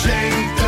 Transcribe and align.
schenkt 0.00 0.61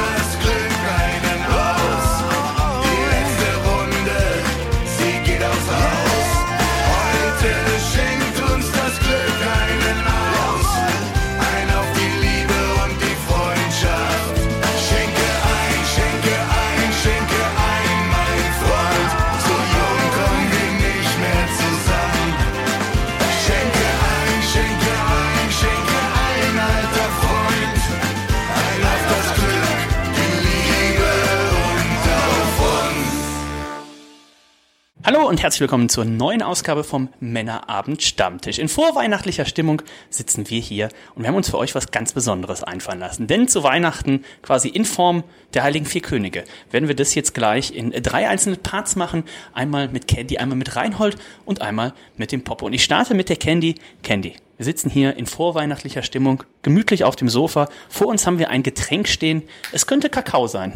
Hallo 35.14 35.28
und 35.28 35.40
herzlich 35.40 35.60
willkommen 35.60 35.88
zur 35.88 36.04
neuen 36.04 36.42
Ausgabe 36.42 36.82
vom 36.82 37.08
Männerabend 37.20 38.02
Stammtisch. 38.02 38.58
In 38.58 38.68
vorweihnachtlicher 38.68 39.44
Stimmung 39.44 39.80
sitzen 40.10 40.50
wir 40.50 40.60
hier 40.60 40.88
und 41.14 41.22
wir 41.22 41.28
haben 41.28 41.36
uns 41.36 41.50
für 41.50 41.58
euch 41.58 41.76
was 41.76 41.92
ganz 41.92 42.12
Besonderes 42.12 42.64
einfallen 42.64 42.98
lassen. 42.98 43.28
Denn 43.28 43.46
zu 43.46 43.62
Weihnachten, 43.62 44.24
quasi 44.42 44.66
in 44.66 44.84
Form 44.84 45.22
der 45.54 45.62
Heiligen 45.62 45.86
Vier 45.86 46.02
Könige, 46.02 46.42
werden 46.72 46.88
wir 46.88 46.96
das 46.96 47.14
jetzt 47.14 47.32
gleich 47.32 47.72
in 47.72 47.92
drei 47.92 48.28
einzelne 48.28 48.56
Parts 48.56 48.96
machen. 48.96 49.22
Einmal 49.52 49.86
mit 49.86 50.08
Candy, 50.08 50.38
einmal 50.38 50.58
mit 50.58 50.74
Reinhold 50.74 51.16
und 51.44 51.62
einmal 51.62 51.94
mit 52.16 52.32
dem 52.32 52.42
Popo. 52.42 52.66
Und 52.66 52.72
ich 52.72 52.82
starte 52.82 53.14
mit 53.14 53.28
der 53.28 53.36
Candy. 53.36 53.76
Candy, 54.02 54.34
wir 54.56 54.64
sitzen 54.64 54.90
hier 54.90 55.16
in 55.16 55.26
vorweihnachtlicher 55.26 56.02
Stimmung, 56.02 56.42
gemütlich 56.62 57.04
auf 57.04 57.14
dem 57.14 57.28
Sofa. 57.28 57.68
Vor 57.88 58.08
uns 58.08 58.26
haben 58.26 58.40
wir 58.40 58.50
ein 58.50 58.64
Getränk 58.64 59.06
stehen. 59.06 59.44
Es 59.70 59.86
könnte 59.86 60.10
Kakao 60.10 60.48
sein. 60.48 60.72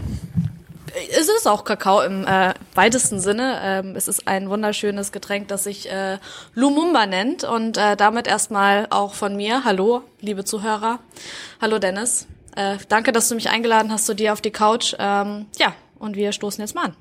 Es 1.11 1.29
ist 1.29 1.47
auch 1.47 1.65
Kakao 1.65 2.01
im 2.01 2.27
äh, 2.27 2.55
weitesten 2.75 3.21
Sinne. 3.21 3.61
Ähm, 3.63 3.95
es 3.97 4.09
ist 4.09 4.27
ein 4.27 4.51
wunderschönes 4.51 5.13
Getränk, 5.13 5.49
das 5.49 5.65
sich 5.65 5.91
äh, 5.91 6.19
Lumumba 6.55 7.07
nennt. 7.07 7.45
Und 7.45 7.77
äh, 7.77 7.97
damit 7.97 8.27
erstmal 8.27 8.87
auch 8.91 9.15
von 9.15 9.37
mir. 9.37 9.65
Hallo, 9.65 10.03
liebe 10.21 10.45
Zuhörer. 10.45 10.99
Hallo 11.61 11.79
Dennis. 11.79 12.27
Äh, 12.57 12.79
danke, 12.89 13.13
dass 13.13 13.29
du 13.29 13.35
mich 13.35 13.49
eingeladen 13.49 13.93
hast 13.93 14.07
zu 14.07 14.15
dir 14.15 14.33
auf 14.33 14.41
die 14.41 14.51
Couch. 14.51 14.95
Ähm, 14.99 15.47
ja, 15.59 15.75
und 15.99 16.17
wir 16.17 16.33
stoßen 16.33 16.61
jetzt 16.61 16.75
mal 16.75 16.87
an. 16.87 16.97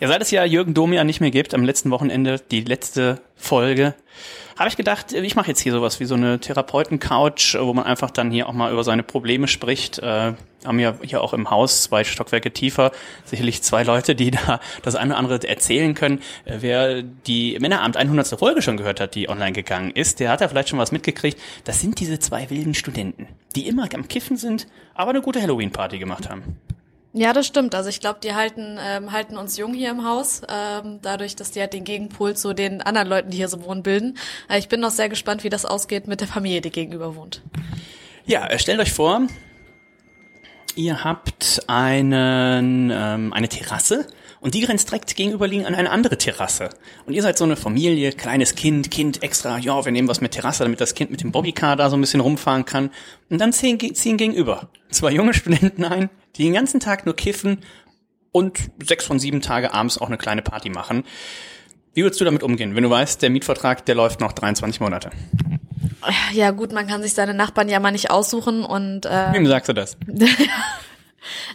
Ja, 0.00 0.08
seit 0.08 0.20
es 0.20 0.30
ja 0.30 0.44
Jürgen 0.44 0.74
Domia 0.74 1.04
nicht 1.04 1.20
mehr 1.20 1.30
gibt, 1.30 1.54
am 1.54 1.64
letzten 1.64 1.90
Wochenende, 1.90 2.40
die 2.50 2.62
letzte 2.62 3.20
Folge, 3.36 3.94
habe 4.58 4.68
ich 4.68 4.76
gedacht, 4.76 5.12
ich 5.12 5.36
mache 5.36 5.48
jetzt 5.48 5.60
hier 5.60 5.72
sowas 5.72 6.00
wie 6.00 6.04
so 6.04 6.14
eine 6.14 6.38
Therapeuten-Couch, 6.40 7.56
wo 7.58 7.72
man 7.72 7.84
einfach 7.84 8.10
dann 8.10 8.30
hier 8.30 8.48
auch 8.48 8.52
mal 8.52 8.72
über 8.72 8.84
seine 8.84 9.02
Probleme 9.02 9.48
spricht. 9.48 9.98
Äh, 10.00 10.34
haben 10.64 10.78
ja 10.78 10.94
hier 11.02 11.22
auch 11.22 11.32
im 11.32 11.50
Haus 11.50 11.82
zwei 11.82 12.04
Stockwerke 12.04 12.52
tiefer 12.52 12.92
sicherlich 13.24 13.62
zwei 13.62 13.82
Leute, 13.82 14.14
die 14.14 14.30
da 14.30 14.60
das 14.82 14.94
eine 14.94 15.12
oder 15.12 15.18
andere 15.18 15.48
erzählen 15.48 15.94
können. 15.94 16.20
Äh, 16.44 16.58
wer 16.60 17.02
die 17.02 17.58
Männeramt 17.60 17.96
100. 17.96 18.38
Folge 18.38 18.62
schon 18.62 18.76
gehört 18.76 19.00
hat, 19.00 19.14
die 19.14 19.28
online 19.28 19.52
gegangen 19.52 19.90
ist, 19.90 20.20
der 20.20 20.30
hat 20.30 20.40
ja 20.40 20.48
vielleicht 20.48 20.68
schon 20.68 20.78
was 20.78 20.92
mitgekriegt. 20.92 21.38
Das 21.64 21.80
sind 21.80 22.00
diese 22.00 22.18
zwei 22.18 22.50
wilden 22.50 22.74
Studenten, 22.74 23.28
die 23.54 23.68
immer 23.68 23.88
am 23.94 24.08
Kiffen 24.08 24.36
sind, 24.36 24.66
aber 24.94 25.10
eine 25.10 25.20
gute 25.20 25.40
Halloween-Party 25.40 25.98
gemacht 25.98 26.30
haben. 26.30 26.56
Ja, 27.16 27.32
das 27.32 27.46
stimmt. 27.46 27.76
Also 27.76 27.90
ich 27.90 28.00
glaube, 28.00 28.18
die 28.24 28.34
halten, 28.34 28.76
ähm, 28.80 29.12
halten 29.12 29.36
uns 29.36 29.56
jung 29.56 29.72
hier 29.72 29.90
im 29.90 30.04
Haus, 30.04 30.42
ähm, 30.48 30.98
dadurch, 31.00 31.36
dass 31.36 31.52
die 31.52 31.60
halt 31.60 31.72
den 31.72 31.84
Gegenpol 31.84 32.34
zu 32.34 32.54
den 32.54 32.82
anderen 32.82 33.06
Leuten, 33.06 33.30
die 33.30 33.36
hier 33.36 33.46
so 33.46 33.64
wohnen, 33.64 33.84
bilden. 33.84 34.18
Äh, 34.50 34.58
ich 34.58 34.68
bin 34.68 34.80
noch 34.80 34.90
sehr 34.90 35.08
gespannt, 35.08 35.44
wie 35.44 35.48
das 35.48 35.64
ausgeht 35.64 36.08
mit 36.08 36.20
der 36.20 36.26
Familie, 36.26 36.60
die 36.60 36.70
gegenüber 36.70 37.14
wohnt. 37.14 37.40
Ja, 38.26 38.48
äh, 38.48 38.58
stellt 38.58 38.80
euch 38.80 38.92
vor, 38.92 39.28
ihr 40.76 41.04
habt 41.04 41.62
einen, 41.66 42.90
ähm, 42.92 43.32
eine 43.32 43.48
Terrasse 43.48 44.06
und 44.40 44.54
die 44.54 44.60
grenzt 44.60 44.90
direkt 44.90 45.16
gegenüberliegend 45.16 45.66
an 45.66 45.74
eine 45.74 45.90
andere 45.90 46.18
Terrasse. 46.18 46.70
Und 47.06 47.14
ihr 47.14 47.22
seid 47.22 47.38
so 47.38 47.44
eine 47.44 47.56
Familie, 47.56 48.12
kleines 48.12 48.54
Kind, 48.54 48.90
Kind 48.90 49.22
extra, 49.22 49.58
ja, 49.58 49.84
wir 49.84 49.92
nehmen 49.92 50.08
was 50.08 50.20
mit 50.20 50.32
Terrasse, 50.32 50.64
damit 50.64 50.80
das 50.80 50.94
Kind 50.94 51.10
mit 51.10 51.22
dem 51.22 51.32
Bobbycar 51.32 51.76
da 51.76 51.88
so 51.88 51.96
ein 51.96 52.00
bisschen 52.00 52.20
rumfahren 52.20 52.64
kann. 52.64 52.90
Und 53.30 53.40
dann 53.40 53.52
ziehen, 53.52 53.78
ziehen 53.94 54.16
gegenüber 54.16 54.68
zwei 54.90 55.12
junge 55.12 55.34
Studenten 55.34 55.84
ein, 55.84 56.10
die 56.36 56.44
den 56.44 56.52
ganzen 56.52 56.80
Tag 56.80 57.06
nur 57.06 57.16
kiffen 57.16 57.60
und 58.32 58.58
sechs 58.82 59.06
von 59.06 59.18
sieben 59.18 59.40
Tage 59.40 59.72
abends 59.72 59.98
auch 59.98 60.08
eine 60.08 60.18
kleine 60.18 60.42
Party 60.42 60.68
machen. 60.68 61.04
Wie 61.94 62.02
würdest 62.02 62.20
du 62.20 62.24
damit 62.24 62.42
umgehen, 62.42 62.74
wenn 62.74 62.82
du 62.82 62.90
weißt, 62.90 63.22
der 63.22 63.30
Mietvertrag, 63.30 63.86
der 63.86 63.94
läuft 63.94 64.20
noch 64.20 64.32
23 64.32 64.80
Monate? 64.80 65.10
Ja 66.32 66.50
gut, 66.50 66.72
man 66.72 66.86
kann 66.86 67.02
sich 67.02 67.14
seine 67.14 67.34
Nachbarn 67.34 67.68
ja 67.68 67.80
mal 67.80 67.92
nicht 67.92 68.10
aussuchen 68.10 68.64
und 68.64 69.06
äh, 69.06 69.32
Wem 69.32 69.46
sagst 69.46 69.68
du 69.68 69.72
das? 69.72 69.96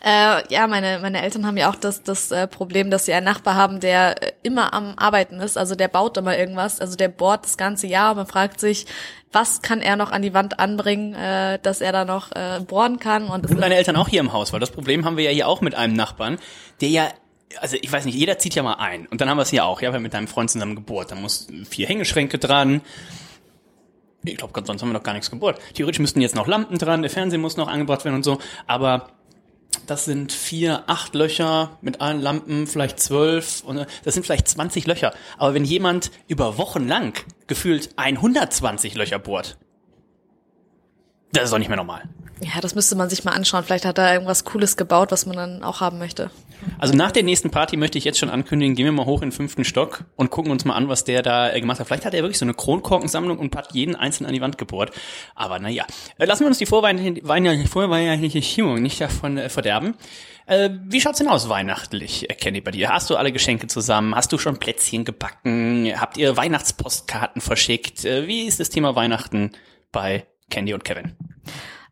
Äh, 0.04 0.52
ja, 0.52 0.68
meine, 0.68 1.00
meine 1.00 1.22
Eltern 1.22 1.46
haben 1.46 1.58
ja 1.58 1.70
auch 1.70 1.76
das, 1.76 2.04
das 2.04 2.32
äh, 2.32 2.48
Problem, 2.48 2.90
dass 2.90 3.06
sie 3.06 3.14
einen 3.14 3.26
Nachbar 3.26 3.56
haben, 3.56 3.80
der 3.80 4.22
äh, 4.22 4.32
immer 4.44 4.74
am 4.74 4.94
Arbeiten 4.98 5.40
ist. 5.40 5.58
Also 5.58 5.76
der 5.76 5.88
baut 5.88 6.18
immer 6.18 6.38
irgendwas. 6.38 6.80
Also 6.80 6.96
der 6.96 7.09
bohrt 7.09 7.46
das 7.46 7.58
ganze 7.58 7.88
Jahr. 7.88 8.16
Man 8.16 8.26
fragt 8.26 8.59
sich, 8.59 8.86
was 9.32 9.62
kann 9.62 9.82
er 9.82 9.96
noch 9.96 10.12
an 10.12 10.22
die 10.22 10.34
Wand 10.34 10.59
anbringen, 10.59 11.14
äh, 11.14 11.59
dass 11.62 11.82
er 11.82 11.92
da 11.92 12.06
noch 12.06 12.32
äh, 12.32 12.62
bohren 12.62 13.00
kann. 13.00 13.28
Und, 13.28 13.50
Und 13.50 13.62
deine 13.62 13.76
Eltern 13.76 13.96
auch 13.96 14.08
hier 14.08 14.22
im 14.22 14.34
Haus, 14.34 14.54
weil 14.54 14.59
das 14.59 14.72
Problem 14.72 15.06
haben 15.06 15.18
wir 15.18 15.26
ja 15.26 15.32
hier 15.32 15.48
auch 15.48 15.62
mit 15.62 15.76
einem 15.76 15.94
Nachbarn, 15.94 16.40
der 16.82 16.90
ja 16.90 17.08
also 17.59 17.78
ich 17.82 17.92
weiß 17.92 18.06
nicht, 18.06 18.14
jeder 18.14 18.38
zieht 18.38 18.54
ja 18.54 18.62
mal 18.62 18.76
ein. 18.76 19.08
Und 19.08 19.22
dann 19.22 19.30
haben 19.30 19.38
wir 19.38 19.42
es 19.42 19.50
hier 19.50 19.66
auch. 19.66 19.82
Ja, 19.82 19.90
wir 19.90 19.96
haben 19.96 20.04
mit 20.04 20.14
deinem 20.14 20.28
Freund 20.28 20.52
zusammen 20.52 20.76
gebohrt. 20.76 21.09
Da 21.09 21.16
muss 21.16 21.48
vier 21.68 21.88
Hängeschränke 21.88 22.38
dran. 22.38 22.82
Ich 24.24 24.38
glaube, 24.38 24.53
sonst 24.66 24.81
haben 24.81 24.90
wir 24.90 24.94
noch 24.94 25.03
gar 25.03 25.13
nichts 25.13 25.31
gebohrt. 25.31 25.59
Theoretisch 25.74 26.00
müssten 26.00 26.22
jetzt 26.22 26.35
noch 26.35 26.47
Lampen 26.47 26.78
dran, 26.78 27.02
der 27.02 27.12
Fernseher 27.12 27.40
muss 27.40 27.57
noch 27.57 27.68
angebracht 27.68 28.03
werden 28.03 28.16
und 28.16 28.24
so. 28.24 28.40
Aber 28.68 29.09
das 29.88 30.06
sind 30.06 30.31
vier, 30.31 30.84
acht 30.88 31.16
Löcher 31.16 31.78
mit 31.81 32.02
allen 32.02 32.22
Lampen, 32.22 32.68
vielleicht 32.68 33.00
zwölf. 33.00 33.63
Und 33.63 33.78
äh, 33.78 33.85
das 34.03 34.13
sind 34.13 34.25
vielleicht 34.25 34.47
20 34.47 34.88
Löcher. 34.88 35.13
Aber 35.38 35.53
wenn 35.53 35.63
jemand 35.63 36.12
über 36.28 36.58
Wochen 36.58 36.88
lang 36.88 37.13
gefühlt 37.47 37.90
120 37.96 38.96
Löcher 38.96 39.19
bohrt, 39.19 39.58
das 41.31 41.46
ist 41.46 41.53
doch 41.53 41.59
nicht 41.59 41.69
mehr 41.69 41.78
normal. 41.78 42.03
ja, 42.41 42.59
das 42.62 42.75
müsste 42.75 42.96
man 42.96 43.09
sich 43.09 43.24
mal 43.24 43.34
anschauen. 43.34 43.63
Vielleicht 43.63 43.85
hat 43.85 43.97
er 43.97 44.13
irgendwas 44.13 44.44
Cooles 44.44 44.78
gebaut, 44.78 45.12
was 45.12 45.25
man 45.25 45.38
dann 45.38 45.63
auch 45.63 45.79
haben 45.81 46.00
möchte. 46.00 46.31
Also 46.78 46.94
nach 46.96 47.12
der 47.12 47.24
nächsten 47.24 47.50
Party 47.50 47.78
möchte 47.78 47.97
ich 47.97 48.03
jetzt 48.03 48.20
schon 48.20 48.30
ankündigen, 48.30 48.75
gehen 48.75 48.86
wir 48.86 48.92
mal 48.92 49.06
hoch 49.06 49.22
in 49.22 49.30
den 49.30 49.36
fünften 49.36 49.64
Stock 49.64 50.06
und 50.16 50.30
gucken 50.30 50.52
uns 50.52 50.66
mal 50.66 50.75
an, 50.75 50.88
was 50.88 51.03
der 51.03 51.22
da 51.22 51.52
äh, 51.52 51.59
gemacht 51.59 51.80
hat. 51.80 51.88
Vielleicht 51.88 52.06
hat 52.06 52.14
er 52.14 52.22
wirklich 52.22 52.38
so 52.38 52.46
eine 52.46 52.53
Kronkorkensammlung 52.53 53.38
und 53.38 53.56
hat 53.56 53.74
jeden 53.74 53.96
einzelnen 53.96 54.28
an 54.30 54.34
die 54.34 54.42
Wand 54.42 54.58
gebohrt. 54.58 54.92
Aber 55.36 55.59
naja, 55.59 55.86
äh, 56.18 56.25
lassen 56.25 56.42
wir 56.42 56.47
uns 56.47 56.58
die 56.58 56.66
vorweihnachtliche, 56.66 57.25
weihnachtliche- 57.25 57.68
vorweihnachtliche 57.68 58.64
nicht 58.80 59.02
davon 59.02 59.38
äh, 59.38 59.50
verderben. 59.50 59.96
Äh, 60.46 60.70
wie 60.86 61.00
schaut's 61.00 61.20
denn 61.20 61.28
aus 61.28 61.47
weihnachtlich, 61.50 62.28
Kenny, 62.40 62.62
bei 62.62 62.72
dir? 62.72 62.90
Hast 62.90 63.09
du 63.09 63.16
alle 63.16 63.31
Geschenke 63.31 63.68
zusammen? 63.68 64.16
Hast 64.16 64.31
du 64.31 64.38
schon 64.38 64.58
Plätzchen 64.58 65.06
gebacken? 65.06 65.91
Habt 65.96 66.18
ihr 66.18 66.36
Weihnachtspostkarten 66.36 67.41
verschickt? 67.41 68.03
Wie 68.03 68.44
ist 68.47 68.59
das 68.59 68.70
Thema 68.70 68.96
Weihnachten 68.96 69.52
bei 69.91 70.26
Candy 70.50 70.74
und 70.74 70.84
Kevin? 70.84 71.16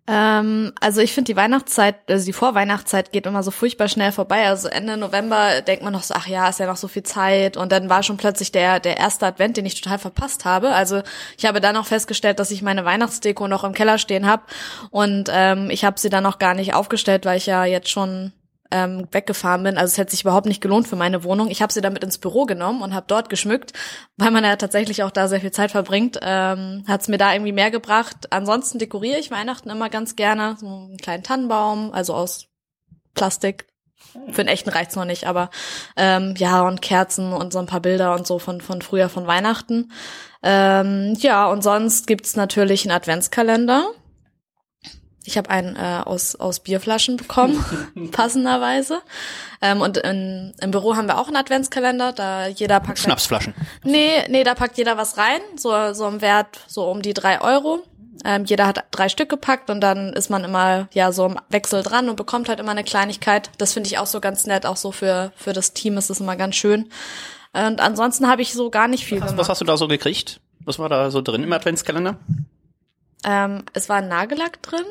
Ähm, 0.10 0.72
also 0.80 1.02
ich 1.02 1.14
finde 1.14 1.34
die 1.34 1.36
Weihnachtszeit, 1.36 1.96
also 2.10 2.26
die 2.26 2.34
Vorweihnachtszeit 2.34 3.12
geht 3.12 3.26
immer 3.26 3.44
so 3.44 3.52
furchtbar 3.52 3.90
schnell 3.90 4.14
vorbei. 4.14 4.48
Also 4.48 4.70
Ende 4.70 4.96
November 4.96 5.62
denkt 5.62 5.84
man 5.84 5.92
noch 5.92 6.04
so, 6.04 6.14
ach 6.14 6.28
ja, 6.28 6.48
ist 6.48 6.60
ja 6.60 6.66
noch 6.66 6.78
so 6.78 6.88
viel 6.88 7.04
Zeit. 7.04 7.58
Und 7.58 7.74
dann 7.74 7.90
war 7.90 8.04
schon 8.04 8.16
plötzlich 8.16 8.54
der, 8.54 8.80
der 8.80 8.98
erste 8.98 9.26
Advent, 9.26 9.58
den 9.58 9.66
ich 9.66 9.80
total 9.80 10.00
verpasst 10.00 10.46
habe. 10.46 10.70
Also 10.74 11.02
ich 11.38 11.46
habe 11.46 11.60
dann 11.60 11.76
auch 11.76 11.86
festgestellt, 11.86 12.40
dass 12.40 12.52
ich 12.52 12.62
meine 12.62 12.86
Weihnachtsdeko 12.86 13.50
noch 13.50 13.66
im 13.66 13.74
Keller 13.74 13.98
stehen 13.98 14.26
habe. 14.26 14.44
Und 14.92 15.30
ähm, 15.32 15.70
ich 15.70 15.84
habe 15.84 16.00
sie 16.00 16.10
dann 16.10 16.24
noch 16.24 16.40
gar 16.40 16.54
nicht 16.54 16.74
aufgestellt, 16.74 17.26
weil 17.26 17.38
ich 17.38 17.46
ja 17.46 17.66
jetzt 17.66 17.90
schon 17.90 18.32
ähm, 18.72 19.08
weggefahren 19.12 19.64
bin. 19.64 19.78
Also 19.78 19.92
es 19.92 19.98
hätte 19.98 20.12
sich 20.12 20.22
überhaupt 20.22 20.46
nicht 20.46 20.62
gelohnt 20.62 20.88
für 20.88 20.96
meine 20.96 21.24
Wohnung. 21.24 21.50
Ich 21.50 21.62
habe 21.62 21.74
sie 21.74 21.82
damit 21.82 22.04
ins 22.04 22.18
Büro 22.18 22.46
genommen 22.46 22.82
und 22.82 22.94
habe 22.94 23.06
dort 23.08 23.30
geschmückt, 23.30 23.74
weil 24.18 24.32
man 24.32 24.44
ja 24.44 24.56
tatsächlich 24.56 25.04
auch 25.04 25.12
da 25.12 25.28
sehr 25.28 25.42
viel 25.42 25.52
Zeit 25.52 25.72
verbringt. 25.72 26.20
Ähm, 26.22 26.84
hat 26.88 27.02
es 27.02 27.08
mir 27.08 27.18
da 27.18 27.34
irgendwie 27.34 27.52
mehr 27.52 27.72
gebracht. 27.72 28.32
Ansonsten 28.32 28.80
dekoriere 28.80 29.20
ich 29.20 29.32
Weihnachten 29.32 29.70
immer 29.70 29.90
ganz 29.90 30.16
gerne. 30.16 30.56
So 30.60 30.68
einen 30.68 30.98
kleinen 30.98 31.24
Tannenbaum, 31.24 31.92
also 31.94 32.14
aus 32.14 32.48
Plastik. 33.14 33.68
Für 34.32 34.44
den 34.44 34.48
echten 34.48 34.70
reicht's 34.70 34.96
noch 34.96 35.06
nicht, 35.06 35.26
aber 35.26 35.50
ähm, 35.96 36.34
ja, 36.38 36.62
und 36.62 36.82
Kerzen 36.82 37.34
und 37.34 37.52
so 37.54 37.60
ein 37.60 37.66
paar 37.66 37.82
Bilder 37.82 38.16
und 38.16 38.26
so 38.26 38.40
von, 38.40 38.62
von 38.62 38.82
früher 38.82 39.10
von 39.10 39.28
Weihnachten. 39.28 39.92
Ähm, 40.44 41.16
ja, 41.20 41.48
und 41.48 41.62
sonst 41.64 42.08
gibt's 42.08 42.36
natürlich 42.36 42.86
einen 42.86 42.96
Adventskalender. 42.96 43.90
Ich 45.28 45.38
habe 45.38 45.50
einen 45.50 45.76
äh, 45.76 46.02
aus, 46.06 46.36
aus 46.36 46.62
Bierflaschen 46.62 47.18
bekommen, 47.18 47.64
passenderweise. 48.12 49.02
Ähm, 49.62 49.82
und 49.82 49.98
in, 49.98 50.54
im 50.62 50.72
Büro 50.72 50.96
haben 50.96 51.08
wir 51.08 51.20
auch 51.20 51.28
einen 51.28 51.36
Adventskalender, 51.36 52.14
da 52.14 52.48
jeder 52.48 52.80
packt. 52.80 53.00
Schnapsflaschen. 53.00 53.54
Nee, 53.84 54.26
nee, 54.30 54.46
da 54.46 54.56
packt 54.56 54.78
jeder 54.78 54.96
was 54.96 55.18
rein, 55.18 55.42
so, 55.58 55.94
so 55.94 56.08
im 56.08 56.22
Wert 56.22 56.62
so 56.68 56.90
um 56.90 57.02
die 57.02 57.14
drei 57.14 57.42
Euro. 57.42 57.84
Ähm, 58.24 58.46
jeder 58.46 58.68
hat 58.68 58.86
drei 58.92 59.10
Stück 59.10 59.28
gepackt 59.28 59.70
und 59.70 59.82
dann 59.82 60.14
ist 60.14 60.30
man 60.30 60.46
immer 60.46 60.88
ja 60.94 61.12
so 61.12 61.26
im 61.26 61.38
Wechsel 61.50 61.84
dran 61.84 62.08
und 62.08 62.16
bekommt 62.16 62.48
halt 62.48 62.62
immer 62.62 62.72
eine 62.72 62.86
Kleinigkeit. 62.86 63.52
Das 63.58 63.74
finde 63.74 63.88
ich 63.88 63.98
auch 63.98 64.08
so 64.08 64.22
ganz 64.22 64.46
nett, 64.48 64.66
auch 64.66 64.78
so 64.78 64.94
für 64.94 65.34
für 65.36 65.52
das 65.52 65.74
Team 65.74 65.98
ist 65.98 66.10
es 66.10 66.22
immer 66.22 66.38
ganz 66.38 66.56
schön. 66.56 66.90
Und 67.52 67.82
ansonsten 67.82 68.30
habe 68.30 68.42
ich 68.42 68.54
so 68.54 68.70
gar 68.70 68.88
nicht 68.88 69.04
viel 69.04 69.20
Was, 69.20 69.32
gemacht. 69.32 69.42
was 69.42 69.50
hast 69.50 69.62
du 69.62 69.66
da 69.66 69.76
so 69.76 69.90
gekriegt? 69.90 70.40
Was 70.64 70.80
war 70.80 70.88
da 70.88 71.12
so 71.12 71.22
drin 71.22 71.44
im 71.44 71.52
Adventskalender? 71.52 72.18
Ähm, 73.26 73.64
es 73.74 73.90
war 73.90 73.98
ein 73.98 74.08
Nagellack 74.08 74.62
drin, 74.62 74.86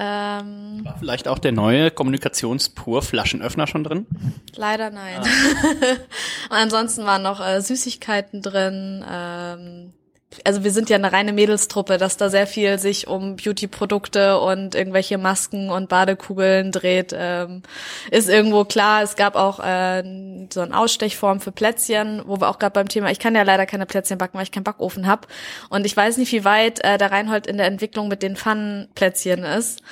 Ähm, 0.00 0.84
War 0.84 0.96
vielleicht 0.98 1.26
auch 1.26 1.38
der 1.40 1.50
neue 1.50 1.90
Kommunikationspur-Flaschenöffner 1.90 3.66
schon 3.66 3.82
drin? 3.82 4.06
leider 4.54 4.90
nein. 4.90 5.20
Und 6.50 6.56
ansonsten 6.56 7.04
waren 7.04 7.22
noch 7.22 7.44
äh, 7.44 7.60
Süßigkeiten 7.60 8.40
drin. 8.40 9.04
Ähm, 9.10 9.92
also 10.44 10.62
wir 10.62 10.70
sind 10.70 10.90
ja 10.90 10.96
eine 10.96 11.12
reine 11.12 11.32
Mädelstruppe, 11.32 11.96
dass 11.96 12.16
da 12.16 12.28
sehr 12.28 12.46
viel 12.46 12.78
sich 12.78 13.06
um 13.08 13.36
Beauty-Produkte 13.36 14.38
und 14.38 14.74
irgendwelche 14.74 15.16
Masken 15.16 15.70
und 15.70 15.88
Badekugeln 15.88 16.70
dreht, 16.70 17.14
ähm, 17.16 17.62
ist 18.10 18.28
irgendwo 18.28 18.64
klar. 18.64 19.02
Es 19.02 19.16
gab 19.16 19.36
auch 19.36 19.58
äh, 19.58 20.02
so 20.52 20.60
eine 20.60 20.78
Ausstechform 20.78 21.40
für 21.40 21.52
Plätzchen, 21.52 22.22
wo 22.26 22.40
wir 22.40 22.48
auch 22.48 22.58
gerade 22.58 22.74
beim 22.74 22.88
Thema, 22.88 23.10
ich 23.10 23.18
kann 23.18 23.34
ja 23.34 23.42
leider 23.42 23.64
keine 23.64 23.86
Plätzchen 23.86 24.18
backen, 24.18 24.36
weil 24.36 24.44
ich 24.44 24.52
keinen 24.52 24.64
Backofen 24.64 25.06
habe. 25.06 25.26
Und 25.70 25.86
ich 25.86 25.96
weiß 25.96 26.18
nicht, 26.18 26.32
wie 26.32 26.44
weit 26.44 26.84
äh, 26.84 26.98
der 26.98 27.10
Reinhold 27.10 27.46
in 27.46 27.56
der 27.56 27.66
Entwicklung 27.66 28.08
mit 28.08 28.22
den 28.22 28.36
Pfannenplätzchen 28.36 29.44
ist. 29.44 29.82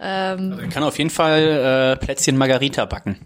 Ähm, 0.00 0.52
Also 0.52 0.62
ich 0.64 0.70
kann 0.70 0.82
auf 0.82 0.98
jeden 0.98 1.10
Fall 1.10 1.96
äh, 2.00 2.04
Plätzchen 2.04 2.38
Margarita 2.38 2.86
backen. 2.86 3.18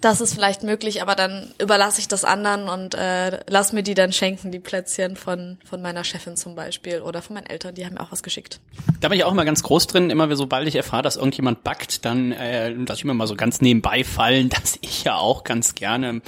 Das 0.00 0.20
ist 0.20 0.34
vielleicht 0.34 0.62
möglich, 0.62 1.02
aber 1.02 1.14
dann 1.14 1.52
überlasse 1.60 2.00
ich 2.00 2.08
das 2.08 2.24
anderen 2.24 2.68
und 2.68 2.94
äh, 2.94 3.40
lass 3.48 3.72
mir 3.72 3.82
die 3.82 3.94
dann 3.94 4.12
schenken, 4.12 4.52
die 4.52 4.58
Plätzchen 4.58 5.16
von, 5.16 5.58
von 5.64 5.82
meiner 5.82 6.04
Chefin 6.04 6.36
zum 6.36 6.54
Beispiel 6.54 7.00
oder 7.00 7.22
von 7.22 7.34
meinen 7.34 7.46
Eltern, 7.46 7.74
die 7.74 7.86
haben 7.86 7.94
mir 7.94 8.00
auch 8.00 8.12
was 8.12 8.22
geschickt. 8.22 8.60
Da 9.00 9.08
bin 9.08 9.18
ich 9.18 9.24
auch 9.24 9.32
immer 9.32 9.44
ganz 9.44 9.62
groß 9.62 9.86
drin. 9.86 10.10
Immer 10.10 10.34
sobald 10.36 10.68
ich 10.68 10.76
erfahre, 10.76 11.02
dass 11.02 11.16
irgendjemand 11.16 11.64
backt, 11.64 12.04
dann 12.04 12.32
äh, 12.32 12.70
lasse 12.70 12.98
ich 12.98 13.04
mir 13.04 13.14
mal 13.14 13.26
so 13.26 13.36
ganz 13.36 13.60
nebenbei 13.60 14.04
fallen, 14.04 14.48
dass 14.60 14.78
ich 14.80 15.04
ja 15.04 15.16
auch 15.16 15.44
ganz 15.44 15.74
gerne 15.74 16.20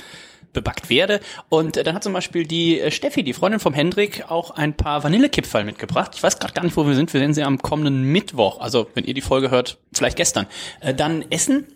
bebackt 0.53 0.91
werde. 0.91 1.21
Und 1.49 1.77
äh, 1.77 1.85
dann 1.85 1.95
hat 1.95 2.03
zum 2.03 2.13
Beispiel 2.13 2.47
die 2.47 2.81
äh, 2.81 2.91
Steffi, 2.91 3.23
die 3.23 3.33
Freundin 3.33 3.61
vom 3.61 3.75
Hendrik, 3.75 4.25
auch 4.29 4.51
ein 4.51 4.75
paar 4.75 5.05
Vanillekipferl 5.05 5.65
mitgebracht. 5.65 6.13
Ich 6.15 6.23
weiß 6.23 6.39
gerade 6.39 6.55
gar 6.55 6.65
nicht, 6.65 6.77
wo 6.77 6.87
wir 6.87 6.95
sind. 6.95 7.13
Wir 7.13 7.21
sehen 7.21 7.35
sie 7.35 7.43
am 7.43 7.59
kommenden 7.59 8.05
Mittwoch. 8.05 8.61
Also 8.61 8.89
wenn 8.95 9.05
ihr 9.05 9.15
die 9.15 9.21
Folge 9.21 9.51
hört, 9.51 9.79
vielleicht 9.93 10.17
gestern. 10.17 10.47
Äh, 10.81 10.95
dann 10.95 11.25
essen 11.31 11.67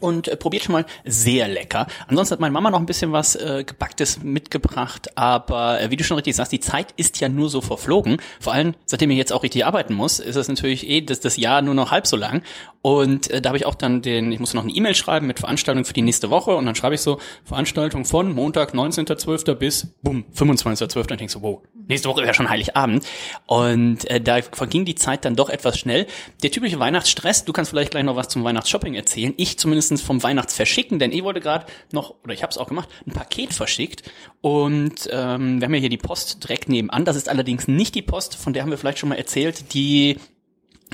und 0.00 0.28
äh, 0.28 0.36
probiert 0.36 0.64
schon 0.64 0.72
mal 0.72 0.86
sehr 1.04 1.48
lecker. 1.48 1.86
Ansonsten 2.08 2.32
hat 2.32 2.40
meine 2.40 2.52
Mama 2.52 2.70
noch 2.70 2.80
ein 2.80 2.86
bisschen 2.86 3.12
was 3.12 3.36
äh, 3.36 3.64
gebacktes 3.64 4.22
mitgebracht, 4.22 5.16
aber 5.16 5.80
äh, 5.80 5.90
wie 5.90 5.96
du 5.96 6.04
schon 6.04 6.16
richtig 6.16 6.36
sagst, 6.36 6.52
die 6.52 6.60
Zeit 6.60 6.88
ist 6.96 7.20
ja 7.20 7.28
nur 7.28 7.48
so 7.48 7.60
verflogen. 7.60 8.18
Vor 8.40 8.52
allem, 8.52 8.74
seitdem 8.86 9.10
ich 9.10 9.18
jetzt 9.18 9.32
auch 9.32 9.42
richtig 9.42 9.64
arbeiten 9.64 9.94
muss, 9.94 10.18
ist 10.18 10.36
das 10.36 10.48
natürlich 10.48 10.88
eh 10.88 11.00
das, 11.00 11.20
das 11.20 11.36
Jahr 11.36 11.62
nur 11.62 11.74
noch 11.74 11.90
halb 11.90 12.06
so 12.06 12.16
lang. 12.16 12.42
Und 12.82 13.30
äh, 13.30 13.42
da 13.42 13.50
habe 13.50 13.58
ich 13.58 13.66
auch 13.66 13.74
dann 13.74 14.00
den, 14.00 14.32
ich 14.32 14.40
muss 14.40 14.54
noch 14.54 14.62
eine 14.62 14.72
E-Mail 14.72 14.94
schreiben 14.94 15.26
mit 15.26 15.38
Veranstaltung 15.38 15.84
für 15.84 15.92
die 15.92 16.02
nächste 16.02 16.30
Woche 16.30 16.54
und 16.56 16.64
dann 16.64 16.74
schreibe 16.74 16.94
ich 16.94 17.02
so 17.02 17.18
Veranstaltung 17.44 18.06
von 18.06 18.32
Montag 18.32 18.74
19.12. 18.74 19.54
bis 19.54 19.88
bumm 20.02 20.24
25.12. 20.34 21.12
Und 21.12 21.20
ich 21.20 21.30
so, 21.30 21.42
wow, 21.42 21.60
nächste 21.88 22.08
Woche 22.08 22.22
wäre 22.22 22.32
schon 22.32 22.48
Heiligabend. 22.48 23.06
Und 23.46 24.08
äh, 24.08 24.20
da 24.20 24.40
verging 24.40 24.86
die 24.86 24.94
Zeit 24.94 25.26
dann 25.26 25.36
doch 25.36 25.50
etwas 25.50 25.78
schnell. 25.78 26.06
Der 26.42 26.50
typische 26.50 26.78
Weihnachtsstress, 26.78 27.44
du 27.44 27.52
kannst 27.52 27.70
vielleicht 27.70 27.90
gleich 27.90 28.04
noch 28.04 28.16
was 28.16 28.28
zum 28.28 28.44
Weihnachtsshopping 28.44 28.94
erzählen. 28.94 29.34
Ich 29.36 29.58
zumindest 29.58 30.00
vom 30.02 30.22
Weihnachtsverschicken, 30.22 30.98
denn 30.98 31.12
ich 31.12 31.22
wollte 31.22 31.40
gerade 31.40 31.66
noch, 31.92 32.14
oder 32.24 32.32
ich 32.32 32.42
habe 32.42 32.50
es 32.50 32.56
auch 32.56 32.68
gemacht, 32.68 32.88
ein 33.06 33.12
Paket 33.12 33.52
verschickt. 33.52 34.10
Und 34.40 35.08
ähm, 35.12 35.60
wir 35.60 35.66
haben 35.66 35.74
ja 35.74 35.80
hier 35.80 35.90
die 35.90 35.98
Post 35.98 36.42
direkt 36.44 36.70
nebenan. 36.70 37.04
Das 37.04 37.16
ist 37.16 37.28
allerdings 37.28 37.68
nicht 37.68 37.94
die 37.94 38.02
Post, 38.02 38.36
von 38.36 38.54
der 38.54 38.62
haben 38.62 38.70
wir 38.70 38.78
vielleicht 38.78 38.98
schon 38.98 39.10
mal 39.10 39.16
erzählt, 39.16 39.74
die 39.74 40.16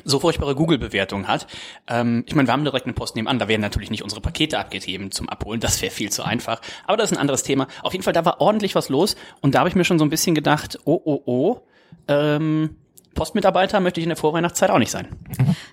so 0.05 0.21
furchtbare 0.21 0.55
Google-Bewertung 0.55 1.29
hat. 1.29 1.47
Ähm, 1.89 2.25
ich 2.27 2.35
meine, 2.35 2.49
wir 2.49 2.53
haben 2.53 2.65
direkt 2.65 2.87
eine 2.87 2.95
Post 2.95 3.17
nebenan, 3.17 3.39
da 3.39 3.49
werden 3.49 3.63
natürlich 3.63 3.91
nicht 3.91 4.03
unsere 4.03 4.21
Pakete 4.21 4.59
abgegeben 4.59 5.11
zum 5.11 5.29
Abholen, 5.29 5.61
das 5.61 5.81
wäre 5.83 5.93
viel 5.93 6.11
zu 6.11 6.23
einfach. 6.23 6.61
Aber 6.87 6.97
das 6.97 7.11
ist 7.11 7.17
ein 7.17 7.21
anderes 7.21 7.43
Thema. 7.43 7.67
Auf 7.83 7.93
jeden 7.93 8.03
Fall, 8.03 8.13
da 8.13 8.25
war 8.25 8.41
ordentlich 8.41 8.75
was 8.75 8.89
los 8.89 9.17
und 9.41 9.55
da 9.55 9.61
habe 9.61 9.69
ich 9.69 9.75
mir 9.75 9.85
schon 9.85 9.99
so 9.99 10.05
ein 10.05 10.11
bisschen 10.11 10.35
gedacht, 10.35 10.79
oh, 10.85 11.01
oh, 11.05 11.23
oh, 11.27 11.61
ähm, 12.09 12.77
Postmitarbeiter 13.17 13.81
möchte 13.81 13.99
ich 13.99 14.05
in 14.05 14.11
der 14.11 14.17
Vorweihnachtszeit 14.17 14.71
auch 14.71 14.79
nicht 14.79 14.93
sein. 14.93 15.09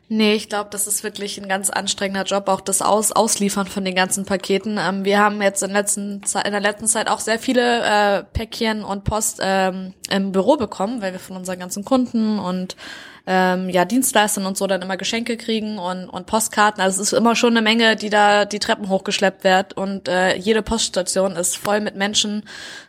Nee, 0.09 0.33
ich 0.33 0.49
glaube, 0.49 0.69
das 0.71 0.87
ist 0.87 1.03
wirklich 1.03 1.39
ein 1.39 1.47
ganz 1.47 1.69
anstrengender 1.69 2.23
Job, 2.23 2.47
auch 2.47 2.61
das 2.61 2.81
Aus 2.81 3.11
Ausliefern 3.11 3.67
von 3.67 3.85
den 3.85 3.93
ganzen 3.93 4.25
Paketen. 4.25 4.79
Ähm, 4.79 5.05
wir 5.05 5.19
haben 5.19 5.41
jetzt 5.41 5.61
in, 5.61 5.71
letzten 5.71 6.21
in 6.23 6.51
der 6.51 6.61
letzten 6.61 6.87
Zeit 6.87 7.07
auch 7.07 7.19
sehr 7.19 7.37
viele 7.37 7.83
äh, 7.83 8.23
Päckchen 8.23 8.83
und 8.83 9.03
Post 9.03 9.39
ähm, 9.41 9.93
im 10.09 10.31
Büro 10.31 10.57
bekommen, 10.57 11.01
weil 11.01 11.13
wir 11.13 11.19
von 11.19 11.37
unseren 11.37 11.59
ganzen 11.59 11.85
Kunden 11.85 12.39
und 12.39 12.75
ähm, 13.25 13.69
ja 13.69 13.85
Dienstleistern 13.85 14.45
und 14.45 14.57
so 14.57 14.67
dann 14.67 14.81
immer 14.81 14.97
Geschenke 14.97 15.37
kriegen 15.37 15.77
und, 15.77 16.09
und 16.09 16.25
Postkarten. 16.25 16.81
Also 16.81 17.01
es 17.01 17.11
ist 17.11 17.17
immer 17.17 17.35
schon 17.35 17.53
eine 17.53 17.61
Menge, 17.61 17.95
die 17.95 18.09
da 18.09 18.45
die 18.45 18.59
Treppen 18.59 18.89
hochgeschleppt 18.89 19.43
wird 19.43 19.73
und 19.73 20.07
äh, 20.07 20.35
jede 20.35 20.61
Poststation 20.61 21.35
ist 21.35 21.57
voll 21.57 21.81
mit 21.81 21.95
Menschen. 21.95 22.43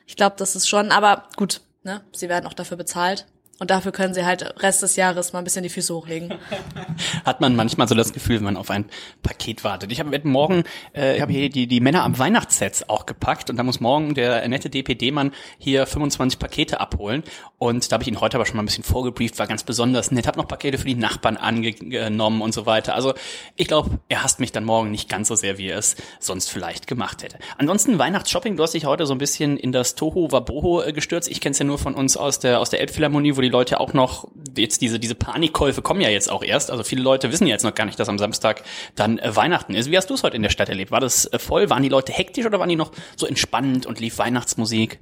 Ich 0.06 0.16
glaube, 0.16 0.36
das 0.38 0.56
ist 0.56 0.68
schon, 0.68 0.90
aber 0.90 1.24
gut, 1.36 1.60
ne, 1.82 2.00
sie 2.12 2.28
werden 2.28 2.46
auch 2.46 2.54
dafür 2.54 2.76
bezahlt. 2.76 3.26
Und 3.60 3.70
dafür 3.70 3.92
können 3.92 4.14
sie 4.14 4.24
halt 4.24 4.62
Rest 4.62 4.82
des 4.82 4.96
Jahres 4.96 5.32
mal 5.32 5.38
ein 5.38 5.44
bisschen 5.44 5.62
die 5.62 5.68
Füße 5.68 5.94
hochlegen. 5.94 6.34
Hat 7.24 7.40
man 7.40 7.54
manchmal 7.54 7.86
so 7.86 7.94
das 7.94 8.12
Gefühl, 8.12 8.36
wenn 8.36 8.44
man 8.44 8.56
auf 8.56 8.68
ein 8.70 8.86
Paket 9.22 9.62
wartet. 9.62 9.92
Ich 9.92 10.00
habe 10.00 10.20
morgen, 10.24 10.64
äh, 10.94 11.16
ich 11.16 11.22
habe 11.22 11.32
hier 11.32 11.48
die, 11.48 11.68
die 11.68 11.80
Männer 11.80 12.02
am 12.02 12.18
Weihnachtssets 12.18 12.88
auch 12.88 13.06
gepackt 13.06 13.50
und 13.50 13.56
da 13.56 13.62
muss 13.62 13.78
morgen 13.78 14.14
der 14.14 14.46
nette 14.48 14.70
DPD-Mann 14.70 15.32
hier 15.58 15.86
25 15.86 16.40
Pakete 16.40 16.80
abholen. 16.80 17.22
Und 17.58 17.90
da 17.90 17.94
habe 17.94 18.02
ich 18.02 18.08
ihn 18.08 18.20
heute 18.20 18.36
aber 18.36 18.44
schon 18.44 18.56
mal 18.56 18.62
ein 18.62 18.66
bisschen 18.66 18.82
vorgebrieft, 18.82 19.38
war 19.38 19.46
ganz 19.46 19.62
besonders 19.62 20.10
nett, 20.10 20.26
habe 20.26 20.38
noch 20.38 20.48
Pakete 20.48 20.78
für 20.78 20.86
die 20.86 20.96
Nachbarn 20.96 21.36
angenommen 21.36 22.42
und 22.42 22.52
so 22.52 22.66
weiter. 22.66 22.94
Also 22.94 23.14
ich 23.54 23.68
glaube, 23.68 24.00
er 24.08 24.24
hasst 24.24 24.40
mich 24.40 24.50
dann 24.50 24.64
morgen 24.64 24.90
nicht 24.90 25.08
ganz 25.08 25.28
so 25.28 25.36
sehr, 25.36 25.58
wie 25.58 25.68
er 25.68 25.78
es 25.78 25.94
sonst 26.18 26.50
vielleicht 26.50 26.88
gemacht 26.88 27.22
hätte. 27.22 27.38
Ansonsten 27.56 28.00
Weihnachtsshopping, 28.00 28.56
du 28.56 28.64
hast 28.64 28.74
dich 28.74 28.84
heute 28.84 29.06
so 29.06 29.14
ein 29.14 29.18
bisschen 29.18 29.56
in 29.56 29.70
das 29.70 29.94
Toho 29.94 30.32
Waboho 30.32 30.82
äh, 30.82 30.92
gestürzt. 30.92 31.30
Ich 31.30 31.40
kenne 31.40 31.52
es 31.52 31.60
ja 31.60 31.64
nur 31.64 31.78
von 31.78 31.94
uns 31.94 32.16
aus 32.16 32.40
der 32.40 32.58
aus 32.58 32.70
der 32.70 32.80
Elbphilharmonie, 32.80 33.36
wo 33.36 33.43
die 33.44 33.50
Leute 33.50 33.80
auch 33.80 33.92
noch 33.92 34.28
jetzt 34.56 34.80
diese 34.80 34.98
diese 34.98 35.14
Panikkäufe 35.14 35.82
kommen 35.82 36.00
ja 36.00 36.08
jetzt 36.08 36.30
auch 36.30 36.42
erst. 36.42 36.70
Also 36.70 36.82
viele 36.82 37.02
Leute 37.02 37.30
wissen 37.30 37.46
ja 37.46 37.52
jetzt 37.52 37.64
noch 37.64 37.74
gar 37.74 37.84
nicht, 37.84 37.98
dass 37.98 38.08
am 38.08 38.18
Samstag 38.18 38.62
dann 38.94 39.18
äh, 39.18 39.34
Weihnachten 39.36 39.74
ist. 39.74 39.90
Wie 39.90 39.96
hast 39.96 40.10
du 40.10 40.14
es 40.14 40.22
heute 40.22 40.36
in 40.36 40.42
der 40.42 40.50
Stadt 40.50 40.68
erlebt? 40.68 40.90
War 40.90 41.00
das 41.00 41.26
äh, 41.26 41.38
voll? 41.38 41.70
Waren 41.70 41.82
die 41.82 41.88
Leute 41.88 42.12
hektisch 42.12 42.46
oder 42.46 42.58
waren 42.58 42.68
die 42.68 42.76
noch 42.76 42.92
so 43.16 43.26
entspannend 43.26 43.86
und 43.86 44.00
lief 44.00 44.18
Weihnachtsmusik? 44.18 44.98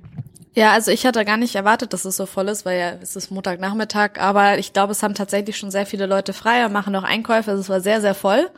Ja, 0.55 0.73
also 0.73 0.91
ich 0.91 1.07
hatte 1.07 1.25
gar 1.25 1.39
nicht 1.39 1.55
erwartet, 1.55 1.95
dass 1.95 2.05
es 2.05 2.17
so 2.17 2.27
voll 2.27 2.49
ist, 2.49 2.67
weil 2.67 2.79
ja 2.79 2.91
es 3.01 3.17
ist 3.17 3.31
Montagnachmittag, 3.31 4.19
aber 4.19 4.59
ich 4.59 4.75
glaube, 4.75 4.93
es 4.93 5.03
haben 5.03 5.15
tatsächlich 5.15 5.57
schon 5.57 5.71
sehr 5.71 5.87
viele 5.87 6.05
Leute 6.05 6.35
frei 6.35 6.67
und 6.67 6.73
machen 6.73 6.93
noch 6.93 7.05
Einkäufe. 7.05 7.53
Also 7.53 7.63
es 7.63 7.69
war 7.71 7.81
sehr, 7.81 8.03
sehr 8.03 8.15
voll. 8.15 8.51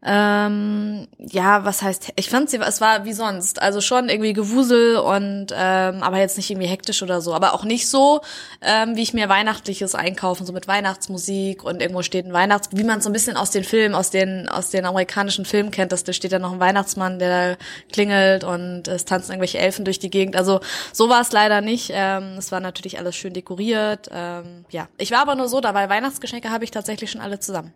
Ähm, 0.00 1.08
ja, 1.18 1.64
was 1.64 1.82
heißt, 1.82 2.12
ich 2.14 2.30
fand 2.30 2.48
sie, 2.48 2.58
es 2.58 2.80
war 2.80 3.04
wie 3.04 3.12
sonst, 3.12 3.60
also 3.60 3.80
schon 3.80 4.08
irgendwie 4.08 4.32
Gewusel 4.32 4.96
und 4.96 5.46
ähm, 5.52 6.04
aber 6.04 6.18
jetzt 6.18 6.36
nicht 6.36 6.48
irgendwie 6.50 6.68
hektisch 6.68 7.02
oder 7.02 7.20
so, 7.20 7.34
aber 7.34 7.52
auch 7.52 7.64
nicht 7.64 7.88
so, 7.88 8.20
ähm, 8.62 8.94
wie 8.94 9.02
ich 9.02 9.12
mir 9.12 9.28
weihnachtliches 9.28 9.96
einkaufen, 9.96 10.46
so 10.46 10.52
mit 10.52 10.68
Weihnachtsmusik 10.68 11.64
und 11.64 11.82
irgendwo 11.82 12.02
steht 12.02 12.26
ein 12.26 12.32
Weihnachts, 12.32 12.68
wie 12.70 12.84
man 12.84 13.00
so 13.00 13.10
ein 13.10 13.12
bisschen 13.12 13.36
aus 13.36 13.50
den 13.50 13.64
Filmen, 13.64 13.96
aus 13.96 14.10
den 14.10 14.48
aus 14.48 14.70
den 14.70 14.86
amerikanischen 14.86 15.44
Filmen 15.44 15.72
kennt, 15.72 15.90
dass 15.90 16.04
da 16.04 16.12
steht 16.12 16.30
ja 16.30 16.38
noch 16.38 16.52
ein 16.52 16.60
Weihnachtsmann, 16.60 17.18
der 17.18 17.56
da 17.56 17.64
klingelt 17.92 18.44
und 18.44 18.86
es 18.86 19.04
tanzen 19.04 19.32
irgendwelche 19.32 19.58
Elfen 19.58 19.84
durch 19.84 19.98
die 19.98 20.10
Gegend. 20.10 20.36
Also 20.36 20.60
so 20.92 21.08
war 21.08 21.22
es 21.22 21.32
leider 21.32 21.60
nicht. 21.60 21.90
Ähm, 21.92 22.36
es 22.38 22.52
war 22.52 22.60
natürlich 22.60 22.98
alles 23.00 23.16
schön 23.16 23.32
dekoriert. 23.34 24.08
Ähm, 24.12 24.64
ja, 24.70 24.86
ich 24.96 25.10
war 25.10 25.22
aber 25.22 25.34
nur 25.34 25.48
so, 25.48 25.60
da 25.60 25.74
weil 25.74 25.88
Weihnachtsgeschenke 25.88 26.50
habe 26.50 26.62
ich 26.62 26.70
tatsächlich 26.70 27.10
schon 27.10 27.20
alle 27.20 27.40
zusammen. 27.40 27.72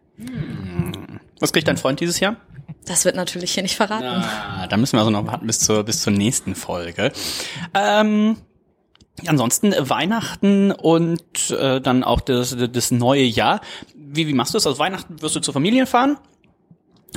Was 1.43 1.53
kriegt 1.53 1.67
dein 1.67 1.77
Freund 1.77 1.99
dieses 1.99 2.21
Jahr? 2.21 2.37
Das 2.87 3.05
wird 3.05 3.17
natürlich 3.17 3.53
hier 3.53 3.65
nicht 3.65 3.75
verraten. 3.75 4.05
Ah, 4.07 4.69
da 4.69 4.77
müssen 4.77 4.93
wir 4.93 5.01
also 5.01 5.11
noch 5.11 5.27
warten 5.27 5.45
bis 5.45 5.59
zur, 5.59 5.83
bis 5.83 6.01
zur 6.01 6.13
nächsten 6.13 6.55
Folge. 6.55 7.11
Ähm, 7.75 8.37
ansonsten 9.27 9.75
Weihnachten 9.77 10.71
und 10.71 11.51
äh, 11.51 11.81
dann 11.81 12.05
auch 12.05 12.21
das, 12.21 12.57
das 12.57 12.93
neue 12.93 13.25
Jahr. 13.25 13.61
Wie, 13.97 14.29
wie 14.29 14.35
machst 14.35 14.55
du 14.55 14.57
das? 14.57 14.69
Also 14.69 14.79
Weihnachten 14.79 15.21
wirst 15.21 15.35
du 15.35 15.41
zur 15.41 15.53
Familie 15.53 15.87
fahren? 15.87 16.17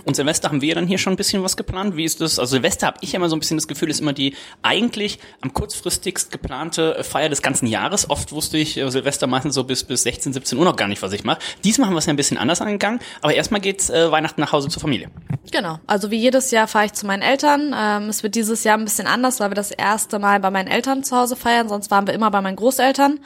Und 0.04 0.16
Silvester 0.16 0.50
haben 0.50 0.62
wir 0.62 0.76
dann 0.76 0.88
hier 0.88 0.98
schon 0.98 1.14
ein 1.14 1.16
bisschen 1.16 1.44
was 1.44 1.58
geplant. 1.58 1.96
Wie 1.96 2.04
ist 2.04 2.22
das? 2.22 2.38
Also 2.38 2.52
Silvester 2.52 2.88
habe 2.88 2.98
ich 3.02 3.14
immer 3.14 3.30
so 3.30 3.36
ein 3.36 3.40
bisschen 3.40 3.58
das 3.58 3.68
Gefühl, 3.68 3.90
ist 3.90 4.02
immer 4.02 4.14
die 4.14 4.36
eigentlich 4.62 5.20
am 5.42 5.54
kurzfristigst 5.54 6.32
geplante 6.32 7.04
Feier 7.04 7.30
des 7.30 7.42
ganzen 7.42 7.68
Jahres. 7.68 8.10
Oft 8.10 8.32
wusste 8.32 8.58
ich 8.58 8.78
äh, 8.78 8.90
Silvester 8.92 9.28
meistens 9.28 9.56
so 9.56 9.64
bis 9.64 9.84
bis 9.84 10.04
16, 10.04 10.34
17 10.34 10.58
Uhr 10.58 10.66
noch 10.66 10.76
gar 10.76 10.88
nicht, 10.88 11.02
was 11.02 11.14
ich 11.14 11.24
mache. 11.24 11.40
Diesmal 11.64 11.88
haben 11.88 11.96
wir 11.96 12.00
es 12.00 12.06
ja 12.06 12.14
ein 12.14 12.18
bisschen 12.18 12.38
anders 12.38 12.62
angegangen. 12.62 13.00
Aber 13.22 13.34
erstmal 13.34 13.62
geht's 13.62 13.90
äh, 13.90 14.12
Weihnachten 14.12 14.42
nach 14.42 14.52
Hause 14.52 14.70
zur 14.70 14.82
Familie. 14.82 15.10
Genau. 15.52 15.80
Also 15.88 16.12
wie 16.12 16.18
jedes 16.18 16.52
Jahr 16.52 16.68
fahre 16.68 16.86
ich 16.86 16.94
zu 16.94 17.06
meinen 17.06 17.22
Eltern. 17.22 17.74
Ähm, 17.78 18.10
es 18.10 18.24
wird 18.24 18.36
dieses 18.36 18.64
Jahr 18.64 18.78
ein 18.78 18.86
bisschen 18.86 19.08
anders, 19.08 19.40
weil 19.40 19.52
wir 19.52 19.56
das 19.56 19.72
erste 19.72 20.20
Mal 20.20 20.40
bei 20.40 20.52
meinen 20.52 20.68
Eltern 20.68 21.04
zu 21.04 21.16
Hause 21.16 21.36
feiern. 21.36 21.70
Sonst 21.70 21.92
waren 21.92 22.08
wir 22.08 22.14
immer 22.14 22.32
bei 22.32 22.42
meinen 22.42 22.56
Großeltern. 22.56 23.20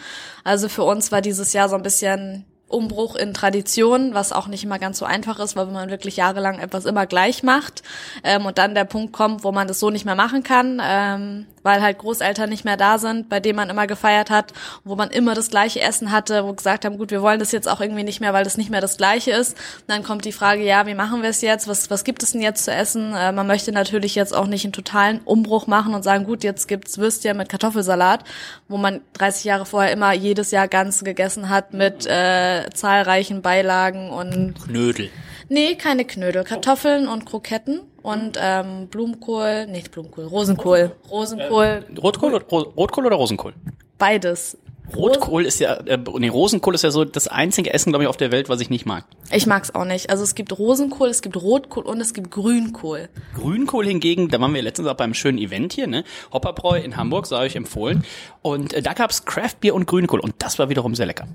Also 0.43 0.69
für 0.69 0.83
uns 0.83 1.11
war 1.11 1.21
dieses 1.21 1.53
Jahr 1.53 1.69
so 1.69 1.75
ein 1.75 1.83
bisschen 1.83 2.45
Umbruch 2.69 3.15
in 3.15 3.33
Tradition, 3.33 4.13
was 4.13 4.31
auch 4.31 4.47
nicht 4.47 4.63
immer 4.63 4.79
ganz 4.79 4.99
so 4.99 5.05
einfach 5.05 5.39
ist, 5.39 5.55
weil 5.55 5.65
man 5.65 5.89
wirklich 5.89 6.17
jahrelang 6.17 6.59
etwas 6.59 6.85
immer 6.85 7.05
gleich 7.05 7.43
macht 7.43 7.83
ähm, 8.23 8.45
und 8.45 8.57
dann 8.57 8.75
der 8.75 8.85
Punkt 8.85 9.11
kommt, 9.11 9.43
wo 9.43 9.51
man 9.51 9.67
das 9.67 9.79
so 9.79 9.89
nicht 9.89 10.05
mehr 10.05 10.15
machen 10.15 10.43
kann, 10.43 10.81
ähm, 10.83 11.47
weil 11.63 11.81
halt 11.81 11.97
Großeltern 11.97 12.49
nicht 12.49 12.65
mehr 12.65 12.77
da 12.77 12.97
sind, 12.97 13.29
bei 13.29 13.39
denen 13.39 13.57
man 13.57 13.69
immer 13.69 13.87
gefeiert 13.87 14.29
hat, 14.29 14.53
wo 14.83 14.95
man 14.95 15.09
immer 15.09 15.33
das 15.33 15.49
gleiche 15.49 15.81
Essen 15.81 16.11
hatte, 16.11 16.45
wo 16.45 16.53
gesagt 16.53 16.85
haben, 16.85 16.97
gut, 16.97 17.11
wir 17.11 17.21
wollen 17.21 17.39
das 17.39 17.51
jetzt 17.51 17.67
auch 17.67 17.81
irgendwie 17.81 18.03
nicht 18.03 18.21
mehr, 18.21 18.33
weil 18.33 18.43
das 18.43 18.57
nicht 18.57 18.69
mehr 18.69 18.81
das 18.81 18.97
gleiche 18.97 19.31
ist. 19.31 19.53
Und 19.53 19.89
dann 19.89 20.03
kommt 20.03 20.25
die 20.25 20.31
Frage, 20.31 20.63
ja, 20.63 20.85
wie 20.85 20.95
machen 20.95 21.21
wir 21.21 21.29
es 21.29 21.41
jetzt? 21.41 21.67
Was, 21.67 21.89
was 21.89 22.03
gibt 22.03 22.23
es 22.23 22.31
denn 22.31 22.41
jetzt 22.41 22.65
zu 22.65 22.71
essen? 22.71 23.13
Äh, 23.15 23.31
man 23.31 23.47
möchte 23.47 23.71
natürlich 23.71 24.15
jetzt 24.15 24.35
auch 24.35 24.47
nicht 24.47 24.65
einen 24.65 24.73
totalen 24.73 25.19
Umbruch 25.25 25.67
machen 25.67 25.93
und 25.93 26.03
sagen, 26.03 26.25
gut, 26.25 26.43
jetzt 26.43 26.67
gibt's 26.67 26.97
Würstchen 26.97 27.37
mit 27.37 27.49
Kartoffelsalat, 27.49 28.23
wo 28.67 28.77
man 28.77 29.01
30 29.13 29.43
Jahre 29.43 29.65
vorher 29.65 29.91
immer 29.91 30.13
jedes 30.13 30.51
Jahr 30.51 30.67
ganz 30.67 31.03
gegessen 31.03 31.49
hat 31.49 31.73
mit 31.73 32.05
äh, 32.05 32.58
äh, 32.65 32.69
zahlreichen 32.73 33.41
Beilagen 33.41 34.09
und 34.09 34.55
Knödel. 34.65 35.09
nee, 35.49 35.75
keine 35.75 36.05
Knödel, 36.05 36.43
Kartoffeln 36.43 37.07
und 37.07 37.25
Kroketten 37.25 37.81
und 38.01 38.37
ähm, 38.41 38.87
Blumenkohl, 38.87 39.67
nicht 39.67 39.91
Blumenkohl, 39.91 40.25
Rosenkohl, 40.25 40.91
Rosenkohl, 41.09 41.85
Rotkohl, 42.01 42.33
oder- 42.33 42.45
Ro- 42.45 42.73
Rotkohl 42.77 43.05
oder 43.05 43.15
Rosenkohl? 43.15 43.53
beides. 43.97 44.57
Rotkohl 44.95 45.45
ist 45.45 45.59
ja, 45.59 45.75
äh, 45.85 45.99
nee, 46.17 46.29
Rosenkohl 46.29 46.73
ist 46.73 46.81
ja 46.83 46.89
so 46.89 47.05
das 47.05 47.27
einzige 47.27 47.71
Essen, 47.71 47.91
glaube 47.91 48.05
ich, 48.05 48.09
auf 48.09 48.17
der 48.17 48.31
Welt, 48.31 48.49
was 48.49 48.59
ich 48.59 48.71
nicht 48.71 48.87
mag. 48.87 49.05
Ich 49.31 49.45
mag's 49.45 49.69
auch 49.75 49.85
nicht. 49.85 50.09
Also 50.09 50.23
es 50.23 50.33
gibt 50.33 50.57
Rosenkohl, 50.57 51.09
es 51.09 51.21
gibt 51.21 51.35
Rotkohl 51.39 51.83
und 51.83 52.01
es 52.01 52.11
gibt 52.15 52.31
Grünkohl. 52.31 53.07
Grünkohl 53.35 53.85
hingegen, 53.85 54.29
da 54.29 54.41
waren 54.41 54.51
wir 54.51 54.63
letztens 54.63 54.87
auch 54.87 54.95
beim 54.95 55.13
schönen 55.13 55.37
Event 55.37 55.73
hier, 55.73 55.85
ne? 55.85 56.03
Hopperbräu 56.33 56.79
in 56.79 56.97
Hamburg, 56.97 57.27
sei 57.27 57.37
euch 57.45 57.55
empfohlen. 57.55 58.03
Und 58.41 58.73
äh, 58.73 58.81
da 58.81 58.93
gab's 58.93 59.25
Craftbier 59.25 59.75
und 59.75 59.85
Grünkohl 59.85 60.21
und 60.21 60.33
das 60.39 60.57
war 60.57 60.69
wiederum 60.69 60.95
sehr 60.95 61.05
lecker. 61.05 61.27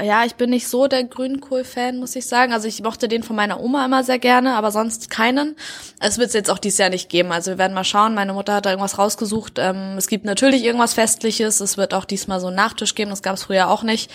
Ja, 0.00 0.24
ich 0.24 0.34
bin 0.34 0.50
nicht 0.50 0.68
so 0.68 0.86
der 0.86 1.04
Grünkohl-Fan, 1.04 1.98
muss 1.98 2.16
ich 2.16 2.26
sagen. 2.26 2.52
Also 2.52 2.68
ich 2.68 2.82
mochte 2.82 3.08
den 3.08 3.22
von 3.22 3.36
meiner 3.36 3.60
Oma 3.60 3.84
immer 3.84 4.04
sehr 4.04 4.18
gerne, 4.18 4.54
aber 4.54 4.70
sonst 4.70 5.10
keinen. 5.10 5.56
Es 6.00 6.18
wird 6.18 6.28
es 6.28 6.34
jetzt 6.34 6.50
auch 6.50 6.58
dieses 6.58 6.78
Jahr 6.78 6.90
nicht 6.90 7.08
geben. 7.08 7.32
Also 7.32 7.52
wir 7.52 7.58
werden 7.58 7.74
mal 7.74 7.84
schauen. 7.84 8.14
Meine 8.14 8.32
Mutter 8.32 8.54
hat 8.54 8.66
da 8.66 8.70
irgendwas 8.70 8.98
rausgesucht. 8.98 9.58
Ähm, 9.58 9.94
es 9.96 10.08
gibt 10.08 10.24
natürlich 10.24 10.64
irgendwas 10.64 10.94
Festliches. 10.94 11.60
Es 11.60 11.76
wird 11.76 11.94
auch 11.94 12.04
diesmal 12.04 12.40
so 12.40 12.48
einen 12.48 12.56
Nachtisch 12.56 12.94
geben. 12.94 13.10
Das 13.10 13.22
gab 13.22 13.34
es 13.34 13.44
früher 13.44 13.68
auch 13.68 13.82
nicht. 13.82 14.10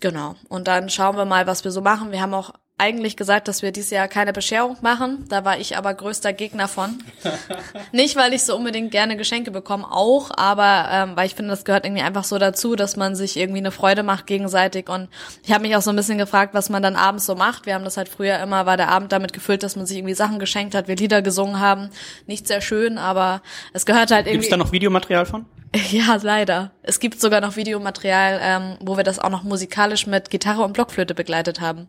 Genau. 0.00 0.34
Und 0.48 0.66
dann 0.66 0.88
schauen 0.88 1.16
wir 1.16 1.24
mal, 1.26 1.46
was 1.46 1.64
wir 1.64 1.70
so 1.70 1.80
machen. 1.80 2.10
Wir 2.12 2.20
haben 2.20 2.34
auch 2.34 2.52
eigentlich 2.80 3.16
gesagt, 3.16 3.46
dass 3.46 3.60
wir 3.60 3.72
dieses 3.72 3.90
Jahr 3.90 4.08
keine 4.08 4.32
Bescherung 4.32 4.78
machen. 4.80 5.26
Da 5.28 5.44
war 5.44 5.58
ich 5.58 5.76
aber 5.76 5.92
größter 5.92 6.32
Gegner 6.32 6.66
von. 6.66 6.98
Nicht, 7.92 8.16
weil 8.16 8.32
ich 8.32 8.42
so 8.42 8.56
unbedingt 8.56 8.90
gerne 8.90 9.16
Geschenke 9.16 9.50
bekomme, 9.50 9.86
auch, 9.90 10.30
aber 10.36 10.88
ähm, 10.90 11.12
weil 11.14 11.26
ich 11.26 11.34
finde, 11.34 11.50
das 11.50 11.64
gehört 11.64 11.84
irgendwie 11.84 12.02
einfach 12.02 12.24
so 12.24 12.38
dazu, 12.38 12.76
dass 12.76 12.96
man 12.96 13.14
sich 13.14 13.36
irgendwie 13.36 13.58
eine 13.58 13.70
Freude 13.70 14.02
macht 14.02 14.26
gegenseitig. 14.26 14.88
Und 14.88 15.08
ich 15.44 15.52
habe 15.52 15.62
mich 15.62 15.76
auch 15.76 15.82
so 15.82 15.90
ein 15.90 15.96
bisschen 15.96 16.18
gefragt, 16.18 16.54
was 16.54 16.70
man 16.70 16.82
dann 16.82 16.96
abends 16.96 17.26
so 17.26 17.34
macht. 17.34 17.66
Wir 17.66 17.74
haben 17.74 17.84
das 17.84 17.98
halt 17.98 18.08
früher 18.08 18.38
immer, 18.38 18.64
war 18.64 18.78
der 18.78 18.88
Abend 18.88 19.12
damit 19.12 19.32
gefüllt, 19.34 19.62
dass 19.62 19.76
man 19.76 19.84
sich 19.84 19.98
irgendwie 19.98 20.14
Sachen 20.14 20.38
geschenkt 20.38 20.74
hat, 20.74 20.88
wir 20.88 20.96
Lieder 20.96 21.20
gesungen 21.20 21.60
haben. 21.60 21.90
Nicht 22.26 22.48
sehr 22.48 22.62
schön, 22.62 22.96
aber 22.96 23.42
es 23.74 23.84
gehört 23.84 24.10
halt 24.10 24.26
irgendwie. 24.26 24.38
Gibt's 24.38 24.48
da 24.48 24.56
noch 24.56 24.72
Videomaterial 24.72 25.26
von? 25.26 25.44
Ja, 25.90 26.18
leider. 26.20 26.72
Es 26.82 27.00
gibt 27.00 27.20
sogar 27.20 27.40
noch 27.40 27.56
Videomaterial, 27.56 28.40
ähm, 28.42 28.76
wo 28.80 28.96
wir 28.96 29.04
das 29.04 29.18
auch 29.18 29.30
noch 29.30 29.42
musikalisch 29.42 30.06
mit 30.06 30.30
Gitarre 30.30 30.62
und 30.62 30.72
Blockflöte 30.72 31.14
begleitet 31.14 31.60
haben. 31.60 31.86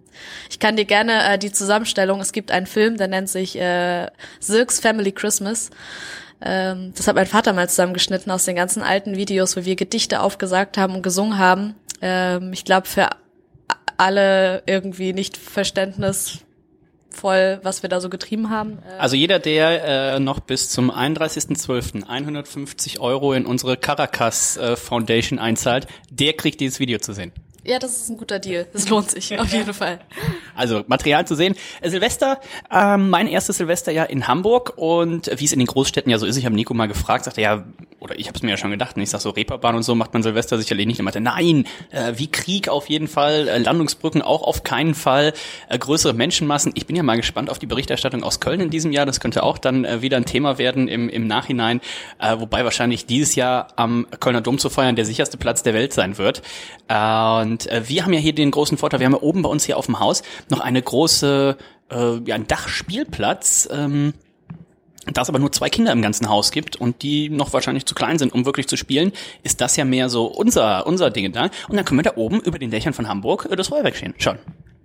Ich 0.49 0.59
kann 0.59 0.75
dir 0.75 0.85
gerne 0.85 1.33
äh, 1.33 1.37
die 1.37 1.51
Zusammenstellung, 1.51 2.19
es 2.19 2.31
gibt 2.31 2.51
einen 2.51 2.67
Film, 2.67 2.97
der 2.97 3.07
nennt 3.07 3.29
sich 3.29 3.59
äh, 3.59 4.07
Silks 4.39 4.79
Family 4.79 5.11
Christmas. 5.11 5.71
Ähm, 6.41 6.93
das 6.95 7.07
hat 7.07 7.15
mein 7.15 7.27
Vater 7.27 7.53
mal 7.53 7.69
zusammengeschnitten 7.69 8.31
aus 8.31 8.45
den 8.45 8.55
ganzen 8.55 8.83
alten 8.83 9.15
Videos, 9.15 9.57
wo 9.57 9.65
wir 9.65 9.75
Gedichte 9.75 10.21
aufgesagt 10.21 10.77
haben 10.77 10.95
und 10.95 11.03
gesungen 11.03 11.37
haben. 11.37 11.75
Ähm, 12.01 12.53
ich 12.53 12.65
glaube, 12.65 12.87
für 12.87 13.09
alle 13.97 14.63
irgendwie 14.65 15.13
nicht 15.13 15.37
verständnisvoll, 17.15 17.59
was 17.63 17.83
wir 17.83 17.89
da 17.89 17.99
so 18.01 18.09
getrieben 18.09 18.49
haben. 18.49 18.79
Äh, 18.87 18.99
Also 18.99 19.15
jeder, 19.15 19.39
der 19.39 20.15
äh, 20.15 20.19
noch 20.19 20.39
bis 20.39 20.69
zum 20.69 20.91
31.12. 20.91 22.07
150 22.07 22.99
Euro 22.99 23.33
in 23.33 23.45
unsere 23.45 23.77
Caracas 23.77 24.57
äh, 24.57 24.75
Foundation 24.75 25.39
einzahlt, 25.39 25.87
der 26.09 26.33
kriegt 26.33 26.59
dieses 26.59 26.79
Video 26.79 26.99
zu 26.99 27.13
sehen. 27.13 27.31
ja, 27.63 27.77
das 27.79 27.97
ist 27.97 28.09
ein 28.09 28.17
guter 28.17 28.39
Deal. 28.39 28.65
Das 28.73 28.89
lohnt 28.89 29.11
sich 29.11 29.37
auf 29.39 29.51
jeden 29.53 29.73
Fall. 29.73 29.99
Also 30.55 30.83
Material 30.87 31.27
zu 31.27 31.35
sehen. 31.35 31.55
Äh, 31.81 31.89
Silvester, 31.89 32.39
ähm, 32.71 33.09
mein 33.09 33.27
erstes 33.27 33.57
Silvester 33.57 33.91
ja 33.91 34.03
in 34.03 34.27
Hamburg 34.27 34.73
und 34.77 35.27
äh, 35.27 35.39
wie 35.39 35.45
es 35.45 35.53
in 35.53 35.59
den 35.59 35.67
Großstädten 35.67 36.11
ja 36.11 36.17
so 36.17 36.25
ist, 36.25 36.37
ich 36.37 36.45
habe 36.45 36.55
Nico 36.55 36.73
mal 36.73 36.87
gefragt, 36.87 37.25
sagte 37.25 37.41
ja, 37.41 37.63
oder 38.01 38.17
ich 38.17 38.27
habe 38.27 38.35
es 38.35 38.41
mir 38.41 38.49
ja 38.49 38.57
schon 38.57 38.71
gedacht, 38.71 38.95
und 38.95 39.03
ich 39.03 39.11
sag 39.11 39.21
so 39.21 39.29
Reeperbahn 39.29 39.75
und 39.75 39.83
so 39.83 39.93
macht 39.93 40.11
man 40.13 40.23
Silvester 40.23 40.57
sicherlich 40.57 40.87
nicht. 40.87 40.99
Er 40.99 41.03
meinte, 41.03 41.21
nein, 41.21 41.65
äh, 41.91 42.13
wie 42.15 42.29
Krieg 42.29 42.67
auf 42.67 42.89
jeden 42.89 43.07
Fall, 43.07 43.47
äh, 43.47 43.59
Landungsbrücken 43.59 44.23
auch 44.23 44.41
auf 44.41 44.63
keinen 44.63 44.95
Fall, 44.95 45.33
äh, 45.69 45.77
größere 45.77 46.13
Menschenmassen. 46.13 46.71
Ich 46.73 46.87
bin 46.87 46.95
ja 46.95 47.03
mal 47.03 47.15
gespannt 47.15 47.51
auf 47.51 47.59
die 47.59 47.67
Berichterstattung 47.67 48.23
aus 48.23 48.39
Köln 48.39 48.59
in 48.59 48.69
diesem 48.71 48.91
Jahr. 48.91 49.05
Das 49.05 49.19
könnte 49.19 49.43
auch 49.43 49.59
dann 49.59 49.85
äh, 49.85 50.01
wieder 50.01 50.17
ein 50.17 50.25
Thema 50.25 50.57
werden 50.57 50.87
im, 50.87 51.09
im 51.09 51.27
Nachhinein, 51.27 51.79
äh, 52.19 52.39
wobei 52.39 52.63
wahrscheinlich 52.63 53.05
dieses 53.05 53.35
Jahr 53.35 53.67
am 53.75 54.07
Kölner 54.19 54.41
Dom 54.41 54.57
zu 54.57 54.71
feiern 54.71 54.95
der 54.95 55.05
sicherste 55.05 55.37
Platz 55.37 55.61
der 55.61 55.75
Welt 55.75 55.93
sein 55.93 56.17
wird. 56.17 56.41
Äh, 56.87 57.41
und 57.41 57.67
äh, 57.67 57.87
wir 57.87 58.03
haben 58.03 58.13
ja 58.13 58.19
hier 58.19 58.33
den 58.33 58.49
großen 58.49 58.79
Vorteil, 58.79 58.99
wir 58.99 59.05
haben 59.05 59.13
ja 59.13 59.21
oben 59.21 59.43
bei 59.43 59.49
uns 59.49 59.65
hier 59.65 59.77
auf 59.77 59.85
dem 59.85 59.99
Haus 59.99 60.23
noch 60.49 60.59
eine 60.59 60.81
große, 60.81 61.55
äh, 61.91 62.17
ja, 62.25 62.33
ein 62.33 62.47
Dachspielplatz. 62.47 63.69
Ähm, 63.71 64.13
da 65.05 65.21
es 65.21 65.29
aber 65.29 65.39
nur 65.39 65.51
zwei 65.51 65.69
Kinder 65.69 65.91
im 65.91 66.01
ganzen 66.01 66.29
Haus 66.29 66.51
gibt 66.51 66.75
und 66.75 67.01
die 67.01 67.29
noch 67.29 67.53
wahrscheinlich 67.53 67.85
zu 67.85 67.95
klein 67.95 68.19
sind, 68.19 68.33
um 68.33 68.45
wirklich 68.45 68.67
zu 68.67 68.77
spielen, 68.77 69.11
ist 69.43 69.61
das 69.61 69.75
ja 69.75 69.85
mehr 69.85 70.09
so 70.09 70.25
unser, 70.25 70.85
unser 70.85 71.09
Ding 71.09 71.31
da. 71.31 71.49
Und 71.69 71.75
dann 71.75 71.85
können 71.85 71.99
wir 71.99 72.03
da 72.03 72.17
oben 72.17 72.39
über 72.41 72.59
den 72.59 72.71
Dächern 72.71 72.93
von 72.93 73.07
Hamburg 73.07 73.47
äh, 73.49 73.55
das 73.55 73.69
Feuerwerk 73.69 73.95
stehen. 73.95 74.13
Schauen. 74.17 74.37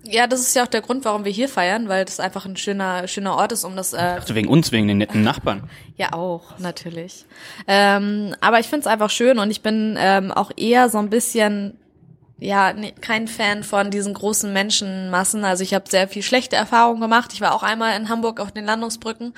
Ja, 0.08 0.26
das 0.28 0.40
ist 0.40 0.54
ja 0.54 0.62
auch 0.62 0.68
der 0.68 0.82
Grund, 0.82 1.04
warum 1.04 1.25
wir 1.25 1.32
hier 1.32 1.49
feiern, 1.49 1.88
weil 1.88 2.04
das 2.04 2.20
einfach 2.20 2.46
ein 2.46 2.56
schöner, 2.56 3.08
schöner 3.08 3.35
Ort 3.35 3.52
ist, 3.52 3.64
um 3.64 3.75
das. 3.75 3.92
Äh, 3.92 3.96
Also 3.96 4.35
wegen 4.35 4.49
uns, 4.49 4.70
wegen 4.70 4.87
den 4.87 4.99
netten 4.99 5.23
Nachbarn. 5.23 5.68
ja, 5.96 6.12
auch, 6.12 6.58
natürlich. 6.58 7.25
Ähm, 7.66 8.35
aber 8.40 8.61
ich 8.61 8.66
find's 8.66 8.87
einfach 8.87 9.11
schön 9.11 9.38
und 9.38 9.50
ich 9.50 9.62
bin 9.62 9.96
ähm, 9.99 10.30
auch 10.30 10.52
eher 10.56 10.88
so 10.88 10.99
ein 10.99 11.11
bisschen, 11.11 11.76
ja, 12.38 12.75
nee, 12.75 12.93
kein 13.00 13.28
Fan 13.28 13.64
von 13.64 13.90
diesen 13.90 14.12
großen 14.12 14.52
Menschenmassen. 14.52 15.45
Also 15.45 15.62
ich 15.62 15.73
habe 15.73 15.88
sehr 15.88 16.07
viel 16.07 16.23
schlechte 16.23 16.55
Erfahrungen 16.55 17.00
gemacht. 17.00 17.33
Ich 17.33 17.40
war 17.40 17.55
auch 17.55 17.62
einmal 17.62 17.97
in 17.97 18.11
Hamburg 18.11 18.40
auf 18.40 18.52
den 18.52 18.66
Landungsbrücken, 18.66 19.33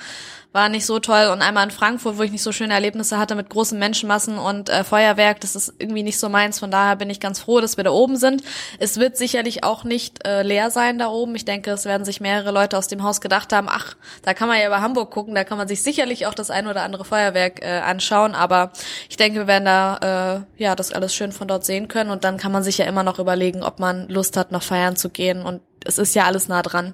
war 0.51 0.67
nicht 0.67 0.85
so 0.85 0.99
toll 0.99 1.27
und 1.31 1.41
einmal 1.41 1.63
in 1.63 1.71
Frankfurt, 1.71 2.17
wo 2.17 2.23
ich 2.23 2.31
nicht 2.31 2.43
so 2.43 2.51
schöne 2.51 2.73
Erlebnisse 2.73 3.17
hatte 3.17 3.35
mit 3.35 3.49
großen 3.49 3.79
Menschenmassen 3.79 4.37
und 4.37 4.67
äh, 4.67 4.83
Feuerwerk. 4.83 5.39
Das 5.39 5.55
ist 5.55 5.75
irgendwie 5.77 6.03
nicht 6.03 6.19
so 6.19 6.27
meins. 6.27 6.59
Von 6.59 6.71
daher 6.71 6.97
bin 6.97 7.09
ich 7.09 7.21
ganz 7.21 7.39
froh, 7.39 7.61
dass 7.61 7.77
wir 7.77 7.85
da 7.85 7.91
oben 7.91 8.17
sind. 8.17 8.43
Es 8.79 8.97
wird 8.97 9.15
sicherlich 9.15 9.63
auch 9.63 9.85
nicht 9.85 10.27
äh, 10.27 10.41
leer 10.41 10.69
sein 10.69 10.99
da 10.99 11.07
oben. 11.07 11.35
Ich 11.35 11.45
denke, 11.45 11.71
es 11.71 11.85
werden 11.85 12.03
sich 12.03 12.19
mehrere 12.19 12.51
Leute 12.51 12.77
aus 12.77 12.87
dem 12.87 13.03
Haus 13.03 13.21
gedacht 13.21 13.53
haben, 13.53 13.67
ach, 13.69 13.95
da 14.23 14.33
kann 14.33 14.49
man 14.49 14.59
ja 14.59 14.67
über 14.67 14.81
Hamburg 14.81 15.11
gucken, 15.11 15.35
da 15.35 15.45
kann 15.45 15.57
man 15.57 15.69
sich 15.69 15.83
sicherlich 15.83 16.25
auch 16.25 16.33
das 16.33 16.49
ein 16.49 16.67
oder 16.67 16.81
andere 16.81 17.05
Feuerwerk 17.05 17.61
äh, 17.61 17.79
anschauen. 17.79 18.35
Aber 18.35 18.71
ich 19.07 19.15
denke, 19.15 19.39
wir 19.39 19.47
werden 19.47 19.65
da 19.65 20.45
äh, 20.57 20.61
ja 20.61 20.75
das 20.75 20.91
alles 20.91 21.15
schön 21.15 21.31
von 21.31 21.47
dort 21.47 21.63
sehen 21.63 21.87
können 21.87 22.09
und 22.09 22.25
dann 22.25 22.35
kann 22.35 22.51
man 22.51 22.63
sich 22.63 22.79
ja 22.79 22.88
immer 22.89 23.03
noch 23.03 23.19
überlegen, 23.19 23.63
ob 23.63 23.79
man 23.79 24.07
Lust 24.09 24.35
hat, 24.35 24.51
noch 24.51 24.63
feiern 24.63 24.95
zu 24.97 25.09
gehen. 25.09 25.43
Und 25.43 25.61
es 25.85 25.97
ist 25.97 26.13
ja 26.15 26.25
alles 26.25 26.47
nah 26.49 26.61
dran. 26.61 26.93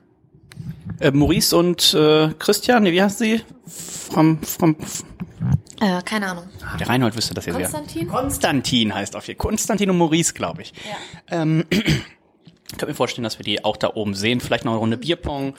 Äh, 1.00 1.12
Maurice 1.12 1.58
und 1.58 1.94
äh, 1.94 2.30
Christian, 2.40 2.84
nee, 2.84 2.92
wie 2.92 3.02
heißt 3.02 3.18
sie? 3.20 3.42
Vom, 3.68 4.42
vom, 4.44 4.76
Äh, 5.82 6.02
keine 6.04 6.28
Ahnung. 6.28 6.46
ah, 6.66 6.78
der 6.78 6.88
Reinhold 6.88 7.18
wüsste 7.18 7.34
das 7.34 7.46
jetzt 7.46 7.58
wieder. 7.58 7.68
Konstantin? 7.70 8.08
Konstantin 8.08 8.96
heißt 8.96 9.16
auf 9.16 9.26
hier. 9.26 9.36
Konstantin 9.36 9.90
und 9.90 9.98
Maurice, 9.98 10.34
glaube 10.34 10.62
ich. 10.62 10.74
Ja. 11.30 11.42
Ähm, 11.42 11.66
ich 12.76 12.80
kann 12.80 12.90
mir 12.90 12.96
vorstellen, 12.96 13.24
dass 13.24 13.40
wir 13.40 13.46
die 13.46 13.64
auch 13.64 13.78
da 13.78 13.92
oben 13.94 14.14
sehen. 14.16 14.42
Vielleicht 14.42 14.66
noch 14.66 14.74
eine 14.74 14.80
Runde 14.80 14.98
Bierpong. 14.98 15.56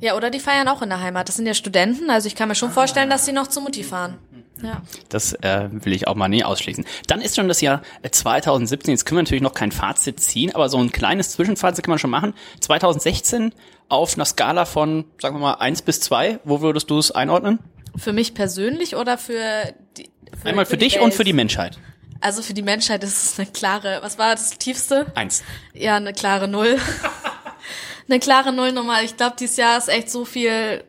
Ja, 0.00 0.16
oder 0.16 0.30
die 0.30 0.40
feiern 0.40 0.66
auch 0.66 0.82
in 0.82 0.88
der 0.88 1.00
Heimat. 1.00 1.28
Das 1.28 1.36
sind 1.36 1.46
ja 1.46 1.54
Studenten, 1.54 2.10
also 2.10 2.26
ich 2.26 2.34
kann 2.34 2.48
mir 2.48 2.56
schon 2.56 2.72
vorstellen, 2.72 3.08
dass 3.08 3.24
sie 3.24 3.32
noch 3.32 3.46
zu 3.46 3.60
Mutti 3.60 3.84
fahren. 3.84 4.18
Ja. 4.62 4.82
Das 5.08 5.34
äh, 5.34 5.68
will 5.70 5.92
ich 5.92 6.08
auch 6.08 6.16
mal 6.16 6.28
nie 6.28 6.42
ausschließen. 6.42 6.84
Dann 7.06 7.20
ist 7.20 7.36
schon 7.36 7.46
das 7.46 7.60
Jahr 7.60 7.82
äh, 8.02 8.10
2017. 8.10 8.90
Jetzt 8.92 9.04
können 9.04 9.18
wir 9.18 9.22
natürlich 9.22 9.42
noch 9.42 9.54
kein 9.54 9.70
Fazit 9.70 10.18
ziehen, 10.18 10.54
aber 10.54 10.68
so 10.68 10.78
ein 10.78 10.90
kleines 10.90 11.30
Zwischenfazit 11.30 11.84
kann 11.84 11.92
man 11.92 11.98
schon 11.98 12.10
machen. 12.10 12.34
2016 12.60 13.52
auf 13.88 14.14
einer 14.14 14.24
Skala 14.24 14.64
von, 14.64 15.04
sagen 15.20 15.36
wir 15.36 15.40
mal, 15.40 15.54
eins 15.54 15.82
bis 15.82 16.00
zwei. 16.00 16.40
Wo 16.42 16.62
würdest 16.62 16.90
du 16.90 16.98
es 16.98 17.12
einordnen? 17.12 17.60
Für 17.96 18.12
mich 18.12 18.34
persönlich 18.34 18.96
oder 18.96 19.18
für 19.18 19.72
die 19.96 20.10
für, 20.36 20.48
Einmal 20.48 20.66
für, 20.66 20.76
die 20.76 20.86
dich 20.86 20.96
und 20.96 21.04
Welt? 21.04 21.14
für 21.14 21.24
die 21.24 21.32
Menschheit. 21.32 21.78
Also 22.26 22.42
für 22.42 22.54
die 22.54 22.62
Menschheit 22.62 23.04
ist 23.04 23.22
es 23.22 23.38
eine 23.38 23.46
klare, 23.48 24.00
was 24.02 24.18
war 24.18 24.34
das 24.34 24.50
tiefste? 24.58 25.06
Eins. 25.14 25.44
Ja, 25.74 25.94
eine 25.94 26.12
klare 26.12 26.48
Null. 26.48 26.76
eine 28.08 28.18
klare 28.18 28.52
Null 28.52 28.72
nochmal. 28.72 29.04
Ich 29.04 29.16
glaube, 29.16 29.36
dieses 29.38 29.56
Jahr 29.56 29.78
ist 29.78 29.88
echt 29.88 30.10
so 30.10 30.24
viel 30.24 30.82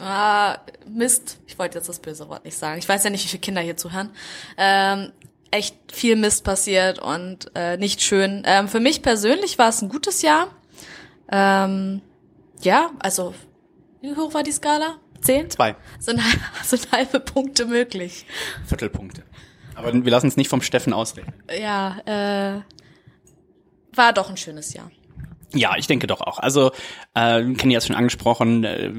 ah, 0.00 0.56
Mist. 0.88 1.40
Ich 1.46 1.58
wollte 1.58 1.76
jetzt 1.76 1.90
das 1.90 1.98
böse 1.98 2.26
Wort 2.30 2.46
nicht 2.46 2.56
sagen. 2.56 2.78
Ich 2.78 2.88
weiß 2.88 3.04
ja 3.04 3.10
nicht, 3.10 3.22
wie 3.22 3.28
viele 3.28 3.42
Kinder 3.42 3.60
hier 3.60 3.76
zuhören. 3.76 4.08
Ähm, 4.56 5.12
echt 5.50 5.76
viel 5.92 6.16
Mist 6.16 6.42
passiert 6.42 7.00
und 7.00 7.50
äh, 7.54 7.76
nicht 7.76 8.00
schön. 8.00 8.44
Ähm, 8.46 8.66
für 8.66 8.80
mich 8.80 9.02
persönlich 9.02 9.58
war 9.58 9.68
es 9.68 9.82
ein 9.82 9.90
gutes 9.90 10.22
Jahr. 10.22 10.48
Ähm, 11.30 12.00
ja, 12.62 12.92
also 12.98 13.34
wie 14.00 14.16
hoch 14.16 14.32
war 14.32 14.42
die 14.42 14.52
Skala? 14.52 14.96
Zehn? 15.20 15.50
Zwei. 15.50 15.76
Sind, 15.98 16.18
sind 16.64 16.90
halbe 16.92 17.20
Punkte 17.20 17.66
möglich. 17.66 18.24
Viertelpunkte. 18.64 19.22
Aber 19.74 19.92
wir 19.92 20.10
lassen 20.10 20.28
es 20.28 20.36
nicht 20.36 20.48
vom 20.48 20.62
Steffen 20.62 20.92
ausreden. 20.92 21.32
Ja, 21.58 21.98
äh, 22.06 22.60
war 23.94 24.12
doch 24.12 24.30
ein 24.30 24.36
schönes 24.36 24.74
Jahr. 24.74 24.90
Ja, 25.54 25.76
ich 25.76 25.86
denke 25.86 26.06
doch 26.06 26.20
auch. 26.20 26.38
Also, 26.40 26.72
äh, 27.14 27.42
Kenny 27.54 27.74
hat 27.74 27.82
es 27.82 27.86
schon 27.86 27.94
angesprochen, 27.94 28.64
äh, 28.64 28.90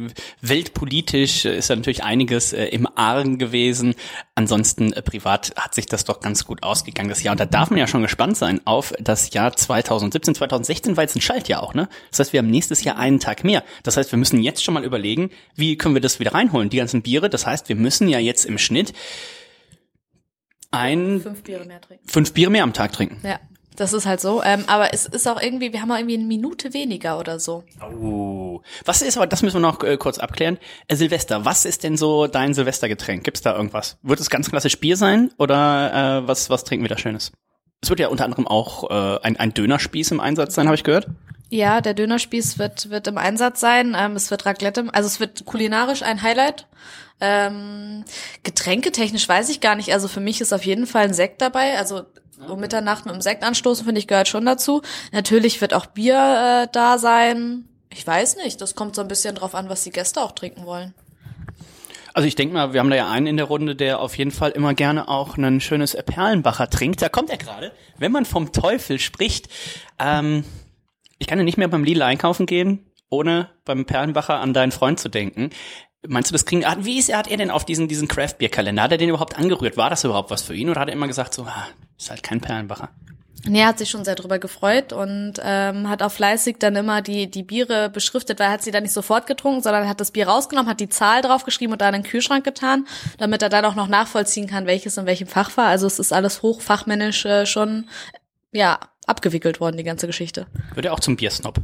weltpolitisch 0.42 1.46
äh, 1.46 1.58
ist 1.58 1.70
da 1.70 1.76
natürlich 1.76 2.04
einiges 2.04 2.54
äh, 2.54 2.66
im 2.68 2.88
Argen 2.96 3.38
gewesen. 3.38 3.94
Ansonsten 4.36 4.94
äh, 4.94 5.02
privat 5.02 5.54
hat 5.58 5.76
sich 5.76 5.86
das 5.86 6.06
doch 6.06 6.22
ganz 6.22 6.46
gut 6.46 6.64
ausgegangen 6.64 7.10
das 7.10 7.24
Jahr. 7.24 7.34
Und 7.34 7.42
da 7.42 7.46
darf 7.46 7.72
man 7.72 7.80
ja 7.80 7.88
schon 7.88 8.02
gespannt 8.02 8.38
sein 8.38 8.62
auf 8.64 8.94
das 9.00 9.34
Jahr 9.34 9.54
2017. 9.54 10.36
2016 10.36 10.96
war 10.96 11.04
jetzt 11.04 11.16
ein 11.18 11.22
Schaltjahr 11.22 11.62
auch, 11.62 11.74
ne? 11.74 11.90
Das 12.12 12.20
heißt, 12.20 12.34
wir 12.34 12.40
haben 12.40 12.50
nächstes 12.50 12.84
Jahr 12.84 12.98
einen 12.98 13.20
Tag 13.20 13.44
mehr. 13.44 13.64
Das 13.84 13.98
heißt, 13.98 14.12
wir 14.12 14.18
müssen 14.20 14.42
jetzt 14.42 14.64
schon 14.64 14.74
mal 14.74 14.86
überlegen, 14.86 15.32
wie 15.56 15.78
können 15.78 15.94
wir 15.96 16.02
das 16.02 16.22
wieder 16.22 16.34
reinholen, 16.34 16.70
die 16.70 16.78
ganzen 16.78 17.02
Biere. 17.02 17.30
Das 17.30 17.46
heißt, 17.46 17.68
wir 17.68 17.76
müssen 17.76 18.08
ja 18.08 18.20
jetzt 18.20 18.46
im 18.46 18.58
Schnitt 18.58 18.94
ein, 20.76 21.22
Fünf 21.22 21.44
Biere 21.44 21.66
mehr 21.66 21.82
trinken. 21.82 22.08
fünf 22.08 22.34
Biere 22.34 22.52
mehr 22.52 22.64
am 22.64 22.74
Tag 22.74 22.92
trinken. 22.94 23.18
Ja. 23.26 23.40
Das 23.78 23.92
ist 23.92 24.06
halt 24.06 24.22
so. 24.22 24.42
Ähm, 24.42 24.64
aber 24.68 24.94
es 24.94 25.06
ist 25.06 25.28
auch 25.28 25.42
irgendwie, 25.42 25.74
wir 25.74 25.82
haben 25.82 25.92
auch 25.92 25.98
irgendwie 25.98 26.16
eine 26.16 26.24
Minute 26.24 26.74
weniger 26.74 27.20
oder 27.20 27.40
so. 27.40 27.66
Oh. 27.82 28.62
Was 28.86 29.02
ist 29.02 29.18
aber, 29.18 29.28
das 29.28 29.42
müssen 29.42 29.58
wir 29.58 29.68
noch 29.68 29.84
äh, 29.84 29.98
kurz 29.98 30.18
abklären. 30.18 30.58
Äh, 30.88 30.96
Silvester, 30.96 31.44
was 31.44 31.66
ist 31.66 31.84
denn 31.84 31.98
so 31.98 32.28
dein 32.28 32.54
Silvestergetränk? 32.54 33.26
Gibt's 33.26 33.42
da 33.42 33.54
irgendwas? 33.54 33.98
Wird 34.02 34.22
es 34.22 34.30
ganz 34.30 34.50
klassisch 34.50 34.80
Bier 34.80 34.96
sein 34.96 35.32
oder 35.38 36.22
äh, 36.24 36.28
was, 36.28 36.50
was 36.50 36.64
trinken 36.64 36.86
wir 36.86 36.90
da 36.90 36.98
Schönes? 36.98 37.34
Es 37.82 37.90
wird 37.90 38.00
ja 38.00 38.08
unter 38.08 38.24
anderem 38.24 38.48
auch 38.48 38.90
äh, 38.90 39.20
ein, 39.24 39.36
ein 39.36 39.54
Dönerspieß 39.54 40.12
im 40.12 40.22
Einsatz 40.22 40.56
sein, 40.56 40.68
habe 40.68 40.76
ich 40.76 40.84
gehört. 40.86 41.08
Ja, 41.50 41.82
der 41.82 41.94
Dönerspieß 41.94 42.58
wird, 42.58 42.90
wird 42.90 43.08
im 43.08 43.18
Einsatz 43.18 43.60
sein. 43.60 43.96
Ähm, 43.98 44.16
es 44.16 44.32
wird 44.32 44.46
Raclette, 44.46 44.86
also 44.94 45.08
es 45.08 45.20
wird 45.20 45.46
kulinarisch 45.46 46.02
ein 46.02 46.22
Highlight. 46.22 46.68
Ähm, 47.22 48.04
getränketechnisch 48.44 49.30
weiß 49.30 49.50
ich 49.50 49.62
gar 49.62 49.76
nicht. 49.76 49.94
Also 49.94 50.08
für 50.08 50.20
mich 50.20 50.42
ist 50.42 50.54
auf 50.54 50.66
jeden 50.66 50.88
Fall 50.88 51.06
ein 51.06 51.14
Sekt 51.14 51.42
dabei. 51.42 51.78
Also 51.78 52.04
um 52.50 52.60
Mitternacht 52.60 53.06
mit 53.06 53.16
dem 53.16 53.22
Sekt 53.22 53.44
anstoßen, 53.44 53.86
finde 53.86 54.00
ich, 54.00 54.08
gehört 54.08 54.28
schon 54.28 54.46
dazu. 54.46 54.82
Natürlich 55.12 55.62
wird 55.62 55.74
auch 55.74 55.86
Bier 55.86 56.64
äh, 56.66 56.68
da 56.72 56.98
sein. 56.98 57.66
Ich 57.90 58.06
weiß 58.06 58.38
nicht. 58.38 58.60
Das 58.60 58.76
kommt 58.76 58.96
so 58.96 59.02
ein 59.02 59.08
bisschen 59.08 59.36
drauf 59.36 59.56
an, 59.56 59.70
was 59.70 59.84
die 59.84 59.92
Gäste 59.92 60.22
auch 60.22 60.34
trinken 60.34 60.66
wollen. 60.66 60.94
Also 62.14 62.28
ich 62.28 62.36
denke 62.36 62.54
mal, 62.54 62.74
wir 62.74 62.80
haben 62.80 62.90
da 62.90 62.96
ja 62.96 63.10
einen 63.10 63.28
in 63.28 63.38
der 63.38 63.46
Runde, 63.46 63.76
der 63.76 64.00
auf 64.00 64.18
jeden 64.18 64.32
Fall 64.32 64.52
immer 64.52 64.74
gerne 64.74 65.10
auch 65.10 65.38
ein 65.38 65.60
schönes 65.60 65.96
Perlenbacher 65.96 66.70
trinkt. 66.70 67.02
Da 67.02 67.10
kommt 67.10 67.30
er 67.30 67.38
gerade. 67.38 67.74
Wenn 67.98 68.12
man 68.12 68.26
vom 68.26 68.54
Teufel 68.54 69.00
spricht, 69.00 69.50
ähm, 70.00 70.46
ich 71.20 71.28
kann 71.28 71.38
ja 71.38 71.44
nicht 71.44 71.58
mehr 71.58 71.68
beim 71.68 71.84
Lidl 71.84 72.02
einkaufen 72.02 72.46
gehen, 72.46 72.86
ohne 73.10 73.50
beim 73.64 73.86
Perlenbacher 73.86 74.40
an 74.40 74.54
deinen 74.54 74.72
Freund 74.72 75.00
zu 75.00 75.10
denken. 75.10 75.50
Meinst 76.08 76.30
du, 76.30 76.34
das 76.34 76.46
kriegen, 76.46 76.64
wie 76.86 77.00
ist, 77.00 77.14
hat 77.14 77.28
er 77.30 77.38
denn 77.38 77.50
auf 77.50 77.66
diesen, 77.66 77.88
diesen 77.88 78.08
Craft-Bier-Kalender, 78.08 78.84
hat 78.84 78.92
er 78.92 78.98
den 78.98 79.10
überhaupt 79.10 79.38
angerührt? 79.38 79.78
War 79.78 79.90
das 79.90 80.04
überhaupt 80.04 80.30
was 80.30 80.44
für 80.44 80.54
ihn 80.54 80.70
oder 80.70 80.82
hat 80.82 80.90
er 80.90 80.94
immer 80.94 81.08
gesagt 81.08 81.34
so, 81.34 81.44
ah, 81.44 81.68
ist 81.98 82.10
halt 82.10 82.22
kein 82.22 82.42
Perlenbacher? 82.42 82.90
Nee, 83.48 83.62
er 83.62 83.68
hat 83.68 83.78
sich 83.78 83.90
schon 83.90 84.06
sehr 84.06 84.16
drüber 84.16 84.40
gefreut 84.40 84.92
und 84.92 85.34
ähm, 85.44 85.88
hat 85.88 86.02
auch 86.02 86.12
fleißig 86.12 86.58
dann 86.58 86.76
immer 86.76 87.02
die, 87.02 87.30
die 87.30 87.44
Biere 87.44 87.90
beschriftet, 87.90 88.40
weil 88.40 88.48
er 88.48 88.54
hat 88.54 88.64
sie 88.64 88.72
dann 88.72 88.84
nicht 88.84 88.94
sofort 88.94 89.28
getrunken, 89.28 89.62
sondern 89.62 89.84
er 89.84 89.90
hat 89.90 90.02
das 90.02 90.12
Bier 90.12 90.28
rausgenommen, 90.28 90.70
hat 90.70 90.80
die 90.80 90.90
Zahl 90.90 91.22
draufgeschrieben 91.22 91.74
und 91.74 91.82
da 91.82 91.88
in 91.88 91.94
den 91.94 92.04
Kühlschrank 92.04 92.44
getan, 92.44 92.88
damit 93.20 93.44
er 93.44 93.50
dann 93.50 93.66
auch 93.66 93.76
noch 93.76 93.88
nachvollziehen 93.88 94.48
kann, 94.48 94.66
welches 94.66 94.98
in 94.98 95.06
welchem 95.06 95.28
Fach 95.28 95.56
war. 95.58 95.68
Also 95.68 95.86
es 95.86 96.00
ist 96.00 96.12
alles 96.12 96.42
hochfachmännisch 96.42 97.26
äh, 97.26 97.46
schon, 97.46 97.88
ja, 98.52 98.80
abgewickelt 99.08 99.60
worden, 99.60 99.78
die 99.78 99.84
ganze 99.84 100.08
Geschichte. 100.08 100.48
Wird 100.74 100.86
er 100.86 100.94
auch 100.94 101.00
zum 101.00 101.16
Biersnob? 101.16 101.60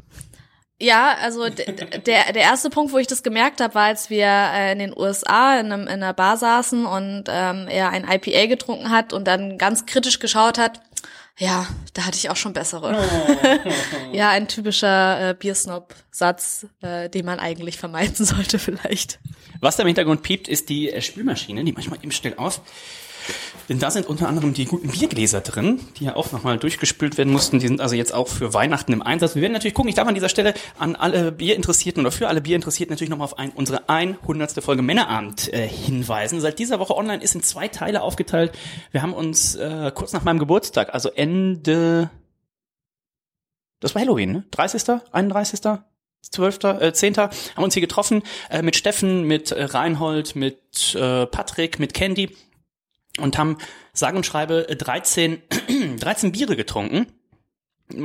Ja, 0.82 1.16
also 1.22 1.48
der, 1.48 2.34
der 2.34 2.36
erste 2.36 2.72
Punkt, 2.72 2.92
wo 2.92 2.98
ich 2.98 3.06
das 3.06 3.22
gemerkt 3.22 3.62
habe, 3.62 3.76
war, 3.76 3.84
als 3.84 4.10
wir 4.10 4.26
äh, 4.26 4.72
in 4.72 4.80
den 4.80 4.98
USA 4.98 5.60
in, 5.60 5.72
einem, 5.72 5.84
in 5.84 5.90
einer 5.90 6.14
Bar 6.14 6.38
saßen 6.38 6.88
und 6.88 7.26
ähm, 7.28 7.68
er 7.68 7.92
ein 7.92 8.04
IPA 8.10 8.48
getrunken 8.48 8.90
hat 8.90 9.14
und 9.14 9.26
dann 9.26 9.60
ganz 9.60 9.86
kritisch 9.86 10.18
geschaut 10.18 10.58
hat. 10.58 10.82
Ja, 11.38 11.68
da 11.94 12.06
hatte 12.06 12.18
ich 12.18 12.32
auch 12.32 12.36
schon 12.36 12.54
bessere. 12.54 12.98
ja, 14.12 14.30
ein 14.30 14.48
typischer 14.48 15.30
äh, 15.30 15.34
Biersnob-Satz, 15.36 16.66
äh, 16.82 17.10
den 17.10 17.26
man 17.26 17.40
eigentlich 17.40 17.78
vermeiden 17.78 18.26
sollte 18.26 18.58
vielleicht. 18.58 19.20
Was 19.60 19.76
da 19.76 19.84
im 19.84 19.88
Hintergrund 19.88 20.24
piept, 20.24 20.48
ist 20.48 20.70
die 20.70 20.92
äh, 20.92 21.02
Spülmaschine, 21.02 21.64
die 21.64 21.74
manchmal 21.74 22.00
eben 22.00 22.12
schnell 22.12 22.34
auf. 22.38 22.62
Denn 23.70 23.80
da 23.80 23.90
sind 23.90 24.06
unter 24.08 24.28
anderem 24.28 24.54
die 24.54 24.66
guten 24.66 24.90
Biergläser 24.90 25.42
drin, 25.42 25.80
die 25.98 26.06
ja 26.06 26.16
auch 26.16 26.32
nochmal 26.32 26.58
durchgespült 26.58 27.18
werden 27.18 27.32
mussten. 27.32 27.60
Die 27.60 27.68
sind 27.68 27.80
also 27.80 27.96
jetzt 27.96 28.14
auch 28.14 28.28
für 28.28 28.54
Weihnachten 28.54 28.92
im 28.92 29.02
Einsatz. 29.02 29.36
Wir 29.36 29.42
werden 29.42 29.54
natürlich 29.54 29.74
gucken, 29.74 29.90
ich 29.90 29.96
darf 29.96 30.08
an 30.08 30.14
dieser 30.14 30.30
Stelle 30.30 30.54
an 30.78 30.96
alle 30.96 31.32
Bierinteressierten 31.32 32.02
oder 32.02 32.12
für 32.12 32.28
alle 32.28 32.42
Bierinteressierten 32.42 32.92
natürlich 32.94 33.10
nochmal 33.10 33.26
auf 33.26 33.40
ein, 33.40 33.52
unsere 33.52 33.88
100. 33.88 34.64
Folge 34.64 34.82
Männerabend 34.82 35.54
äh, 35.54 35.68
hinweisen. 35.68 36.42
Seit 36.42 36.60
dieser 36.60 36.80
Woche 36.80 36.96
online 36.98 37.24
ist 37.24 37.36
in 37.36 37.44
zwei 37.44 37.68
Teile 37.68 38.02
aufgeteilt. 38.02 38.52
Wir 38.92 39.02
haben 39.02 39.14
uns 39.14 39.56
äh, 39.56 39.92
kurz 39.96 40.12
nach 40.14 40.24
meinem 40.24 40.40
Geburtstag, 40.40 40.94
also 40.94 41.10
Ende, 41.10 42.10
das 43.80 43.96
war 43.96 44.02
Halloween, 44.02 44.32
ne? 44.32 44.44
30., 44.52 45.00
31., 45.12 45.62
12., 46.22 46.64
äh, 46.64 46.94
10. 46.94 47.18
haben 47.18 47.32
uns 47.56 47.74
hier 47.74 47.82
getroffen 47.82 48.24
äh, 48.50 48.62
mit 48.62 48.76
Steffen, 48.76 49.24
mit 49.24 49.52
äh, 49.52 49.64
Reinhold, 49.64 50.36
mit 50.36 50.94
äh, 50.96 51.26
Patrick, 51.26 51.80
mit 51.80 51.94
Candy 51.94 52.36
und 53.22 53.38
haben 53.38 53.58
sage 53.94 54.18
und 54.18 54.26
schreibe 54.26 54.68
äh, 54.70 54.76
13, 54.76 55.42
13 55.98 56.32
Biere 56.34 56.56
getrunken. 56.56 57.08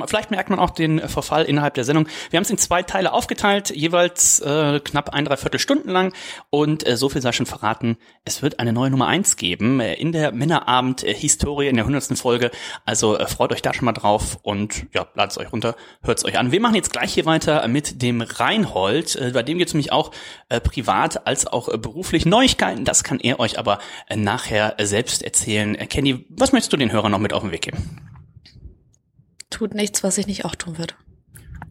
Vielleicht 0.06 0.30
merkt 0.30 0.50
man 0.50 0.58
auch 0.58 0.70
den 0.70 0.98
äh, 0.98 1.08
Verfall 1.08 1.44
innerhalb 1.44 1.74
der 1.74 1.84
Sendung. 1.84 2.08
Wir 2.30 2.38
haben 2.38 2.44
es 2.44 2.50
in 2.50 2.58
zwei 2.58 2.82
Teile 2.82 3.12
aufgeteilt, 3.12 3.70
jeweils 3.70 4.40
äh, 4.40 4.80
knapp 4.80 5.10
ein, 5.10 5.24
dreiviertel 5.24 5.58
Stunden 5.58 5.90
lang. 5.90 6.12
Und 6.50 6.86
äh, 6.86 6.96
so 6.96 7.08
viel 7.08 7.22
sei 7.22 7.32
schon 7.32 7.46
verraten, 7.46 7.96
es 8.24 8.42
wird 8.42 8.60
eine 8.60 8.72
neue 8.72 8.90
Nummer 8.90 9.06
eins 9.06 9.36
geben 9.36 9.80
äh, 9.80 9.94
in 9.94 10.12
der 10.12 10.32
Männerabend-Historie, 10.32 11.68
in 11.68 11.76
der 11.76 11.86
hundertsten 11.86 12.16
Folge. 12.16 12.50
Also 12.84 13.16
äh, 13.16 13.26
freut 13.26 13.52
euch 13.52 13.62
da 13.62 13.74
schon 13.74 13.84
mal 13.84 13.92
drauf 13.92 14.38
und 14.42 14.86
ja, 14.92 15.06
ladet 15.14 15.32
es 15.32 15.38
euch 15.38 15.52
runter, 15.52 15.76
hört 16.02 16.18
es 16.18 16.24
euch 16.24 16.38
an. 16.38 16.52
Wir 16.52 16.60
machen 16.60 16.74
jetzt 16.74 16.92
gleich 16.92 17.14
hier 17.14 17.26
weiter 17.26 17.66
mit 17.68 18.02
dem 18.02 18.20
Reinhold. 18.20 19.16
Äh, 19.16 19.30
bei 19.32 19.42
dem 19.42 19.58
geht 19.58 19.68
es 19.68 19.74
nämlich 19.74 19.92
auch 19.92 20.10
äh, 20.48 20.60
privat 20.60 21.26
als 21.26 21.46
auch 21.46 21.68
äh, 21.68 21.78
beruflich 21.78 22.26
Neuigkeiten. 22.26 22.84
Das 22.84 23.04
kann 23.04 23.20
er 23.20 23.40
euch 23.40 23.58
aber 23.58 23.78
äh, 24.08 24.16
nachher 24.16 24.78
äh, 24.78 24.86
selbst 24.86 25.22
erzählen. 25.22 25.74
Äh, 25.74 25.86
Kenny, 25.86 26.26
was 26.28 26.52
möchtest 26.52 26.72
du 26.72 26.76
den 26.76 26.92
Hörern 26.92 27.12
noch 27.12 27.18
mit 27.18 27.32
auf 27.32 27.42
den 27.42 27.52
Weg 27.52 27.62
geben? 27.62 28.00
Tut 29.56 29.72
nichts, 29.72 30.04
was 30.04 30.18
ich 30.18 30.26
nicht 30.26 30.44
auch 30.44 30.54
tun 30.54 30.76
würde. 30.76 30.92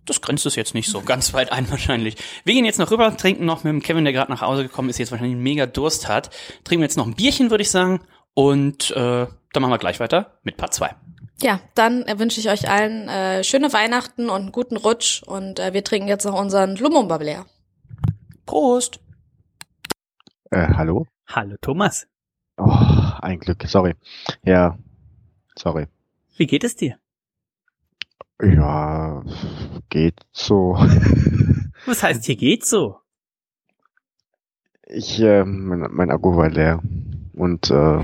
Das 0.06 0.20
grenzt 0.20 0.44
es 0.48 0.56
jetzt 0.56 0.74
nicht 0.74 0.90
so 0.90 1.02
ganz 1.02 1.36
weit 1.36 1.52
ein 1.52 1.70
wahrscheinlich. 1.70 2.16
Wir 2.44 2.56
gehen 2.56 2.66
jetzt 2.66 2.80
noch 2.80 2.90
rüber, 2.90 3.16
trinken 3.16 3.46
noch 3.46 3.64
mit 3.64 3.72
dem 3.72 3.84
Kevin, 3.84 4.06
der 4.06 4.12
gerade 4.12 4.32
nach 4.32 4.42
Hause 4.42 4.64
gekommen 4.64 4.90
ist, 4.90 4.98
jetzt 4.98 5.12
wahrscheinlich 5.12 5.38
mega 5.38 5.68
Durst 5.68 6.08
hat. 6.08 6.32
Trinken 6.64 6.82
wir 6.82 6.86
jetzt 6.86 6.98
noch 6.98 7.06
ein 7.06 7.14
Bierchen, 7.14 7.52
würde 7.52 7.62
ich 7.62 7.70
sagen. 7.70 8.02
Und 8.34 8.90
äh, 8.90 9.28
dann 9.54 9.62
machen 9.62 9.70
wir 9.70 9.78
gleich 9.78 10.00
weiter 10.00 10.40
mit 10.42 10.58
Part 10.58 10.74
2. 10.74 10.96
Ja, 11.44 11.60
dann 11.76 12.02
äh, 12.08 12.18
wünsche 12.18 12.40
ich 12.40 12.50
euch 12.50 12.68
allen 12.68 13.08
äh, 13.08 13.44
schöne 13.44 13.72
Weihnachten 13.72 14.32
und 14.32 14.42
einen 14.42 14.52
guten 14.52 14.78
Rutsch 14.78 15.22
und 15.22 15.60
äh, 15.60 15.74
wir 15.74 15.84
trinken 15.84 16.08
jetzt 16.08 16.26
noch 16.26 16.34
unseren 16.34 16.76
Lumumba 16.78 17.18
leer. 17.18 17.46
Prost! 18.48 19.00
Äh, 20.50 20.70
hallo? 20.76 21.06
Hallo 21.28 21.56
Thomas. 21.62 22.08
Oh, 22.58 22.66
ein 23.22 23.40
Glück, 23.40 23.64
sorry. 23.68 23.94
Ja, 24.44 24.76
sorry. 25.56 25.86
Wie 26.36 26.48
geht 26.48 26.64
es 26.64 26.76
dir? 26.76 26.98
Ja, 28.42 29.24
geht 29.90 30.20
so. 30.32 30.74
Was 31.86 32.04
heißt, 32.04 32.26
hier 32.26 32.36
geht's 32.36 32.70
so? 32.70 32.98
Ich, 34.88 35.20
äh, 35.22 35.44
mein, 35.46 35.88
mein 35.92 36.12
Akku 36.12 36.36
war 36.36 36.50
leer. 36.50 36.82
Und 37.34 37.72
äh, 37.72 38.04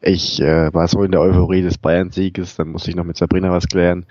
ich 0.00 0.40
äh, 0.40 0.72
war 0.74 0.88
so 0.88 1.02
in 1.04 1.10
der 1.12 1.20
Euphorie 1.20 1.62
des 1.62 1.78
Bayern-Sieges, 1.78 2.56
dann 2.56 2.68
musste 2.68 2.90
ich 2.90 2.96
noch 2.96 3.04
mit 3.04 3.16
Sabrina 3.16 3.50
was 3.50 3.68
klären. 3.68 4.06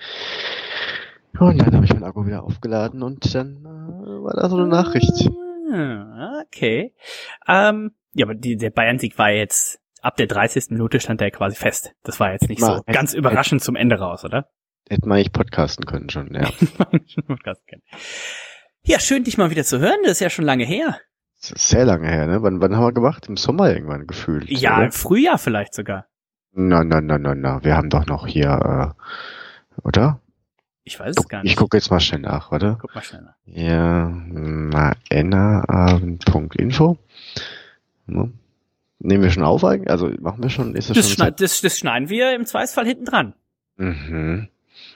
Und 1.39 1.57
dann 1.61 1.73
habe 1.75 1.85
ich 1.85 1.93
meinen 1.93 2.03
Akku 2.03 2.25
wieder 2.25 2.43
aufgeladen 2.43 3.01
und 3.03 3.33
dann 3.33 3.57
äh, 3.65 4.23
war 4.23 4.33
da 4.35 4.49
so 4.49 4.57
eine 4.57 4.67
Nachricht. 4.67 5.29
Ah, 5.73 6.41
Okay. 6.45 6.93
Ähm, 7.47 7.91
ja, 8.13 8.25
aber 8.25 8.35
die, 8.35 8.57
der 8.57 8.69
Bayern-Sieg 8.71 9.17
war 9.17 9.31
jetzt, 9.31 9.79
ab 10.01 10.17
der 10.17 10.27
30. 10.27 10.65
Minute 10.71 10.99
stand 10.99 11.21
der 11.21 11.31
quasi 11.31 11.55
fest. 11.55 11.93
Das 12.03 12.19
war 12.19 12.31
jetzt 12.33 12.49
nicht 12.49 12.61
Mal- 12.61 12.77
so 12.77 12.83
ganz 12.93 13.13
überraschend 13.13 13.61
zum 13.63 13.75
Ende 13.75 13.97
raus, 13.99 14.25
oder? 14.25 14.47
Hätte 14.91 15.07
man 15.07 15.19
eigentlich 15.19 15.31
podcasten 15.31 15.85
können 15.85 16.09
schon, 16.09 16.33
ja. 16.33 16.43
ja, 18.83 18.99
schön, 18.99 19.23
dich 19.23 19.37
mal 19.37 19.49
wieder 19.49 19.63
zu 19.63 19.79
hören. 19.79 19.99
Das 20.03 20.11
ist 20.11 20.19
ja 20.19 20.29
schon 20.29 20.43
lange 20.43 20.65
her. 20.65 20.99
Sehr 21.37 21.85
lange 21.85 22.09
her, 22.09 22.27
ne? 22.27 22.43
Wann, 22.43 22.59
wann 22.59 22.75
haben 22.75 22.83
wir 22.83 22.91
gemacht? 22.91 23.29
Im 23.29 23.37
Sommer 23.37 23.71
irgendwann 23.71 24.05
gefühlt. 24.05 24.49
Ja, 24.49 24.75
oder? 24.75 24.87
im 24.87 24.91
Frühjahr 24.91 25.37
vielleicht 25.37 25.73
sogar. 25.73 26.07
Na, 26.51 26.83
na, 26.83 26.99
na, 26.99 27.17
na, 27.17 27.33
na. 27.35 27.63
Wir 27.63 27.77
haben 27.77 27.89
doch 27.89 28.05
noch 28.05 28.27
hier, 28.27 28.49
äh, 28.49 28.89
oder? 29.87 30.19
Ich 30.83 30.99
weiß 30.99 31.15
es 31.17 31.29
gar 31.29 31.41
nicht. 31.41 31.53
Ich 31.53 31.57
gucke 31.57 31.77
jetzt 31.77 31.89
mal 31.89 32.01
schnell 32.01 32.19
nach, 32.19 32.51
warte. 32.51 32.77
Guck 32.81 32.93
mal 32.93 33.01
schneller. 33.01 33.37
Ja, 33.45 34.09
maennaabend.info. 34.09 36.97
Ne? 38.07 38.33
Nehmen 38.99 39.23
wir 39.23 39.31
schon 39.31 39.43
auf 39.43 39.63
eigentlich? 39.63 39.89
Also 39.89 40.11
machen 40.19 40.43
wir 40.43 40.49
schon, 40.49 40.75
ist 40.75 40.89
das, 40.89 40.97
Das, 40.97 41.07
schon 41.07 41.15
schneid, 41.15 41.39
das, 41.39 41.61
das 41.61 41.77
schneiden 41.77 42.09
wir 42.09 42.35
im 42.35 42.45
Zweifelsfall 42.45 42.85
hinten 42.85 43.05
dran. 43.05 43.35
Mhm. 43.77 44.49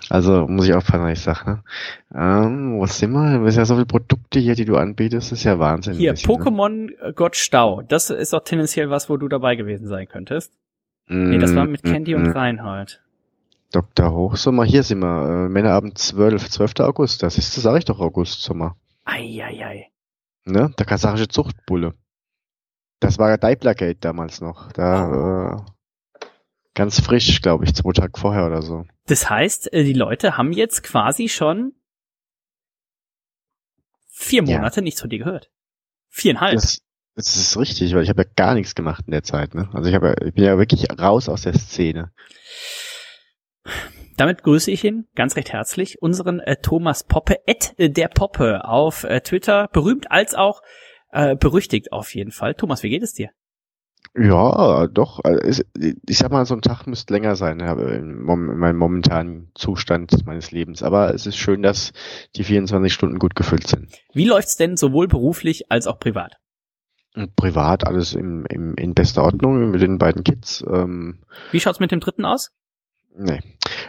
Also 0.10 0.48
muss 0.48 0.68
ich 0.68 0.74
aufpassen, 0.74 1.04
was 1.04 1.14
ich 1.18 1.24
sage. 1.24 1.50
Ne? 1.50 1.64
Ähm, 2.14 2.78
wo 2.80 2.86
sind 2.86 3.12
wir? 3.12 3.40
Du 3.40 3.46
hast 3.46 3.56
ja 3.56 3.66
so 3.66 3.74
viele 3.76 3.86
Produkte 3.86 4.40
hier, 4.40 4.56
die 4.56 4.66
du 4.66 4.78
anbietest, 4.78 5.32
das 5.32 5.40
ist 5.40 5.44
ja 5.46 5.58
Wahnsinn. 5.60 5.94
Hier, 5.96 6.12
bisschen, 6.12 6.32
ne? 6.32 6.38
Pokémon 6.44 6.90
äh, 7.02 7.14
Gott 7.14 7.36
Stau. 7.36 7.82
Das 7.82 8.10
ist 8.10 8.34
doch 8.34 8.44
tendenziell 8.44 8.90
was, 8.90 9.10
wo 9.10 9.18
du 9.18 9.28
dabei 9.28 9.56
gewesen 9.56 9.88
sein 9.88 10.08
könntest. 10.08 10.54
Nee, 11.08 11.38
das 11.38 11.56
war 11.56 11.66
mit 11.66 11.84
Candy 11.84 12.16
und 12.16 12.24
Mhm. 12.24 12.32
Reinhold. 12.32 13.02
Dr. 13.72 14.12
Hochsommer, 14.12 14.64
hier 14.64 14.84
sind 14.84 15.00
wir. 15.00 15.46
Äh, 15.46 15.50
Männerabend 15.50 15.98
12, 15.98 16.50
12. 16.50 16.80
August. 16.80 17.22
Das 17.24 17.38
ist, 17.38 17.56
das 17.56 17.64
sage 17.64 17.80
ich 17.80 17.86
doch 17.86 18.00
August, 18.00 18.42
Sommer. 18.42 18.76
Eieiei. 19.06 19.90
Ne? 20.46 20.72
Der 20.80 20.86
kasarische 20.86 21.28
Zuchtbulle. 21.28 21.94
Das 23.00 23.20
war 23.20 23.30
ja 23.30 23.38
Deiblergate 23.38 23.98
damals 24.00 24.42
noch. 24.42 24.72
Da, 24.72 25.58
äh, 25.58 25.62
ganz 26.76 27.00
frisch, 27.00 27.42
glaube 27.42 27.66
ich, 27.66 27.74
zwei 27.74 27.94
Tage 27.94 28.20
vorher 28.20 28.46
oder 28.46 28.62
so. 28.62 28.86
Das 29.08 29.30
heißt, 29.30 29.74
äh, 29.74 29.84
die 29.84 29.94
Leute 29.94 30.38
haben 30.38 30.52
jetzt 30.52 30.84
quasi 30.84 31.30
schon 31.30 31.74
vier 34.08 34.44
Ja. 34.44 34.58
Monate 34.58 34.82
nichts 34.82 35.02
von 35.02 35.10
dir 35.10 35.20
gehört. 35.20 35.50
Viereinhalb. 36.10 36.56
Das, 36.56 36.82
das 37.16 37.36
ist 37.36 37.58
richtig, 37.58 37.94
weil 37.96 38.04
ich 38.04 38.10
habe 38.10 38.24
ja 38.24 38.30
gar 38.36 38.54
nichts 38.54 38.76
gemacht 38.76 39.06
in 39.08 39.12
der 39.12 39.24
Zeit. 39.24 39.56
Ne? 39.56 39.70
Also 39.74 39.90
ich, 39.90 39.96
hab 39.96 40.04
ja, 40.04 40.14
ich 40.26 40.34
bin 40.34 40.44
ja 40.44 40.58
wirklich 40.58 40.86
raus 41.00 41.28
aus 41.30 41.44
der 41.44 41.54
Szene. 41.54 42.12
Damit 44.18 44.44
grüße 44.44 44.72
ich 44.72 44.84
ihn 44.84 45.08
ganz 45.16 45.36
recht 45.36 45.52
herzlich, 45.52 46.02
unseren 46.02 46.40
äh, 46.40 46.56
Thomas 46.62 47.04
Poppe, 47.04 47.48
Ed 47.48 47.74
äh, 47.78 47.90
der 47.90 48.08
Poppe 48.08 48.64
auf 48.66 49.04
äh, 49.04 49.20
Twitter, 49.22 49.68
berühmt 49.74 50.10
als 50.12 50.36
auch 50.36 50.62
äh, 51.12 51.36
berüchtigt 51.36 51.92
auf 51.92 52.14
jeden 52.16 52.32
Fall. 52.32 52.54
Thomas, 52.56 52.84
wie 52.84 52.90
geht 52.90 53.04
es 53.04 53.14
dir? 53.14 53.32
Ja, 54.18 54.88
doch. 54.88 55.20
also 55.24 55.40
es- 55.42 55.66
Ich 56.08 56.18
sag 56.18 56.32
mal, 56.32 56.46
so 56.46 56.54
ein 56.56 56.62
Tag 56.62 56.86
müsste 56.88 57.14
länger 57.14 57.36
sein, 57.36 57.60
in 57.60 58.22
meinem 58.24 58.78
momentanen 58.78 59.52
Zustand 59.56 60.26
meines 60.26 60.52
Lebens. 60.52 60.84
Aber 60.84 61.14
es 61.14 61.26
ist 61.26 61.38
schön, 61.38 61.62
dass 61.64 61.92
die 62.36 62.44
24 62.44 62.94
Stunden 62.94 63.20
gut 63.20 63.36
gefüllt 63.36 63.68
sind. 63.68 63.90
Wie 64.14 64.26
läuft's 64.26 64.56
denn 64.58 64.78
sowohl 64.78 65.08
beruflich 65.08 65.72
als 65.72 65.88
auch 65.88 66.00
privat? 66.00 66.38
Privat 67.38 67.88
alles 67.88 68.14
im, 68.14 68.46
im, 68.50 68.76
in 68.76 68.94
bester 68.94 69.24
Ordnung 69.24 69.72
mit 69.72 69.82
den 69.82 69.98
beiden 69.98 70.24
Kids. 70.24 70.64
Ähm, 70.70 71.20
Wie 71.52 71.60
schaut's 71.62 71.80
mit 71.80 71.92
dem 71.92 72.00
dritten 72.02 72.26
aus? 72.26 72.52
nee. 73.18 73.40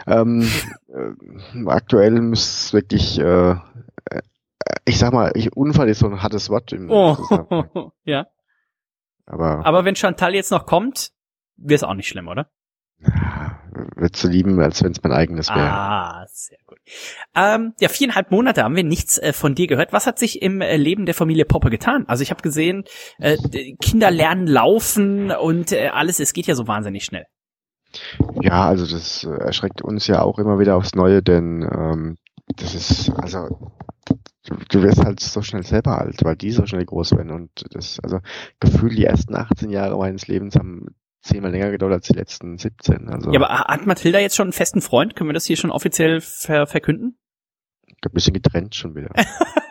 Ähm, 0.05 0.49
äh, 0.87 1.65
aktuell 1.69 2.21
muss 2.21 2.71
wirklich, 2.71 3.19
äh, 3.19 3.51
äh, 3.51 3.55
ich 4.85 4.97
sag 4.97 5.11
mal, 5.11 5.31
ich, 5.35 5.51
Unfall 5.57 5.89
ist 5.89 5.99
so 5.99 6.07
ein 6.07 6.23
hartes 6.23 6.49
Wort. 6.49 6.71
Im. 6.71 6.89
Oh, 6.89 7.91
ja. 8.05 8.27
Aber, 9.27 9.65
Aber 9.65 9.85
wenn 9.85 9.95
Chantal 9.95 10.33
jetzt 10.33 10.51
noch 10.51 10.65
kommt, 10.65 11.11
wäre 11.55 11.75
es 11.75 11.83
auch 11.83 11.93
nicht 11.93 12.07
schlimm, 12.07 12.27
oder? 12.27 12.49
ja, 12.99 13.59
wird 13.95 14.15
zu 14.15 14.27
lieben, 14.27 14.59
als 14.59 14.83
wenn 14.83 14.91
es 14.91 15.03
mein 15.03 15.11
eigenes 15.11 15.49
wäre. 15.49 15.69
Ah, 15.69 16.25
sehr 16.29 16.57
gut. 16.65 16.79
Ähm, 17.35 17.73
ja, 17.79 17.89
viereinhalb 17.89 18.31
Monate 18.31 18.63
haben 18.63 18.75
wir 18.75 18.83
nichts 18.83 19.17
äh, 19.17 19.33
von 19.33 19.55
dir 19.55 19.67
gehört. 19.67 19.93
Was 19.93 20.07
hat 20.07 20.17
sich 20.17 20.41
im 20.41 20.61
äh, 20.61 20.77
Leben 20.77 21.05
der 21.05 21.15
Familie 21.15 21.45
Poppe 21.45 21.69
getan? 21.69 22.05
Also 22.07 22.23
ich 22.23 22.31
habe 22.31 22.41
gesehen, 22.41 22.85
äh, 23.19 23.37
Kinder 23.81 24.11
lernen 24.11 24.47
laufen 24.47 25.31
und 25.31 25.71
äh, 25.71 25.89
alles. 25.89 26.19
Es 26.19 26.33
geht 26.33 26.47
ja 26.47 26.55
so 26.55 26.67
wahnsinnig 26.67 27.05
schnell. 27.05 27.25
Ja, 28.41 28.67
also 28.67 28.85
das 28.85 29.23
äh, 29.23 29.29
erschreckt 29.29 29.81
uns 29.81 30.07
ja 30.07 30.21
auch 30.21 30.39
immer 30.39 30.59
wieder 30.59 30.75
aufs 30.75 30.95
Neue, 30.95 31.21
denn 31.21 31.61
ähm, 31.61 32.17
das 32.55 32.73
ist, 32.73 33.11
also 33.11 33.47
du, 34.47 34.55
du 34.69 34.83
wirst 34.83 35.03
halt 35.03 35.19
so 35.19 35.41
schnell 35.41 35.63
selber 35.63 35.99
alt, 35.99 36.23
weil 36.23 36.35
die 36.35 36.51
so 36.51 36.65
schnell 36.65 36.85
groß 36.85 37.11
werden 37.13 37.31
und 37.31 37.65
das, 37.71 37.99
also 38.01 38.19
gefühlt 38.59 38.97
die 38.97 39.05
ersten 39.05 39.35
18 39.35 39.69
Jahre 39.69 39.97
meines 39.97 40.27
Lebens 40.27 40.55
haben 40.55 40.95
zehnmal 41.21 41.51
länger 41.51 41.71
gedauert 41.71 41.93
als 41.93 42.07
die 42.07 42.13
letzten 42.13 42.57
17. 42.57 43.09
Also 43.09 43.31
Ja, 43.31 43.41
aber 43.41 43.49
hat 43.49 43.85
Mathilda 43.85 44.19
jetzt 44.19 44.35
schon 44.35 44.45
einen 44.45 44.53
festen 44.53 44.81
Freund? 44.81 45.15
Können 45.15 45.29
wir 45.29 45.33
das 45.33 45.45
hier 45.45 45.57
schon 45.57 45.71
offiziell 45.71 46.21
ver 46.21 46.67
verkünden? 46.67 47.17
ein 48.05 48.13
bisschen 48.13 48.33
getrennt 48.33 48.75
schon 48.75 48.95
wieder. 48.95 49.09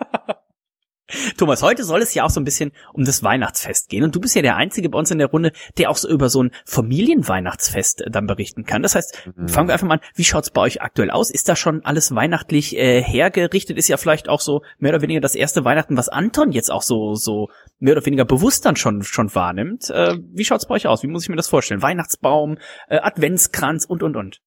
Thomas, 1.36 1.62
heute 1.62 1.84
soll 1.84 2.02
es 2.02 2.14
ja 2.14 2.24
auch 2.24 2.30
so 2.30 2.40
ein 2.40 2.44
bisschen 2.44 2.72
um 2.92 3.04
das 3.04 3.22
Weihnachtsfest 3.22 3.88
gehen. 3.88 4.02
Und 4.04 4.14
du 4.14 4.20
bist 4.20 4.34
ja 4.34 4.42
der 4.42 4.56
Einzige 4.56 4.88
bei 4.88 4.98
uns 4.98 5.10
in 5.10 5.18
der 5.18 5.28
Runde, 5.28 5.52
der 5.78 5.90
auch 5.90 5.96
so 5.96 6.08
über 6.08 6.28
so 6.28 6.42
ein 6.42 6.50
Familienweihnachtsfest 6.64 8.02
äh, 8.02 8.10
dann 8.10 8.26
berichten 8.26 8.64
kann. 8.64 8.82
Das 8.82 8.94
heißt, 8.94 9.30
Mhm. 9.36 9.48
fangen 9.48 9.68
wir 9.68 9.72
einfach 9.74 9.86
mal 9.86 9.94
an, 9.94 10.00
wie 10.14 10.24
schaut's 10.24 10.50
bei 10.50 10.60
euch 10.62 10.82
aktuell 10.82 11.10
aus? 11.10 11.30
Ist 11.30 11.48
da 11.48 11.56
schon 11.56 11.84
alles 11.84 12.14
weihnachtlich 12.14 12.76
äh, 12.76 13.02
hergerichtet? 13.02 13.78
Ist 13.78 13.88
ja 13.88 13.96
vielleicht 13.96 14.28
auch 14.28 14.40
so 14.40 14.62
mehr 14.78 14.92
oder 14.92 15.02
weniger 15.02 15.20
das 15.20 15.34
erste 15.34 15.64
Weihnachten, 15.64 15.96
was 15.96 16.08
Anton 16.08 16.52
jetzt 16.52 16.70
auch 16.70 16.82
so, 16.82 17.14
so 17.14 17.48
mehr 17.78 17.92
oder 17.96 18.04
weniger 18.06 18.24
bewusst 18.24 18.64
dann 18.64 18.76
schon, 18.76 19.02
schon 19.02 19.34
wahrnimmt. 19.34 19.90
Äh, 19.90 20.16
wie 20.32 20.44
schaut's 20.44 20.66
bei 20.66 20.74
euch 20.74 20.86
aus? 20.86 21.02
Wie 21.02 21.08
muss 21.08 21.22
ich 21.24 21.28
mir 21.28 21.36
das 21.36 21.48
vorstellen? 21.48 21.82
Weihnachtsbaum, 21.82 22.58
äh, 22.88 22.98
Adventskranz 22.98 23.84
und, 23.84 24.02
und, 24.02 24.16
und. 24.16 24.40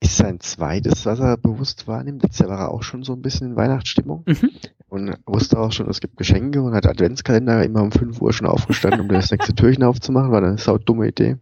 Ist 0.00 0.16
sein 0.16 0.38
zweites, 0.40 1.06
was 1.06 1.18
er 1.18 1.36
bewusst 1.36 1.88
wahrnimmt. 1.88 2.22
Letztes 2.22 2.38
Jahr 2.40 2.50
war 2.50 2.58
er 2.60 2.70
auch 2.70 2.82
schon 2.84 3.02
so 3.02 3.14
ein 3.14 3.20
bisschen 3.20 3.48
in 3.50 3.56
Weihnachtsstimmung 3.56 4.22
Mhm. 4.26 4.50
Und 4.88 5.14
wusste 5.26 5.58
auch 5.58 5.72
schon, 5.72 5.88
es 5.88 6.00
gibt 6.00 6.16
Geschenke 6.16 6.62
und 6.62 6.74
hat 6.74 6.86
Adventskalender 6.86 7.62
immer 7.64 7.82
um 7.82 7.92
5 7.92 8.20
Uhr 8.20 8.32
schon 8.32 8.46
aufgestanden, 8.46 9.00
um 9.00 9.08
das 9.08 9.30
nächste 9.30 9.54
Türchen 9.54 9.84
aufzumachen. 9.84 10.32
War 10.32 10.42
eine 10.42 10.58
saudumme 10.58 11.08
Idee. 11.08 11.36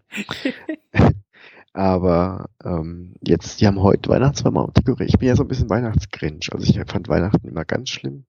Aber 1.72 2.48
ähm, 2.64 3.14
jetzt, 3.22 3.60
die 3.60 3.66
haben 3.66 3.82
heute 3.82 4.08
Weihnachtsbaum 4.08 4.56
Dekoré. 4.72 5.04
Ich 5.04 5.18
bin 5.18 5.28
ja 5.28 5.36
so 5.36 5.44
ein 5.44 5.48
bisschen 5.48 5.68
Weihnachtsgrinch. 5.68 6.52
Also 6.52 6.64
ich 6.64 6.80
fand 6.90 7.08
Weihnachten 7.08 7.46
immer 7.46 7.64
ganz 7.64 7.90
schlimm. 7.90 8.24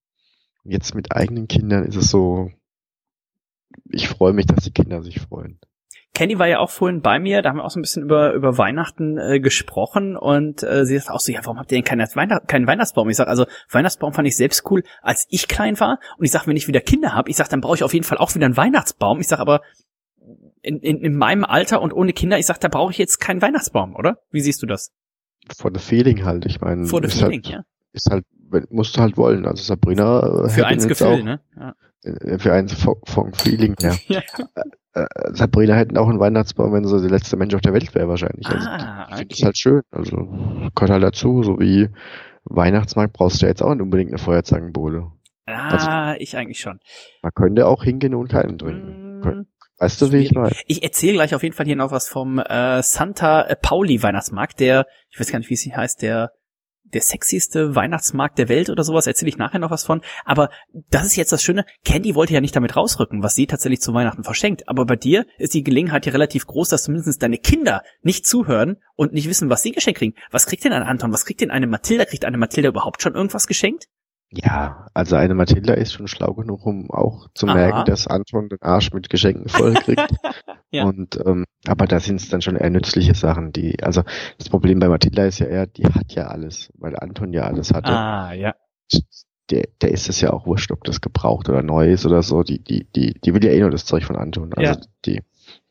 Und 0.63 0.71
jetzt 0.71 0.93
mit 0.93 1.15
eigenen 1.15 1.47
Kindern 1.47 1.85
ist 1.85 1.95
es 1.95 2.09
so, 2.09 2.51
ich 3.85 4.09
freue 4.09 4.33
mich, 4.33 4.45
dass 4.45 4.65
die 4.65 4.71
Kinder 4.71 5.01
sich 5.01 5.21
freuen. 5.21 5.59
Kenny 6.17 6.39
war 6.39 6.47
ja 6.47 6.57
auch 6.57 6.71
vorhin 6.71 7.01
bei 7.01 7.19
mir, 7.19 7.43
da 7.43 7.49
haben 7.49 7.57
wir 7.57 7.63
auch 7.63 7.69
so 7.69 7.77
ein 7.77 7.83
bisschen 7.83 8.01
über, 8.01 8.33
über 8.33 8.57
Weihnachten 8.57 9.19
äh, 9.19 9.39
gesprochen 9.39 10.17
und 10.17 10.63
äh, 10.63 10.83
sie 10.83 10.97
sagt 10.97 11.11
auch 11.11 11.19
so, 11.19 11.31
ja, 11.31 11.41
warum 11.43 11.59
habt 11.59 11.71
ihr 11.71 11.77
denn 11.77 11.85
keinen, 11.85 12.07
Weihnacht, 12.15 12.47
keinen 12.47 12.65
Weihnachtsbaum? 12.65 13.07
Ich 13.11 13.17
sag, 13.17 13.27
also 13.27 13.45
Weihnachtsbaum 13.69 14.13
fand 14.13 14.27
ich 14.27 14.35
selbst 14.35 14.63
cool, 14.71 14.81
als 15.03 15.27
ich 15.29 15.47
klein 15.47 15.79
war 15.79 15.99
und 16.17 16.25
ich 16.25 16.31
sag, 16.31 16.47
wenn 16.47 16.57
ich 16.57 16.67
wieder 16.67 16.81
Kinder 16.81 17.13
habe, 17.13 17.29
ich 17.29 17.35
sag, 17.35 17.49
dann 17.49 17.61
brauche 17.61 17.75
ich 17.75 17.83
auf 17.83 17.93
jeden 17.93 18.03
Fall 18.03 18.17
auch 18.17 18.33
wieder 18.33 18.47
einen 18.47 18.57
Weihnachtsbaum. 18.57 19.19
Ich 19.19 19.27
sag 19.27 19.37
aber, 19.37 19.61
in, 20.63 20.79
in, 20.79 21.01
in 21.01 21.15
meinem 21.15 21.45
Alter 21.45 21.83
und 21.83 21.93
ohne 21.93 22.13
Kinder, 22.13 22.39
ich 22.39 22.47
sag, 22.47 22.59
da 22.61 22.67
brauche 22.67 22.91
ich 22.91 22.97
jetzt 22.97 23.19
keinen 23.19 23.43
Weihnachtsbaum, 23.43 23.95
oder? 23.95 24.17
Wie 24.31 24.41
siehst 24.41 24.63
du 24.63 24.65
das? 24.65 24.91
For 25.55 25.69
the 25.71 25.79
feeling 25.79 26.25
halt. 26.25 26.47
Ich 26.47 26.61
meine, 26.61 26.87
For 26.87 26.99
the 26.99 27.15
feeling, 27.15 27.43
halt, 27.43 27.47
ja. 27.47 27.63
ist 27.93 28.09
halt, 28.09 28.25
musst 28.71 28.97
du 28.97 29.01
halt 29.01 29.17
wollen. 29.17 29.45
Also 29.45 29.61
Sabrina 29.61 30.45
äh, 30.45 30.49
Für 30.49 30.65
eins 30.65 30.87
Gefühl, 30.87 31.07
auch, 31.07 31.23
ne? 31.23 31.41
Ja. 31.55 31.75
äh, 32.01 32.39
Für 32.39 32.53
eins 32.53 32.73
vom, 32.73 32.95
vom 33.05 33.33
Feeling, 33.33 33.75
ja. 33.79 33.93
Ja. 34.07 34.23
Äh, 35.03 35.31
Sabrina 35.33 35.75
hätten 35.75 35.97
auch 35.97 36.07
einen 36.09 36.19
Weihnachtsbaum, 36.19 36.73
wenn 36.73 36.85
sie 36.85 36.99
der 37.01 37.09
letzte 37.09 37.37
Mensch 37.37 37.53
auf 37.53 37.61
der 37.61 37.73
Welt 37.73 37.93
wäre 37.95 38.07
wahrscheinlich. 38.07 38.47
Also, 38.47 38.67
Ah, 38.69 39.07
ich 39.11 39.17
finde 39.17 39.33
okay. 39.33 39.45
halt 39.45 39.57
schön. 39.57 39.81
Also 39.91 40.15
gehört 40.75 40.91
halt 40.91 41.03
dazu, 41.03 41.43
so 41.43 41.59
wie 41.59 41.89
Weihnachtsmarkt 42.45 43.13
brauchst 43.13 43.41
du 43.41 43.45
ja 43.45 43.49
jetzt 43.49 43.61
auch 43.61 43.73
nicht 43.73 43.81
unbedingt 43.81 44.11
eine 44.11 44.17
Feuerzangenbowle. 44.19 45.11
Ah, 45.45 46.15
ich 46.19 46.35
eigentlich 46.35 46.59
schon. 46.59 46.79
Man 47.21 47.31
könnte 47.33 47.67
auch 47.67 47.83
hingehen 47.83 48.13
und 48.15 48.29
keinen 48.29 48.57
trinken. 48.57 49.19
Mm, 49.19 49.45
Weißt 49.79 50.01
du, 50.01 50.11
wie 50.11 50.17
ich 50.17 50.31
meine? 50.33 50.51
Ich 50.65 50.83
erzähle 50.83 51.13
gleich 51.13 51.35
auf 51.35 51.43
jeden 51.43 51.55
Fall 51.55 51.65
hier 51.67 51.75
noch 51.75 51.91
was 51.91 52.09
vom 52.09 52.39
äh, 52.39 52.81
Santa 52.81 53.47
Pauli 53.61 54.01
Weihnachtsmarkt, 54.01 54.59
der, 54.59 54.87
ich 55.09 55.19
weiß 55.19 55.31
gar 55.31 55.39
nicht, 55.39 55.49
wie 55.49 55.53
es 55.53 55.65
heißt, 55.65 56.01
der 56.01 56.31
der 56.93 57.01
sexyste 57.01 57.75
Weihnachtsmarkt 57.75 58.37
der 58.37 58.49
Welt 58.49 58.69
oder 58.69 58.83
sowas, 58.83 59.07
erzähle 59.07 59.29
ich 59.29 59.37
nachher 59.37 59.59
noch 59.59 59.71
was 59.71 59.83
von. 59.83 60.01
Aber 60.25 60.49
das 60.89 61.05
ist 61.05 61.15
jetzt 61.15 61.31
das 61.31 61.43
Schöne, 61.43 61.65
Candy 61.83 62.15
wollte 62.15 62.33
ja 62.33 62.41
nicht 62.41 62.55
damit 62.55 62.75
rausrücken, 62.75 63.23
was 63.23 63.35
sie 63.35 63.47
tatsächlich 63.47 63.81
zu 63.81 63.93
Weihnachten 63.93 64.23
verschenkt. 64.23 64.67
Aber 64.67 64.85
bei 64.85 64.95
dir 64.95 65.25
ist 65.37 65.53
die 65.53 65.63
Gelegenheit 65.63 66.05
hier 66.05 66.13
relativ 66.13 66.47
groß, 66.47 66.69
dass 66.69 66.83
zumindest 66.83 67.21
deine 67.21 67.37
Kinder 67.37 67.83
nicht 68.01 68.25
zuhören 68.25 68.77
und 68.95 69.13
nicht 69.13 69.29
wissen, 69.29 69.49
was 69.49 69.61
sie 69.61 69.71
geschenkt 69.71 69.99
kriegen. 69.99 70.15
Was 70.31 70.45
kriegt 70.45 70.63
denn 70.63 70.73
ein 70.73 70.83
Anton? 70.83 71.13
Was 71.13 71.25
kriegt 71.25 71.41
denn 71.41 71.51
eine 71.51 71.67
Mathilda? 71.67 72.05
Kriegt 72.05 72.25
eine 72.25 72.37
Mathilda 72.37 72.69
überhaupt 72.69 73.01
schon 73.01 73.15
irgendwas 73.15 73.47
geschenkt? 73.47 73.87
Ja, 74.29 74.87
also 74.93 75.15
eine 75.15 75.35
Mathilda 75.35 75.73
ist 75.73 75.93
schon 75.93 76.07
schlau 76.07 76.33
genug, 76.33 76.65
um 76.65 76.91
auch 76.91 77.27
zu 77.33 77.47
Aha. 77.47 77.53
merken, 77.55 77.85
dass 77.85 78.07
Anton 78.07 78.49
den 78.49 78.61
Arsch 78.61 78.91
mit 78.91 79.09
Geschenken 79.09 79.47
voll 79.49 79.73
kriegt. 79.73 80.09
Ja. 80.69 80.83
Und 80.83 81.17
ähm, 81.25 81.45
aber 81.65 81.85
da 81.87 82.01
sind 82.01 82.17
es 82.17 82.27
dann 82.27 82.41
schon 82.41 82.57
eher 82.57 82.69
nützliche 82.69 83.13
Sachen, 83.13 83.53
die, 83.53 83.81
also 83.81 84.03
das 84.37 84.49
Problem 84.49 84.79
bei 84.79 84.89
Mathilda 84.89 85.23
ist 85.23 85.39
ja 85.39 85.45
eher, 85.45 85.65
die 85.65 85.85
hat 85.85 86.11
ja 86.11 86.27
alles, 86.27 86.73
weil 86.77 86.97
Anton 86.97 87.31
ja 87.31 87.43
alles 87.43 87.73
hatte. 87.73 87.87
Ah, 87.93 88.33
ja. 88.33 88.53
Der, 89.49 89.63
der 89.81 89.91
ist 89.91 90.09
es 90.09 90.19
ja 90.19 90.33
auch 90.33 90.45
wurscht, 90.45 90.71
ob 90.73 90.83
das 90.83 90.99
gebraucht 90.99 91.47
oder 91.47 91.63
neu 91.63 91.89
ist 91.89 92.05
oder 92.05 92.21
so. 92.21 92.43
Die, 92.43 92.61
die, 92.61 92.83
die, 92.83 93.13
die 93.13 93.33
will 93.33 93.45
ja 93.45 93.51
eh 93.51 93.61
nur 93.61 93.71
das 93.71 93.85
Zeug 93.85 94.03
von 94.03 94.17
Anton. 94.17 94.53
Also 94.55 94.73
Ja. 94.73 94.85
die, 95.05 95.21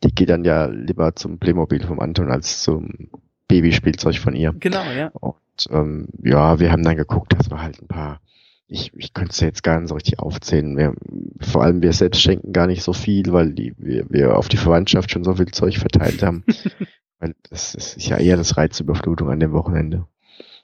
die 0.02 0.14
geht 0.14 0.30
dann 0.30 0.46
ja 0.46 0.64
lieber 0.64 1.14
zum 1.14 1.38
Playmobil 1.38 1.84
vom 1.86 2.00
Anton 2.00 2.30
als 2.30 2.62
zum 2.62 3.10
Babyspielzeug 3.48 4.16
von 4.18 4.34
ihr. 4.34 4.54
Genau, 4.58 4.82
ja. 4.96 5.08
Und 5.08 5.36
ähm, 5.70 6.08
ja, 6.22 6.58
wir 6.58 6.72
haben 6.72 6.82
dann 6.84 6.96
geguckt, 6.96 7.34
dass 7.38 7.50
wir 7.50 7.60
halt 7.60 7.82
ein 7.82 7.86
paar, 7.88 8.20
ich, 8.68 8.92
ich 8.94 9.14
könnte 9.14 9.30
es 9.30 9.40
jetzt 9.40 9.62
gar 9.62 9.78
nicht 9.78 9.88
so 9.88 9.94
richtig 9.94 10.18
aufzählen. 10.18 10.76
Wir, 10.76 10.94
vor 11.40 11.62
allem 11.62 11.82
wir 11.82 11.92
selbst 11.92 12.20
schenken 12.20 12.52
gar 12.52 12.66
nicht 12.66 12.82
so 12.82 12.92
viel, 12.92 13.32
weil 13.32 13.52
die, 13.52 13.74
wir, 13.78 14.06
wir 14.08 14.36
auf 14.36 14.48
die 14.48 14.56
Verwandtschaft 14.56 15.10
schon 15.10 15.24
so 15.24 15.34
viel 15.34 15.46
Zeug 15.46 15.78
verteilt 15.78 16.22
haben. 16.22 16.44
weil 17.18 17.34
das, 17.48 17.74
ist 17.74 18.06
ja 18.06 18.16
eher 18.18 18.36
das 18.36 18.56
Reizüberflutung 18.56 19.30
an 19.30 19.40
dem 19.40 19.52
Wochenende. 19.52 20.06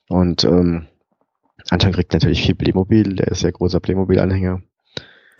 Und 0.08 0.44
ähm, 0.44 0.86
Anton 1.70 1.92
kriegt 1.92 2.12
natürlich 2.12 2.42
viel 2.42 2.56
Playmobil, 2.56 3.14
der 3.14 3.28
ist 3.28 3.42
ja 3.42 3.50
großer 3.50 3.80
Playmobil-Anhänger. 3.80 4.62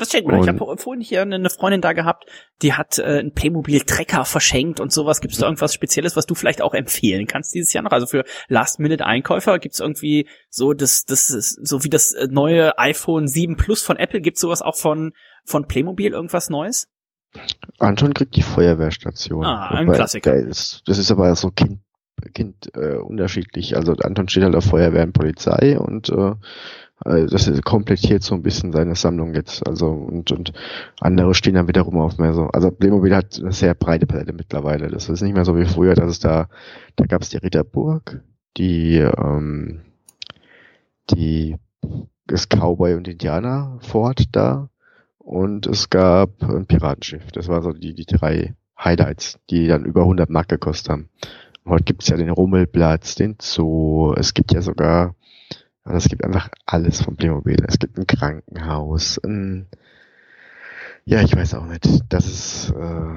Was 0.02 0.10
schenkt 0.10 0.26
man? 0.28 0.42
Ich 0.42 0.48
Und- 0.50 0.60
habe 0.60 0.76
vorhin 0.76 1.00
hier 1.00 1.22
eine 1.22 1.48
Freundin 1.48 1.80
da 1.80 1.92
gehabt, 1.92 2.26
die 2.60 2.72
hat 2.74 2.98
äh, 2.98 3.02
einen 3.04 3.32
Playmobil-Trecker 3.32 4.24
verschenkt 4.24 4.80
und 4.80 4.92
sowas. 4.92 5.20
Gibt 5.20 5.32
es 5.34 5.38
da 5.38 5.46
irgendwas 5.46 5.72
Spezielles, 5.72 6.16
was 6.16 6.26
du 6.26 6.34
vielleicht 6.34 6.60
auch 6.60 6.74
empfehlen 6.74 7.26
kannst 7.26 7.54
dieses 7.54 7.72
Jahr 7.72 7.84
noch? 7.84 7.92
Also 7.92 8.06
für 8.06 8.24
Last-Minute-Einkäufer 8.48 9.58
gibt 9.58 9.74
es 9.74 9.80
irgendwie 9.80 10.28
so 10.50 10.72
das, 10.72 11.04
das 11.04 11.30
ist 11.30 11.66
so 11.66 11.84
wie 11.84 11.88
das 11.90 12.12
äh, 12.12 12.26
neue 12.30 12.78
iPhone 12.78 13.28
7 13.28 13.56
Plus 13.56 13.82
von 13.82 13.96
Apple. 13.96 14.20
Gibt 14.20 14.38
sowas 14.38 14.60
auch 14.62 14.76
von 14.76 15.12
von 15.44 15.66
Playmobil 15.66 16.12
irgendwas 16.12 16.50
Neues? 16.50 16.88
Anton 17.78 18.12
kriegt 18.14 18.36
die 18.36 18.42
Feuerwehrstation. 18.42 19.44
Ah, 19.44 19.68
ein 19.68 19.86
Wobei, 19.86 19.96
Klassiker. 19.96 20.34
Ist, 20.34 20.82
das 20.86 20.98
ist 20.98 21.10
aber 21.10 21.34
so 21.34 21.50
Kind, 21.50 21.80
kind 22.34 22.70
äh, 22.76 22.96
unterschiedlich. 22.96 23.74
Also 23.76 23.92
Anton 23.94 24.28
steht 24.28 24.42
halt 24.44 24.54
auf 24.54 24.64
Feuerwehr 24.66 25.04
und 25.04 25.12
Polizei 25.14 25.78
und 25.78 26.10
äh, 26.10 26.32
das 27.04 27.48
ist, 27.48 27.64
komplettiert 27.64 28.22
so 28.22 28.34
ein 28.34 28.42
bisschen 28.42 28.72
seine 28.72 28.94
Sammlung 28.94 29.34
jetzt. 29.34 29.66
Also 29.66 29.88
und, 29.88 30.32
und 30.32 30.52
andere 31.00 31.34
stehen 31.34 31.54
dann 31.54 31.68
wiederum 31.68 31.98
auf 31.98 32.18
mehr 32.18 32.34
so. 32.34 32.46
Also 32.48 32.70
Playmobil 32.70 33.14
hat 33.14 33.38
eine 33.40 33.52
sehr 33.52 33.74
breite 33.74 34.06
Palette 34.06 34.32
mittlerweile. 34.32 34.88
Das 34.88 35.08
ist 35.08 35.22
nicht 35.22 35.34
mehr 35.34 35.44
so 35.44 35.56
wie 35.56 35.64
früher, 35.64 35.94
dass 35.94 36.10
es 36.10 36.18
da, 36.20 36.48
da 36.96 37.06
gab 37.06 37.22
es 37.22 37.30
die 37.30 37.38
Ritterburg, 37.38 38.22
die 38.56 38.98
ähm, 38.98 39.80
die 41.10 41.56
das 42.26 42.48
Cowboy 42.48 42.94
und 42.94 43.08
Indianer 43.08 43.78
Fort 43.80 44.24
da 44.32 44.68
und 45.18 45.66
es 45.66 45.90
gab 45.90 46.42
ein 46.42 46.66
Piratenschiff. 46.66 47.30
Das 47.32 47.48
war 47.48 47.62
so 47.62 47.72
die, 47.72 47.94
die 47.94 48.06
drei 48.06 48.54
Highlights, 48.78 49.38
die 49.50 49.66
dann 49.66 49.84
über 49.84 50.02
100 50.02 50.30
Mark 50.30 50.48
gekostet 50.48 50.90
haben. 50.90 51.08
Heute 51.64 51.84
gibt's 51.84 52.08
ja 52.08 52.16
den 52.16 52.30
Rummelplatz, 52.30 53.14
den 53.14 53.36
Zoo, 53.40 54.14
es 54.16 54.34
gibt 54.34 54.52
ja 54.52 54.62
sogar, 54.62 55.14
also 55.84 55.98
es 55.98 56.08
gibt 56.08 56.24
einfach 56.24 56.48
alles 56.66 57.02
von 57.02 57.16
Playmobil. 57.16 57.64
Es 57.66 57.78
gibt 57.78 57.98
ein 57.98 58.06
Krankenhaus, 58.06 59.18
ein, 59.24 59.66
ja, 61.04 61.20
ich 61.22 61.34
weiß 61.34 61.54
auch 61.54 61.66
nicht. 61.66 61.86
Das 62.08 62.26
ist, 62.26 62.70
äh, 62.70 63.16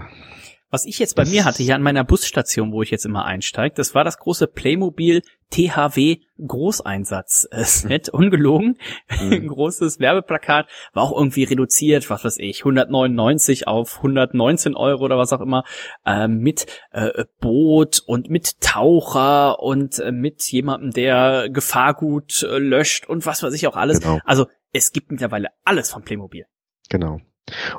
Was 0.75 0.85
ich 0.85 0.99
jetzt 0.99 1.15
bei 1.15 1.23
Das- 1.23 1.31
mir 1.31 1.45
hatte, 1.45 1.63
hier 1.63 1.73
an 1.75 1.81
meiner 1.81 2.03
Busstation, 2.03 2.73
wo 2.73 2.81
ich 2.81 2.91
jetzt 2.91 3.05
immer 3.05 3.23
einsteige, 3.23 3.73
das 3.75 3.95
war 3.95 4.03
das 4.03 4.17
große 4.17 4.45
Playmobil 4.47 5.21
THW 5.51 6.17
Großeinsatz-Set, 6.45 8.09
ungelogen. 8.09 8.77
Ein 9.07 9.47
großes 9.47 10.01
Werbeplakat, 10.01 10.67
war 10.93 11.03
auch 11.03 11.15
irgendwie 11.17 11.45
reduziert, 11.45 12.09
was 12.09 12.25
weiß 12.25 12.39
ich, 12.39 12.59
199 12.65 13.69
auf 13.69 13.95
119 13.97 14.75
Euro 14.75 15.05
oder 15.05 15.17
was 15.17 15.31
auch 15.31 15.39
immer, 15.39 15.63
äh, 16.05 16.27
mit 16.27 16.65
äh, 16.91 17.23
Boot 17.39 18.01
und 18.05 18.29
mit 18.29 18.59
Taucher 18.59 19.61
und 19.61 19.97
äh, 19.99 20.11
mit 20.11 20.43
jemandem, 20.51 20.91
der 20.91 21.47
Gefahrgut 21.49 22.43
äh, 22.43 22.57
löscht 22.57 23.07
und 23.07 23.25
was 23.25 23.43
weiß 23.43 23.53
ich 23.53 23.65
auch 23.67 23.77
alles. 23.77 24.01
Genau. 24.01 24.19
Also 24.25 24.47
es 24.73 24.91
gibt 24.91 25.09
mittlerweile 25.09 25.51
alles 25.63 25.89
von 25.89 26.03
Playmobil. 26.03 26.47
Genau. 26.89 27.21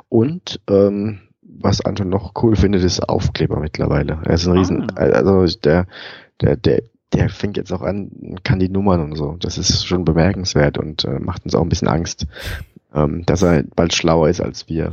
Und 0.09 0.61
ähm, 0.67 1.26
was 1.49 1.81
Anton 1.81 2.09
noch 2.09 2.33
cool 2.43 2.55
findet, 2.55 2.83
ist 2.83 3.07
Aufkleber 3.07 3.59
mittlerweile. 3.59 4.19
Er 4.25 4.33
ist 4.35 4.45
ein 4.47 4.57
Riesen, 4.57 4.91
Ah. 4.95 5.01
also 5.01 5.45
der, 5.59 5.87
der, 6.41 6.55
der, 6.57 6.83
der 7.13 7.29
fängt 7.29 7.57
jetzt 7.57 7.71
auch 7.71 7.81
an, 7.81 8.35
kann 8.43 8.59
die 8.59 8.69
Nummern 8.69 9.01
und 9.01 9.15
so. 9.15 9.37
Das 9.39 9.57
ist 9.57 9.85
schon 9.85 10.05
bemerkenswert 10.05 10.77
und 10.77 11.05
äh, 11.05 11.19
macht 11.19 11.45
uns 11.45 11.55
auch 11.55 11.61
ein 11.61 11.69
bisschen 11.69 11.87
Angst, 11.87 12.27
ähm, 12.93 13.25
dass 13.25 13.41
er 13.41 13.63
bald 13.75 13.93
schlauer 13.93 14.29
ist 14.29 14.41
als 14.41 14.67
wir. 14.67 14.91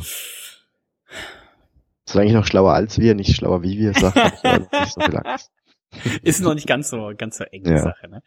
Solange 2.07 2.29
ich 2.29 2.35
noch 2.37 2.47
schlauer 2.47 2.73
als 2.75 2.99
wir, 2.99 3.15
nicht 3.15 3.35
schlauer 3.35 3.63
wie 3.63 3.79
wir, 3.79 3.93
sagt 3.95 4.17
hab 4.17 4.35
ich 4.35 4.71
nicht 4.81 4.93
so 4.93 5.01
viel 5.01 5.17
Angst. 5.17 5.51
Ist 6.25 6.43
noch 6.43 6.55
nicht 6.55 6.67
ganz 6.67 6.91
so, 6.91 7.13
ganz 7.17 7.37
so 7.39 7.45
eng 7.45 7.63
die 7.63 7.71
Ja. 7.71 7.79
Sache, 7.79 8.09
ne? 8.11 8.21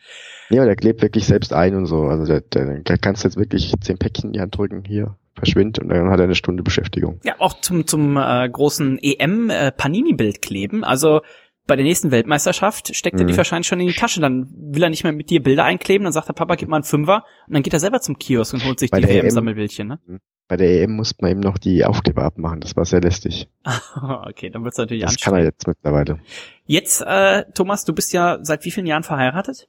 Ja, 0.49 0.63
der 0.63 0.77
klebt 0.77 1.01
wirklich 1.01 1.25
selbst 1.25 1.51
ein 1.51 1.75
und 1.75 1.85
so. 1.85 2.03
Also 2.03 2.25
der, 2.25 2.39
der, 2.39 2.79
der 2.79 2.97
kannst 2.97 3.25
jetzt 3.25 3.35
wirklich 3.35 3.73
zehn 3.81 3.97
Päckchen 3.97 4.29
in 4.29 4.33
die 4.33 4.39
Hand 4.39 4.57
drücken, 4.57 4.83
hier, 4.85 5.17
verschwind 5.37 5.79
und 5.79 5.89
dann 5.89 6.09
hat 6.09 6.19
er 6.19 6.25
eine 6.25 6.35
Stunde 6.35 6.63
Beschäftigung. 6.63 7.19
Ja, 7.23 7.35
auch 7.39 7.59
zum, 7.61 7.87
zum 7.87 8.17
äh, 8.17 8.49
großen 8.49 8.99
EM 9.01 9.49
äh, 9.49 9.71
Panini-Bild 9.71 10.41
kleben. 10.41 10.83
Also 10.83 11.21
bei 11.65 11.75
der 11.75 11.83
nächsten 11.83 12.11
Weltmeisterschaft 12.11 12.95
steckt 12.95 13.19
er 13.19 13.25
die 13.25 13.33
Mhm. 13.33 13.37
wahrscheinlich 13.37 13.67
schon 13.67 13.79
in 13.81 13.87
die 13.87 13.93
Tasche. 13.93 14.21
Dann 14.21 14.47
will 14.55 14.83
er 14.83 14.89
nicht 14.89 15.03
mehr 15.03 15.11
mit 15.11 15.29
dir 15.29 15.43
Bilder 15.43 15.65
einkleben. 15.65 16.05
Dann 16.05 16.13
sagt 16.13 16.29
der 16.29 16.33
Papa, 16.33 16.55
gib 16.55 16.69
mal 16.69 16.77
einen 16.77 16.83
Fünfer. 16.85 17.25
Und 17.47 17.53
dann 17.55 17.61
geht 17.63 17.73
er 17.73 17.81
selber 17.81 17.99
zum 17.99 18.17
Kiosk 18.17 18.53
und 18.53 18.63
holt 18.65 18.79
sich 18.79 18.89
Bei 18.89 19.01
die 19.01 19.05
der 19.07 19.15
EM 19.17 19.23
WM-Sammelbildchen. 19.23 19.87
Ne? 19.89 19.99
Bei 20.47 20.55
der 20.55 20.81
EM 20.81 20.93
musste 20.95 21.17
man 21.21 21.31
eben 21.31 21.39
noch 21.41 21.57
die 21.57 21.83
Aufkleber 21.83 22.23
abmachen. 22.23 22.61
Das 22.61 22.77
war 22.77 22.85
sehr 22.85 23.01
lästig. 23.01 23.49
okay, 24.01 24.49
dann 24.49 24.63
wird's 24.63 24.77
natürlich 24.77 25.03
Das 25.03 25.17
kann 25.19 25.33
er 25.33 25.43
jetzt 25.43 25.67
mittlerweile. 25.67 26.19
Jetzt, 26.65 27.01
äh, 27.05 27.43
Thomas, 27.53 27.83
du 27.83 27.93
bist 27.93 28.13
ja 28.13 28.39
seit 28.43 28.63
wie 28.63 28.71
vielen 28.71 28.87
Jahren 28.87 29.03
verheiratet? 29.03 29.67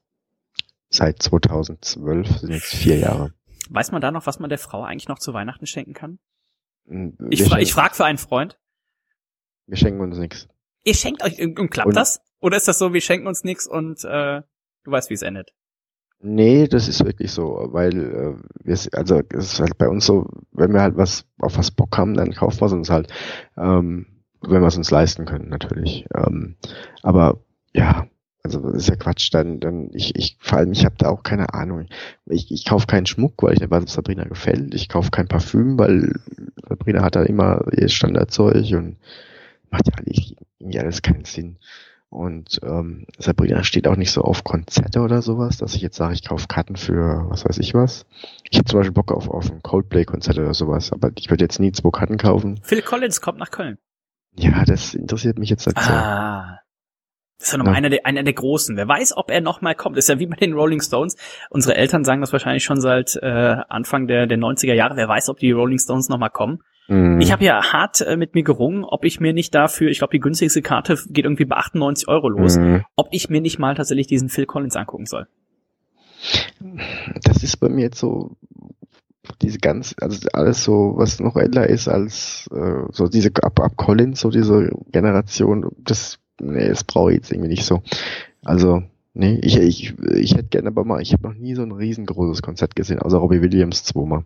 Seit 0.91 1.21
2012 1.21 2.29
sind 2.39 2.53
jetzt 2.53 2.75
vier 2.75 2.97
Jahre. 2.97 3.33
Weiß 3.71 3.93
man 3.93 4.01
da 4.01 4.11
noch, 4.11 4.27
was 4.27 4.39
man 4.39 4.49
der 4.49 4.59
Frau 4.59 4.83
eigentlich 4.83 5.09
noch 5.09 5.19
zu 5.19 5.33
Weihnachten 5.35 5.67
schenken 5.67 5.93
kann? 5.95 6.19
Wir 6.85 7.13
Ich, 7.31 7.43
fra 7.45 7.59
ich 7.59 7.73
frage 7.73 7.95
für 7.95 8.05
einen 8.05 8.19
Freund. 8.19 8.59
Wir 9.67 9.77
schenken 9.77 10.01
uns 10.01 10.17
nichts. 10.19 10.49
Ihr 10.85 10.95
schenkt 10.95 11.23
euch, 11.23 11.41
und 11.41 11.71
klappt 11.71 11.89
Und- 11.89 11.97
das? 11.97 12.21
Oder 12.41 12.57
ist 12.57 12.69
das 12.69 12.79
so, 12.79 12.93
wir 12.95 13.01
schenken 13.01 13.27
uns 13.27 13.43
nichts 13.45 13.67
und 13.67 14.05
äh, 14.05 14.43
du 14.85 14.91
weißt, 14.91 15.11
wie 15.11 15.15
es 15.15 15.23
endet? 15.23 15.53
Nee, 16.21 16.67
das 16.67 16.89
ist 16.89 17.05
wirklich 17.05 17.31
so, 17.33 17.69
weil 17.71 17.97
äh, 17.97 18.35
wir, 18.65 18.79
also 18.93 19.21
es 19.31 19.53
ist 19.53 19.61
halt 19.61 19.77
bei 19.79 19.89
uns 19.89 20.07
so, 20.07 20.29
wenn 20.53 20.73
wir 20.73 20.81
halt 20.83 20.97
was 20.97 21.27
auf 21.39 21.57
was 21.59 21.71
Bock 21.71 21.97
haben, 21.99 22.15
dann 22.15 22.33
kaufen 22.33 22.61
wir 22.61 22.67
es 22.67 22.73
uns 22.73 22.91
halt, 22.91 23.13
ähm, 23.57 24.07
wenn 24.41 24.61
wir 24.61 24.67
es 24.69 24.77
uns 24.77 24.91
leisten 24.91 25.27
können, 25.27 25.49
natürlich. 25.49 26.07
Ähm, 26.15 26.57
aber 27.03 27.41
ja, 27.73 28.09
also 28.43 28.61
das 28.61 28.83
ist 28.83 28.89
ja 28.89 28.97
Quatsch. 28.97 29.33
Dann, 29.33 29.61
dann 29.61 29.91
ich, 29.93 30.15
ich 30.17 30.37
vor 30.41 30.59
allem, 30.59 30.73
ich 30.73 30.85
habe 30.85 30.95
da 30.99 31.09
auch 31.09 31.23
keine 31.23 31.55
Ahnung. 31.55 31.87
Ich, 32.27 32.51
ich 32.51 32.65
kaufe 32.65 32.87
keinen 32.87 33.07
Schmuck, 33.07 33.43
weil 33.43 33.55
ich 33.55 33.61
nicht 33.61 33.71
weiß, 33.71 33.85
was 33.85 33.93
Sabrina 33.95 34.25
gefällt. 34.25 34.75
Ich 34.75 34.89
kaufe 34.89 35.11
kein 35.11 35.29
Parfüm, 35.29 35.79
weil 35.79 36.13
Sabrina 36.69 37.03
hat 37.03 37.17
da 37.17 37.23
immer 37.23 37.65
ihr 37.77 37.89
Standardzeug 37.89 38.73
und 38.73 38.97
macht 39.71 39.87
ja 39.87 39.95
eigentlich 39.99 40.37
irgendwie 40.59 40.79
alles 40.79 41.03
keinen 41.03 41.25
Sinn. 41.25 41.59
Und 42.11 42.59
ähm, 42.63 43.07
Sabrina 43.19 43.63
steht 43.65 43.87
auch 43.87 43.97
nicht 43.97 44.13
so 44.13 44.23
auf 44.23 44.43
Konzerte 44.43 45.01
oder 45.01 45.21
sowas, 45.21 45.59
dass 45.59 45.75
ich 45.75 45.83
jetzt 45.83 45.97
sage, 45.97 46.15
ich 46.15 46.25
kaufe 46.25 46.49
Karten 46.49 46.77
für 46.77 47.27
was 47.29 47.45
weiß 47.45 47.59
ich 47.59 47.75
was. 47.75 48.07
Ich 48.51 48.57
hätte 48.57 48.71
zum 48.71 48.81
Beispiel 48.81 48.95
Bock 48.95 49.13
auf, 49.13 49.29
auf 49.29 49.51
ein 49.51 49.63
Coldplay-Konzert 49.63 50.39
oder 50.39 50.55
sowas, 50.55 50.91
aber 50.91 51.11
ich 51.19 51.29
würde 51.29 51.45
jetzt 51.45 51.61
nie 51.61 51.71
zwei 51.73 51.91
Karten 51.91 52.17
kaufen. 52.17 52.61
Phil 52.63 52.81
Collins 52.81 53.21
kommt 53.21 53.39
nach 53.39 53.51
Köln. 53.51 53.77
Ja, 54.37 54.65
das 54.65 54.95
interessiert 54.95 55.39
mich 55.39 55.51
jetzt 55.51 55.67
nicht 55.67 55.79
so. 55.79 55.93
Das 57.39 57.49
ist 57.49 57.53
ja 57.53 57.59
nochmal 57.59 57.75
Ja. 57.75 57.79
einer, 57.79 57.91
der, 57.91 58.05
einer 58.07 58.23
der 58.25 58.33
Großen. 58.33 58.77
Wer 58.77 58.89
weiß, 58.89 59.17
ob 59.17 59.31
er 59.31 59.41
nochmal 59.41 59.75
kommt. 59.77 59.97
Das 59.97 60.05
ist 60.05 60.09
ja 60.09 60.19
wie 60.19 60.27
bei 60.27 60.37
den 60.37 60.55
Rolling 60.55 60.81
Stones. 60.81 61.17
Unsere 61.51 61.77
Eltern 61.77 62.05
sagen 62.05 62.21
das 62.21 62.33
wahrscheinlich 62.33 62.65
schon 62.65 62.81
seit 62.81 63.17
äh, 63.23 63.27
Anfang 63.69 64.09
der, 64.09 64.27
der 64.27 64.39
90er 64.39 64.75
Jahre. 64.75 64.97
Wer 64.97 65.09
weiß, 65.09 65.29
ob 65.29 65.39
die 65.39 65.53
Rolling 65.53 65.79
Stones 65.79 66.09
nochmal 66.09 66.31
kommen. 66.31 66.59
Mhm. 66.89 67.21
Ich 67.21 67.31
habe 67.31 67.45
ja 67.45 67.73
hart 67.73 68.01
äh, 68.01 68.17
mit 68.17 68.35
mir 68.35 68.43
gerungen, 68.43 68.83
ob 68.85 69.05
ich 69.05 69.21
mir 69.21 69.33
nicht 69.33 69.55
dafür, 69.55 69.89
ich 69.91 69.99
glaube, 69.99 70.13
die 70.13 70.21
günstigste 70.21 70.63
Karte 70.63 70.99
geht 71.11 71.27
irgendwie 71.27 71.45
bei 71.45 71.57
98 71.57 72.09
Euro 72.09 72.29
los, 72.29 72.57
Mhm. 72.57 72.85
ob 72.97 73.09
ich 73.13 73.29
mir 73.31 73.41
nicht 73.41 73.59
mal 73.59 73.75
tatsächlich 73.77 74.07
diesen 74.09 74.29
Phil 74.31 74.47
Collins 74.47 74.75
angucken 74.75 75.07
soll. 75.07 75.27
Das 77.23 77.43
ist 77.45 77.59
bei 77.59 77.69
mir 77.69 77.83
jetzt 77.83 77.99
so 78.01 78.37
diese 79.43 79.59
ganz, 79.59 79.95
also 80.01 80.27
alles 80.33 80.65
so, 80.65 80.95
was 80.97 81.21
noch 81.21 81.37
älter 81.37 81.69
ist 81.69 81.87
als 81.89 82.49
äh, 82.53 82.83
so 82.91 83.07
diese 83.09 83.31
ab, 83.43 83.61
ab 83.61 83.73
Collins, 83.77 84.21
so 84.21 84.31
diese 84.31 84.71
Generation, 84.91 85.71
das, 85.79 86.19
nee, 86.41 86.69
das 86.69 86.85
brauche 86.85 87.11
ich 87.13 87.17
jetzt 87.19 87.33
irgendwie 87.33 87.49
nicht 87.51 87.65
so. 87.65 87.83
Also, 88.45 88.83
nee, 89.15 89.39
ich, 89.43 89.57
ich, 89.59 89.95
ich 90.15 90.33
hätte 90.35 90.45
gerne 90.49 90.69
aber 90.69 90.85
mal, 90.85 91.03
ich 91.03 91.13
habe 91.13 91.25
noch 91.25 91.35
nie 91.35 91.55
so 91.55 91.63
ein 91.63 91.73
riesengroßes 91.73 92.41
Konzert 92.43 92.77
gesehen, 92.77 93.01
außer 93.01 93.19
Robbie 93.19 93.43
Williams 93.43 93.85
zweimal. 93.85 94.25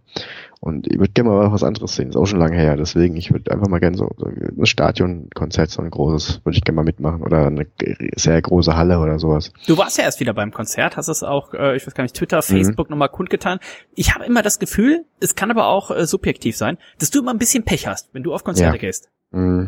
Und 0.60 0.86
ich 0.86 0.98
würde 0.98 1.12
gerne 1.12 1.30
mal 1.30 1.50
was 1.50 1.64
anderes 1.64 1.96
sehen, 1.96 2.10
ist 2.10 2.16
auch 2.16 2.26
schon 2.26 2.38
lange 2.38 2.56
her, 2.56 2.76
deswegen, 2.76 3.16
ich 3.16 3.32
würde 3.32 3.50
einfach 3.50 3.66
mal 3.66 3.80
gerne 3.80 3.96
so, 3.96 4.10
so 4.16 4.26
ein 4.26 4.64
Stadionkonzert, 4.66 5.70
so 5.70 5.82
ein 5.82 5.90
großes, 5.90 6.42
würde 6.44 6.56
ich 6.56 6.62
gerne 6.62 6.76
mal 6.76 6.84
mitmachen 6.84 7.22
oder 7.22 7.46
eine 7.46 7.66
sehr 8.14 8.40
große 8.40 8.76
Halle 8.76 9.00
oder 9.00 9.18
sowas. 9.18 9.52
Du 9.66 9.76
warst 9.76 9.98
ja 9.98 10.04
erst 10.04 10.20
wieder 10.20 10.34
beim 10.34 10.52
Konzert, 10.52 10.96
hast 10.96 11.08
es 11.08 11.24
auch, 11.24 11.52
äh, 11.54 11.74
ich 11.74 11.84
weiß 11.86 11.94
gar 11.94 12.04
nicht, 12.04 12.14
Twitter, 12.14 12.36
Mhm. 12.38 12.42
Facebook 12.42 12.90
nochmal 12.90 13.08
kundgetan. 13.08 13.58
Ich 13.96 14.14
habe 14.14 14.24
immer 14.24 14.42
das 14.42 14.58
Gefühl, 14.60 15.04
es 15.20 15.34
kann 15.34 15.50
aber 15.50 15.66
auch 15.66 15.90
äh, 15.90 16.06
subjektiv 16.06 16.56
sein, 16.56 16.78
dass 17.00 17.10
du 17.10 17.20
immer 17.20 17.32
ein 17.32 17.38
bisschen 17.38 17.64
Pech 17.64 17.88
hast, 17.88 18.10
wenn 18.12 18.22
du 18.22 18.32
auf 18.32 18.44
Konzerte 18.44 18.76
Ja. 18.76 18.80
gehst. 18.80 19.08
Mm. 19.32 19.66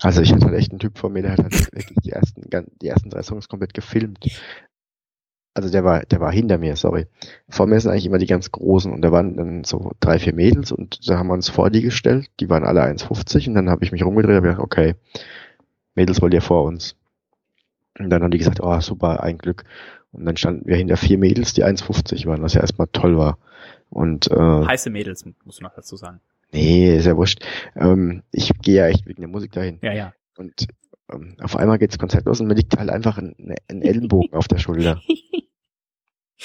Also 0.00 0.20
ich 0.20 0.32
hatte 0.32 0.46
halt 0.46 0.56
echt 0.56 0.72
einen 0.72 0.78
Typ 0.78 0.98
vor 0.98 1.10
mir, 1.10 1.22
der 1.22 1.32
hat 1.32 1.42
halt 1.42 1.54
wirklich 1.72 1.98
die 2.04 2.10
ersten, 2.10 2.42
die 2.80 2.88
ersten 2.88 3.10
drei 3.10 3.22
Songs 3.22 3.48
komplett 3.48 3.74
gefilmt. 3.74 4.18
Also 5.54 5.70
der 5.70 5.84
war, 5.84 6.00
der 6.00 6.20
war 6.20 6.32
hinter 6.32 6.58
mir, 6.58 6.74
sorry. 6.74 7.06
Vor 7.48 7.66
mir 7.66 7.78
sind 7.80 7.92
eigentlich 7.92 8.06
immer 8.06 8.18
die 8.18 8.26
ganz 8.26 8.50
großen 8.50 8.92
und 8.92 9.02
da 9.02 9.12
waren 9.12 9.36
dann 9.36 9.64
so 9.64 9.92
drei, 10.00 10.18
vier 10.18 10.34
Mädels 10.34 10.72
und 10.72 11.08
da 11.08 11.16
haben 11.16 11.28
wir 11.28 11.34
uns 11.34 11.48
vor 11.48 11.70
die 11.70 11.82
gestellt. 11.82 12.28
Die 12.40 12.50
waren 12.50 12.64
alle 12.64 12.82
1,50 12.82 13.48
und 13.48 13.54
dann 13.54 13.70
habe 13.70 13.84
ich 13.84 13.92
mich 13.92 14.04
rumgedreht 14.04 14.36
und 14.36 14.42
gedacht, 14.42 14.58
okay, 14.58 14.96
Mädels 15.94 16.20
wollt 16.20 16.34
ihr 16.34 16.42
vor 16.42 16.64
uns. 16.64 16.96
Und 17.98 18.10
dann 18.10 18.24
haben 18.24 18.32
die 18.32 18.38
gesagt, 18.38 18.60
oh 18.60 18.80
super, 18.80 19.22
ein 19.22 19.38
Glück. 19.38 19.64
Und 20.10 20.24
dann 20.24 20.36
standen 20.36 20.66
wir 20.66 20.76
hinter 20.76 20.96
vier 20.96 21.18
Mädels, 21.18 21.54
die 21.54 21.64
1,50 21.64 22.26
waren, 22.26 22.42
was 22.42 22.54
ja 22.54 22.60
erstmal 22.60 22.88
toll 22.88 23.16
war. 23.16 23.38
Und 23.90 24.30
äh, 24.32 24.34
Heiße 24.66 24.90
Mädels, 24.90 25.24
muss 25.44 25.60
man 25.60 25.70
dazu 25.76 25.96
sagen. 25.96 26.20
Nee, 26.54 26.96
ist 26.96 27.06
ja 27.06 27.16
wurscht. 27.16 27.44
Ähm, 27.76 28.22
ich 28.32 28.50
gehe 28.62 28.76
ja 28.76 28.86
echt 28.88 29.06
wegen 29.06 29.20
der 29.20 29.28
Musik 29.28 29.52
dahin. 29.52 29.78
Ja, 29.82 29.92
ja. 29.92 30.14
Und 30.36 30.66
ähm, 31.12 31.36
auf 31.40 31.56
einmal 31.56 31.78
geht's 31.78 31.98
Konzert 31.98 32.26
los 32.26 32.40
und 32.40 32.46
mir 32.46 32.54
liegt 32.54 32.76
halt 32.78 32.90
einfach 32.90 33.18
ein, 33.18 33.34
ein 33.68 33.82
Ellenbogen 33.82 34.32
auf 34.32 34.48
der 34.48 34.58
Schulter. 34.58 35.00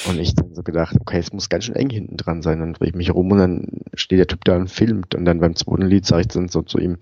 Und 0.08 0.19
ich 0.19 0.34
dann 0.36 0.54
so 0.54 0.63
gedacht, 0.63 0.95
okay, 1.02 1.17
es 1.17 1.34
muss 1.34 1.50
ganz 1.50 1.65
schön 1.65 1.76
eng 1.76 1.89
hinten 1.89 2.15
dran 2.15 2.41
sein. 2.41 2.60
Dann 2.60 2.74
drehe 2.74 2.89
ich 2.89 2.95
mich 2.95 3.13
rum 3.13 3.32
und 3.32 3.38
dann 3.39 3.67
steht 3.95 4.19
der 4.19 4.28
Typ 4.28 4.45
da 4.45 4.56
und 4.56 4.69
filmt. 4.69 5.13
Und 5.15 5.26
dann 5.26 5.39
beim 5.39 5.56
zweiten 5.56 5.88
Lied 5.88 6.06
sage 6.06 6.22
ich 6.22 6.28
dann 6.28 6.48
so 6.48 6.62
zu 6.62 6.78
ihm, 6.78 7.00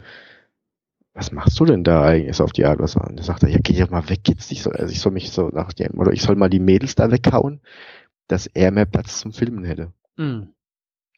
was 1.13 1.31
machst 1.31 1.59
du 1.59 1.65
denn 1.65 1.83
da 1.83 2.03
eigentlich? 2.05 2.35
So 2.35 2.43
auf 2.43 2.53
die 2.53 2.65
Art, 2.65 2.79
was 2.79 2.95
Und 2.95 3.17
dann 3.17 3.25
sagt 3.25 3.43
er, 3.43 3.49
ja, 3.49 3.59
geh 3.61 3.79
doch 3.79 3.91
mal 3.91 4.09
weg 4.09 4.21
jetzt. 4.27 4.51
Ich 4.51 4.63
soll, 4.63 4.75
also 4.77 4.91
ich 4.91 4.99
soll 4.99 5.11
mich 5.11 5.31
so 5.31 5.49
nach 5.49 5.73
dem, 5.73 5.99
oder 5.99 6.11
ich 6.11 6.21
soll 6.21 6.35
mal 6.35 6.49
die 6.49 6.59
Mädels 6.59 6.95
da 6.95 7.11
weghauen, 7.11 7.59
dass 8.27 8.47
er 8.47 8.71
mehr 8.71 8.85
Platz 8.85 9.19
zum 9.19 9.33
Filmen 9.33 9.65
hätte. 9.65 9.91
Mm. 10.15 10.43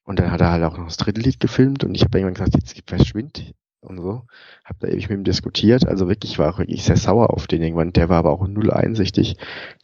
Und 0.10 0.18
dann 0.18 0.32
hat 0.32 0.42
er 0.42 0.50
halt 0.52 0.64
auch 0.64 0.76
noch 0.76 0.86
das 0.86 0.98
dritte 0.98 1.22
Lied 1.22 1.40
gefilmt 1.40 1.84
und 1.84 1.94
ich 1.94 2.04
habe 2.04 2.18
irgendwann 2.18 2.34
gesagt, 2.34 2.56
jetzt 2.56 2.90
verschwind 2.90 3.54
und 3.80 3.98
so. 3.98 4.24
Hab 4.66 4.80
da 4.80 4.88
ewig 4.88 5.08
mit 5.08 5.20
ihm 5.20 5.24
diskutiert. 5.24 5.88
Also 5.88 6.08
wirklich 6.08 6.32
ich 6.32 6.40
war 6.40 6.52
auch 6.52 6.58
wirklich 6.58 6.84
sehr 6.84 6.98
sauer 6.98 7.30
auf 7.30 7.46
den 7.46 7.62
irgendwann. 7.62 7.94
Der 7.94 8.10
war 8.10 8.18
aber 8.18 8.32
auch 8.32 8.48
null 8.48 8.72
einsichtig. 8.72 9.36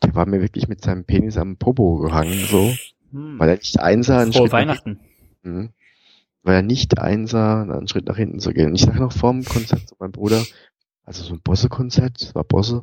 Der 0.02 0.16
war 0.16 0.26
mir 0.26 0.42
wirklich 0.42 0.68
mit 0.68 0.84
seinem 0.84 1.04
Penis 1.04 1.38
am 1.38 1.58
Popo 1.58 1.98
gehangen, 1.98 2.44
so. 2.50 2.74
Hm. 3.12 3.38
Weil 3.38 3.50
er 3.50 3.58
nicht 3.58 3.80
einsah, 3.80 4.18
einen 4.18 4.34
Frohe 4.34 4.48
Schritt 4.50 4.52
nach 4.52 4.58
Weihnachten. 4.58 5.00
hinten, 5.44 5.60
Mhm. 5.60 5.70
weil 6.42 6.56
er 6.56 6.62
nicht 6.64 6.98
einsah, 6.98 7.62
einen 7.62 7.88
Schritt 7.88 8.08
nach 8.08 8.18
hinten 8.18 8.40
zu 8.40 8.52
gehen. 8.52 8.70
Und 8.70 8.76
ich 8.78 8.82
sag 8.82 9.00
noch 9.00 9.12
vorm 9.12 9.46
Konzert 9.46 9.88
zu 9.88 9.96
meinem 10.00 10.12
Bruder, 10.12 10.44
also 11.04 11.24
so 11.24 11.36
ein 11.36 11.42
Bosse-Konzert, 11.42 12.20
das 12.20 12.34
war 12.34 12.44
Bosse, 12.44 12.82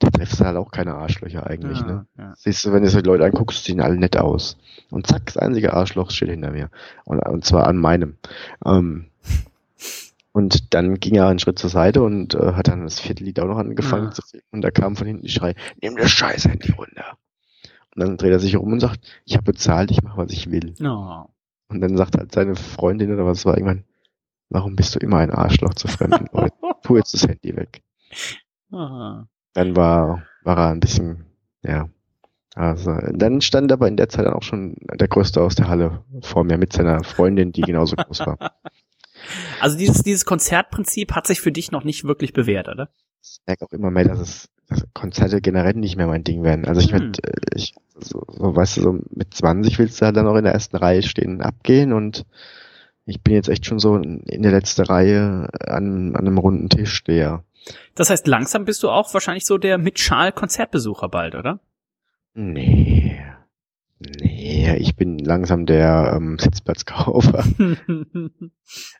da 0.00 0.10
treffst 0.10 0.40
du 0.40 0.44
halt 0.44 0.56
auch 0.56 0.70
keine 0.72 0.94
Arschlöcher 0.94 1.46
eigentlich, 1.46 1.80
ne? 1.82 2.06
Ja, 2.18 2.24
ja. 2.24 2.34
Siehst 2.36 2.64
du, 2.64 2.72
wenn 2.72 2.82
du 2.82 2.90
so 2.90 3.00
die 3.00 3.06
Leute 3.06 3.24
anguckst, 3.24 3.64
sehen 3.64 3.80
alle 3.80 3.96
nett 3.96 4.16
aus. 4.16 4.56
Und 4.90 5.06
zack, 5.06 5.26
das 5.26 5.36
einzige 5.36 5.72
Arschloch 5.74 6.10
steht 6.10 6.30
hinter 6.30 6.50
mir. 6.50 6.70
Und, 7.04 7.20
und 7.20 7.44
zwar 7.44 7.66
an 7.68 7.76
meinem. 7.76 8.16
Ähm, 8.64 9.06
Und 10.32 10.74
dann 10.74 11.00
ging 11.00 11.16
er 11.16 11.26
einen 11.26 11.40
Schritt 11.40 11.58
zur 11.58 11.70
Seite 11.70 12.02
und 12.02 12.34
äh, 12.34 12.52
hat 12.52 12.68
dann 12.68 12.84
das 12.84 13.00
vierte 13.00 13.24
Lied 13.24 13.40
auch 13.40 13.46
noch 13.48 13.58
angefangen 13.58 14.08
Ah. 14.08 14.10
zu 14.12 14.22
singen. 14.24 14.44
Und 14.52 14.60
da 14.62 14.70
kam 14.70 14.94
von 14.94 15.06
hinten 15.08 15.22
die 15.24 15.28
Schrei, 15.30 15.54
nimm 15.82 15.96
das 15.96 16.10
scheiß 16.12 16.44
Handy 16.46 16.70
runter. 16.72 17.16
Und 17.94 18.00
dann 18.04 18.16
dreht 18.16 18.30
er 18.30 18.38
sich 18.38 18.56
um 18.56 18.72
und 18.72 18.78
sagt, 18.80 19.00
ich 19.24 19.34
habe 19.34 19.44
bezahlt, 19.44 19.90
ich 19.90 20.02
mache, 20.02 20.16
was 20.18 20.30
ich 20.32 20.50
will. 20.52 20.74
Oh. 20.84 21.24
Und 21.68 21.80
dann 21.80 21.96
sagt 21.96 22.16
halt 22.16 22.30
seine 22.32 22.54
Freundin 22.54 23.12
oder 23.12 23.26
was 23.26 23.44
war 23.44 23.56
irgendwann, 23.56 23.84
warum 24.50 24.76
bist 24.76 24.94
du 24.94 25.00
immer 25.00 25.18
ein 25.18 25.32
Arschloch 25.32 25.74
zu 25.74 25.88
fremden 25.88 26.26
Leuten? 26.32 26.56
Tu 26.84 26.96
jetzt 26.96 27.12
das 27.12 27.26
Handy 27.26 27.56
weg. 27.56 27.82
Ah. 28.72 29.24
Dann 29.54 29.76
war, 29.76 30.22
war 30.42 30.58
er 30.58 30.68
ein 30.68 30.80
bisschen, 30.80 31.26
ja. 31.62 31.88
Also, 32.54 32.96
dann 33.12 33.40
stand 33.40 33.70
aber 33.70 33.86
in 33.88 33.96
der 33.96 34.08
Zeit 34.08 34.26
dann 34.26 34.34
auch 34.34 34.42
schon 34.42 34.76
der 34.92 35.08
Größte 35.08 35.40
aus 35.40 35.54
der 35.54 35.68
Halle 35.68 36.04
vor 36.22 36.44
mir 36.44 36.58
mit 36.58 36.72
seiner 36.72 37.04
Freundin, 37.04 37.52
die 37.52 37.62
genauso 37.62 37.96
groß 37.96 38.20
war. 38.20 38.38
Also 39.60 39.76
dieses, 39.76 40.02
dieses 40.02 40.24
Konzertprinzip 40.24 41.12
hat 41.12 41.26
sich 41.26 41.42
für 41.42 41.52
dich 41.52 41.70
noch 41.70 41.84
nicht 41.84 42.04
wirklich 42.04 42.32
bewährt, 42.32 42.68
oder? 42.68 42.88
Ich 43.22 43.38
merke 43.46 43.66
auch 43.66 43.72
immer 43.72 43.90
mehr, 43.90 44.04
dass 44.04 44.18
es 44.18 44.48
dass 44.70 44.86
Konzerte 44.94 45.40
generell 45.40 45.74
nicht 45.74 45.96
mehr 45.96 46.06
mein 46.06 46.24
Ding 46.24 46.44
werden. 46.44 46.64
Also 46.64 46.80
ich 46.80 46.92
Hm. 46.92 47.08
mit, 47.08 47.26
äh, 47.26 47.32
ich, 47.54 47.74
so, 47.98 48.24
so, 48.28 48.56
weißt 48.56 48.78
du, 48.78 48.82
so 48.82 48.98
mit 49.10 49.34
20 49.34 49.78
willst 49.78 50.00
du 50.00 50.06
halt 50.06 50.16
dann 50.16 50.24
noch 50.24 50.36
in 50.36 50.44
der 50.44 50.54
ersten 50.54 50.76
Reihe 50.76 51.02
stehen 51.02 51.36
und 51.36 51.42
abgehen 51.42 51.92
und 51.92 52.24
ich 53.04 53.20
bin 53.22 53.34
jetzt 53.34 53.48
echt 53.48 53.66
schon 53.66 53.80
so 53.80 53.96
in 53.96 54.42
der 54.42 54.52
letzten 54.52 54.82
Reihe 54.82 55.48
an, 55.66 56.14
an 56.14 56.26
einem 56.26 56.38
runden 56.38 56.68
Tisch 56.68 56.94
stehe. 56.94 57.42
Das 57.94 58.10
heißt, 58.10 58.26
langsam 58.26 58.64
bist 58.64 58.82
du 58.82 58.90
auch 58.90 59.12
wahrscheinlich 59.14 59.46
so 59.46 59.58
der 59.58 59.78
mit 59.78 59.98
Schal 59.98 60.32
Konzertbesucher 60.32 61.08
bald, 61.08 61.34
oder? 61.34 61.60
Nee. 62.34 63.20
Nee, 63.98 64.76
ich 64.76 64.96
bin 64.96 65.18
langsam 65.18 65.66
der 65.66 66.14
ähm, 66.16 66.38
Sitzplatzkaufer. 66.38 67.44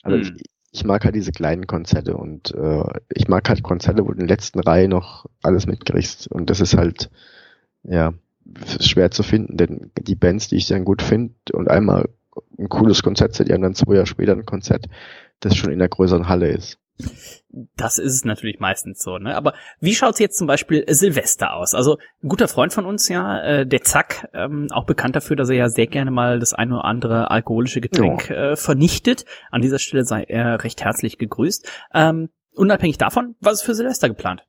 Also 0.02 0.16
Hm. 0.16 0.36
ich, 0.36 0.50
ich 0.72 0.84
mag 0.84 1.04
halt 1.04 1.14
diese 1.14 1.32
kleinen 1.32 1.66
Konzerte 1.66 2.16
und 2.16 2.52
äh, 2.54 2.84
ich 3.14 3.28
mag 3.28 3.48
halt 3.48 3.62
Konzerte, 3.62 4.02
wo 4.02 4.08
du 4.08 4.14
in 4.14 4.26
der 4.26 4.36
letzten 4.36 4.60
Reihe 4.60 4.88
noch 4.88 5.26
alles 5.42 5.66
mitkriegst. 5.66 6.28
Und 6.28 6.50
das 6.50 6.60
ist 6.60 6.76
halt, 6.76 7.10
ja, 7.82 8.12
schwer 8.80 9.10
zu 9.10 9.22
finden, 9.22 9.56
denn 9.56 9.90
die 9.98 10.14
Bands, 10.16 10.48
die 10.48 10.56
ich 10.56 10.66
dann 10.66 10.84
gut 10.84 11.02
finde 11.02 11.34
und 11.52 11.68
einmal 11.70 12.08
ein 12.58 12.68
cooles 12.68 13.02
Konzert 13.02 13.34
sind, 13.34 13.48
die 13.48 13.52
haben 13.52 13.62
dann 13.62 13.74
zwei 13.74 13.94
Jahre 13.94 14.06
später 14.06 14.32
ein 14.32 14.46
Konzert, 14.46 14.86
das 15.40 15.56
schon 15.56 15.72
in 15.72 15.78
der 15.78 15.88
größeren 15.88 16.28
Halle 16.28 16.48
ist. 16.48 16.78
Das 17.76 17.98
ist 17.98 18.14
es 18.14 18.24
natürlich 18.24 18.60
meistens 18.60 19.02
so, 19.02 19.18
ne? 19.18 19.36
Aber 19.36 19.54
wie 19.80 19.94
schaut's 19.94 20.18
jetzt 20.18 20.38
zum 20.38 20.46
Beispiel 20.46 20.84
Silvester 20.88 21.54
aus? 21.54 21.74
Also 21.74 21.98
ein 22.22 22.28
guter 22.28 22.48
Freund 22.48 22.72
von 22.72 22.86
uns 22.86 23.08
ja, 23.08 23.40
äh, 23.42 23.66
der 23.66 23.82
Zack, 23.82 24.28
ähm, 24.34 24.68
auch 24.70 24.86
bekannt 24.86 25.16
dafür, 25.16 25.36
dass 25.36 25.48
er 25.48 25.56
ja 25.56 25.68
sehr 25.68 25.86
gerne 25.86 26.10
mal 26.10 26.38
das 26.38 26.52
ein 26.54 26.72
oder 26.72 26.84
andere 26.84 27.30
alkoholische 27.30 27.80
Getränk 27.80 28.30
äh, 28.30 28.56
vernichtet. 28.56 29.24
An 29.50 29.62
dieser 29.62 29.78
Stelle 29.78 30.04
sei 30.04 30.24
er 30.24 30.62
recht 30.62 30.82
herzlich 30.82 31.18
gegrüßt. 31.18 31.68
Ähm, 31.92 32.28
unabhängig 32.54 32.98
davon, 32.98 33.34
was 33.40 33.54
ist 33.54 33.62
für 33.62 33.74
Silvester 33.74 34.08
geplant? 34.08 34.44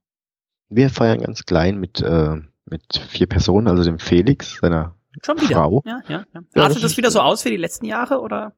Wir 0.69 0.89
feiern 0.89 1.21
ganz 1.21 1.43
klein 1.45 1.77
mit, 1.77 2.01
äh, 2.01 2.35
mit 2.65 2.97
vier 3.09 3.27
Personen, 3.27 3.67
also 3.67 3.83
dem 3.83 3.99
Felix, 3.99 4.59
seiner 4.61 4.95
Schon 5.23 5.41
wieder. 5.41 5.55
Frau. 5.55 5.83
Ja, 5.85 6.01
ja, 6.07 6.25
ja. 6.33 6.41
Ja, 6.55 6.61
Artet 6.63 6.77
das 6.77 6.83
das 6.83 6.97
wieder 6.97 7.11
so 7.11 7.19
aus 7.19 7.43
wie 7.45 7.49
die 7.49 7.57
letzten 7.57 7.85
Jahre 7.85 8.21
oder? 8.21 8.53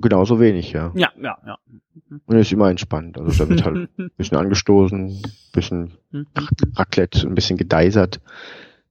Genauso 0.00 0.40
wenig, 0.40 0.72
ja. 0.72 0.92
Ja, 0.94 1.12
ja, 1.20 1.38
ja. 1.46 1.58
Und 2.26 2.36
ist 2.36 2.52
immer 2.52 2.70
entspannt. 2.70 3.18
Also 3.18 3.44
da 3.44 3.48
wird 3.50 3.64
halt 3.64 3.88
ein 3.98 4.10
bisschen 4.16 4.36
angestoßen, 4.38 5.06
ein 5.08 5.22
bisschen 5.52 5.94
Raclette, 6.76 7.26
ein 7.26 7.34
bisschen 7.34 7.56
gedeisert. 7.56 8.20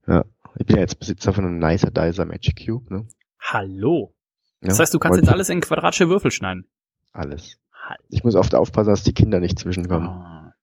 Ja. 0.08 0.26
Ich 0.60 0.66
bin 0.66 0.76
ja 0.76 0.82
jetzt 0.82 1.00
Besitzer 1.00 1.34
von 1.34 1.46
einem 1.46 1.58
nicer 1.60 1.90
Dicer 1.92 2.26
Magic 2.26 2.66
Cube, 2.66 2.94
ne? 2.94 3.08
Hallo. 3.40 4.14
Ja. 4.62 4.70
Das 4.70 4.80
heißt, 4.80 4.94
du 4.94 5.00
kannst 5.00 5.20
jetzt 5.20 5.30
alles 5.32 5.50
in 5.50 5.62
quadratische 5.62 6.10
Würfel 6.10 6.32
schneiden. 6.32 6.68
Alles. 7.12 7.58
Halt. 7.88 8.00
Ich 8.10 8.24
muss 8.24 8.36
oft 8.36 8.56
aufpassen, 8.56 8.90
dass 8.90 9.04
die 9.04 9.14
Kinder 9.14 9.40
nicht 9.40 9.60
zwischenkommen. 9.60 10.08
Ah. 10.10 10.54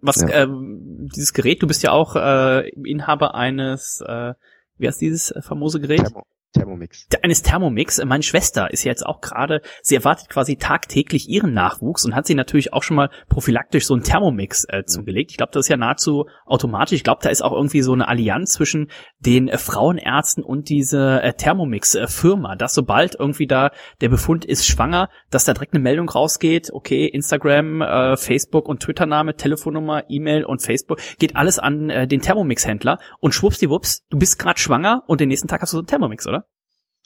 Was, 0.00 0.20
Ja. 0.20 0.28
ähm, 0.42 1.08
dieses 1.14 1.32
Gerät, 1.32 1.62
du 1.62 1.66
bist 1.66 1.82
ja 1.82 1.90
auch 1.92 2.14
äh, 2.16 2.68
Inhaber 2.70 3.34
eines, 3.34 4.00
äh, 4.06 4.34
wie 4.76 4.86
heißt 4.86 5.00
dieses 5.00 5.30
äh, 5.32 5.42
famose 5.42 5.80
Gerät? 5.80 6.00
Thermo, 6.04 6.26
Thermomix. 6.52 7.06
Eines 7.22 7.42
Thermomix. 7.42 8.02
Meine 8.04 8.22
Schwester 8.22 8.70
ist 8.70 8.84
ja 8.84 8.90
jetzt 8.90 9.04
auch 9.04 9.20
gerade, 9.20 9.60
sie 9.82 9.94
erwartet 9.94 10.28
quasi 10.28 10.56
tagtäglich 10.56 11.28
ihren 11.28 11.52
Nachwuchs 11.52 12.04
und 12.04 12.14
hat 12.14 12.26
sie 12.26 12.34
natürlich 12.34 12.72
auch 12.72 12.82
schon 12.82 12.96
mal 12.96 13.10
prophylaktisch 13.28 13.86
so 13.86 13.94
einen 13.94 14.02
Thermomix 14.02 14.64
äh, 14.68 14.84
zugelegt. 14.84 15.30
Ich 15.30 15.36
glaube, 15.36 15.52
das 15.52 15.66
ist 15.66 15.68
ja 15.68 15.76
nahezu 15.76 16.26
automatisch. 16.46 16.96
Ich 16.96 17.04
glaube, 17.04 17.20
da 17.22 17.28
ist 17.28 17.42
auch 17.42 17.52
irgendwie 17.52 17.82
so 17.82 17.92
eine 17.92 18.08
Allianz 18.08 18.52
zwischen 18.52 18.90
den 19.18 19.48
äh, 19.48 19.58
Frauenärzten 19.58 20.42
und 20.42 20.70
diese 20.70 21.22
äh, 21.22 21.34
Thermomix-Firma, 21.34 22.56
dass 22.56 22.74
sobald 22.74 23.14
irgendwie 23.14 23.46
da 23.46 23.70
der 24.00 24.08
Befund 24.08 24.44
ist 24.44 24.66
schwanger, 24.66 25.10
dass 25.30 25.44
da 25.44 25.52
direkt 25.52 25.74
eine 25.74 25.82
Meldung 25.82 26.08
rausgeht, 26.08 26.70
okay, 26.72 27.06
Instagram, 27.06 27.82
äh, 27.82 28.16
Facebook 28.16 28.68
und 28.68 28.80
Twitter-Name, 28.80 29.36
Telefonnummer, 29.36 30.04
E-Mail 30.08 30.44
und 30.44 30.62
Facebook, 30.62 30.98
geht 31.18 31.36
alles 31.36 31.58
an 31.58 31.90
äh, 31.90 32.06
den 32.06 32.20
Thermomix-Händler 32.20 32.98
und 33.20 33.34
schwuppsdiwupps, 33.34 34.06
du 34.08 34.18
bist 34.18 34.38
gerade 34.38 34.58
schwanger 34.58 35.02
und 35.06 35.20
den 35.20 35.28
nächsten 35.28 35.48
Tag 35.48 35.60
hast 35.60 35.72
du 35.72 35.76
so 35.76 35.80
einen 35.80 35.86
Thermomix, 35.86 36.26
oder? 36.26 36.37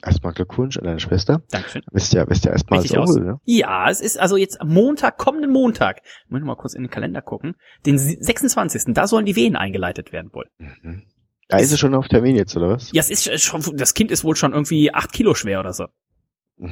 Erstmal 0.04 0.32
Glückwunsch 0.32 0.76
an 0.78 0.84
deine 0.84 0.98
Schwester. 0.98 1.42
Dankeschön. 1.50 1.82
Wisst 1.92 2.12
ja, 2.12 2.28
wisst 2.28 2.44
ja 2.44 2.50
erstmal 2.52 2.80
Richtig 2.80 2.96
so, 2.96 3.02
aus. 3.02 3.16
ne? 3.16 3.40
Ja, 3.44 3.88
es 3.88 4.00
ist 4.00 4.18
also 4.18 4.36
jetzt 4.36 4.60
am 4.60 4.68
Montag, 4.68 5.16
kommenden 5.16 5.52
Montag, 5.52 6.02
muss 6.28 6.40
ich 6.40 6.44
mal 6.44 6.56
kurz 6.56 6.74
in 6.74 6.82
den 6.82 6.90
Kalender 6.90 7.22
gucken, 7.22 7.54
den 7.86 7.98
26. 7.98 8.94
Da 8.94 9.06
sollen 9.06 9.26
die 9.26 9.36
Wehen 9.36 9.54
eingeleitet 9.54 10.12
werden 10.12 10.32
wohl. 10.32 10.46
Mhm. 10.58 11.04
Da 11.48 11.58
ist 11.58 11.70
es 11.70 11.78
schon 11.78 11.94
auf 11.94 12.08
Termin 12.08 12.34
jetzt, 12.34 12.56
oder 12.56 12.70
was? 12.70 12.90
Ja, 12.92 13.00
es 13.00 13.10
ist 13.10 13.42
schon, 13.42 13.62
das 13.76 13.94
Kind 13.94 14.10
ist 14.10 14.24
wohl 14.24 14.34
schon 14.36 14.52
irgendwie 14.52 14.92
acht 14.92 15.12
Kilo 15.12 15.34
schwer 15.34 15.60
oder 15.60 15.72
so. 15.72 15.86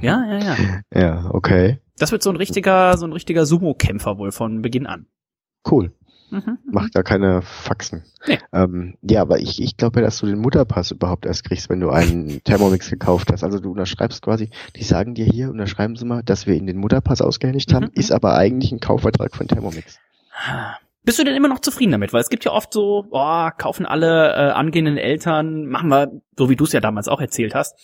Ja, 0.00 0.24
ja, 0.26 0.38
ja. 0.38 0.56
Ja, 0.94 1.30
okay. 1.32 1.80
Das 1.98 2.12
wird 2.12 2.22
so 2.22 2.30
ein 2.30 2.36
richtiger, 2.36 2.96
so 2.96 3.06
ein 3.06 3.12
richtiger 3.12 3.46
Sumo-Kämpfer 3.46 4.18
wohl 4.18 4.32
von 4.32 4.62
Beginn 4.62 4.86
an. 4.86 5.06
Cool. 5.68 5.92
Mhm. 6.32 6.58
Macht 6.64 6.94
gar 6.94 7.02
keine 7.02 7.42
Faxen. 7.42 8.04
Nee. 8.26 8.38
Ähm, 8.52 8.96
ja, 9.02 9.20
aber 9.20 9.38
ich, 9.38 9.60
ich 9.60 9.76
glaube 9.76 10.00
ja, 10.00 10.06
dass 10.06 10.18
du 10.18 10.26
den 10.26 10.38
Mutterpass 10.38 10.90
überhaupt 10.90 11.26
erst 11.26 11.44
kriegst, 11.44 11.68
wenn 11.68 11.80
du 11.80 11.90
einen 11.90 12.42
Thermomix 12.44 12.88
gekauft 12.90 13.30
hast. 13.30 13.44
Also 13.44 13.60
du 13.60 13.70
unterschreibst 13.72 14.22
quasi, 14.22 14.48
die 14.74 14.82
sagen 14.82 15.14
dir 15.14 15.26
hier, 15.26 15.50
unterschreiben 15.50 15.94
sie 15.94 16.06
mal, 16.06 16.22
dass 16.22 16.46
wir 16.46 16.54
ihnen 16.54 16.66
den 16.66 16.78
Mutterpass 16.78 17.20
ausgehändigt 17.20 17.72
haben, 17.74 17.84
Mhm. 17.84 17.90
ist 17.94 18.12
aber 18.12 18.34
eigentlich 18.34 18.72
ein 18.72 18.80
Kaufvertrag 18.80 19.36
von 19.36 19.46
Thermomix. 19.46 19.98
Bist 21.04 21.18
du 21.18 21.24
denn 21.24 21.34
immer 21.34 21.48
noch 21.48 21.60
zufrieden 21.60 21.92
damit? 21.92 22.12
Weil 22.12 22.20
es 22.22 22.30
gibt 22.30 22.44
ja 22.44 22.52
oft 22.52 22.72
so, 22.72 23.06
oh, 23.10 23.48
kaufen 23.58 23.84
alle 23.86 24.32
äh, 24.32 24.50
angehenden 24.52 24.96
Eltern, 24.96 25.66
machen 25.66 25.90
wir, 25.90 26.10
so 26.38 26.48
wie 26.48 26.56
du 26.56 26.64
es 26.64 26.72
ja 26.72 26.80
damals 26.80 27.08
auch 27.08 27.20
erzählt 27.20 27.54
hast, 27.54 27.76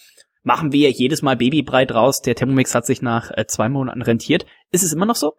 machen 0.44 0.72
wir 0.72 0.90
jedes 0.90 1.20
Mal 1.20 1.36
Babybrei 1.36 1.84
draus. 1.84 2.22
Der 2.22 2.34
Thermomix 2.34 2.74
hat 2.74 2.86
sich 2.86 3.02
nach 3.02 3.30
äh, 3.36 3.46
zwei 3.46 3.68
Monaten 3.68 4.02
rentiert. 4.02 4.46
Ist 4.70 4.84
es 4.84 4.92
immer 4.92 5.04
noch 5.04 5.16
so? 5.16 5.34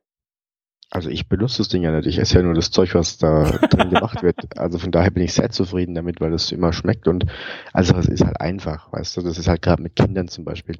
Also 0.91 1.09
ich 1.09 1.27
benutze 1.27 1.59
das 1.59 1.67
Ding 1.67 1.83
ja 1.83 1.91
nicht, 1.91 2.07
ich 2.07 2.17
esse 2.17 2.35
ja 2.35 2.41
nur 2.41 2.55
das 2.55 2.71
Zeug, 2.71 2.95
was 2.95 3.17
da 3.17 3.43
drin 3.69 3.89
gemacht 3.89 4.23
wird. 4.23 4.57
Also 4.57 4.79
von 4.79 4.91
daher 4.91 5.11
bin 5.11 5.23
ich 5.23 5.33
sehr 5.33 5.51
zufrieden 5.51 5.93
damit, 5.93 6.19
weil 6.19 6.33
es 6.33 6.51
immer 6.51 6.73
schmeckt. 6.73 7.07
Und 7.07 7.25
also 7.73 7.95
es 7.97 8.07
ist 8.07 8.25
halt 8.25 8.41
einfach, 8.41 8.91
weißt 8.91 9.17
du, 9.17 9.21
das 9.21 9.37
ist 9.37 9.47
halt 9.47 9.61
gerade 9.61 9.83
mit 9.83 9.95
Kindern 9.95 10.27
zum 10.27 10.45
Beispiel 10.45 10.79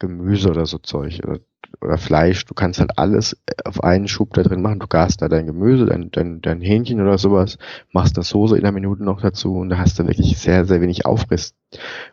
Gemüse 0.00 0.50
oder 0.50 0.66
so 0.66 0.78
Zeug 0.78 1.20
oder, 1.22 1.38
oder 1.80 1.98
Fleisch, 1.98 2.44
du 2.46 2.54
kannst 2.54 2.80
halt 2.80 2.98
alles 2.98 3.36
auf 3.64 3.84
einen 3.84 4.08
Schub 4.08 4.34
da 4.34 4.42
drin 4.42 4.62
machen, 4.62 4.80
du 4.80 4.88
garst 4.88 5.22
da 5.22 5.28
dein 5.28 5.46
Gemüse, 5.46 5.86
dein, 5.86 6.10
dein, 6.10 6.40
dein 6.40 6.60
Hähnchen 6.60 7.00
oder 7.00 7.18
sowas, 7.18 7.58
machst 7.92 8.16
eine 8.16 8.24
Soße 8.24 8.56
in 8.56 8.64
einer 8.64 8.72
Minute 8.72 9.04
noch 9.04 9.20
dazu 9.20 9.54
und 9.56 9.68
da 9.68 9.78
hast 9.78 9.98
du 9.98 10.06
wirklich 10.06 10.36
sehr, 10.38 10.64
sehr 10.64 10.80
wenig 10.80 11.06
Aufriss. 11.06 11.54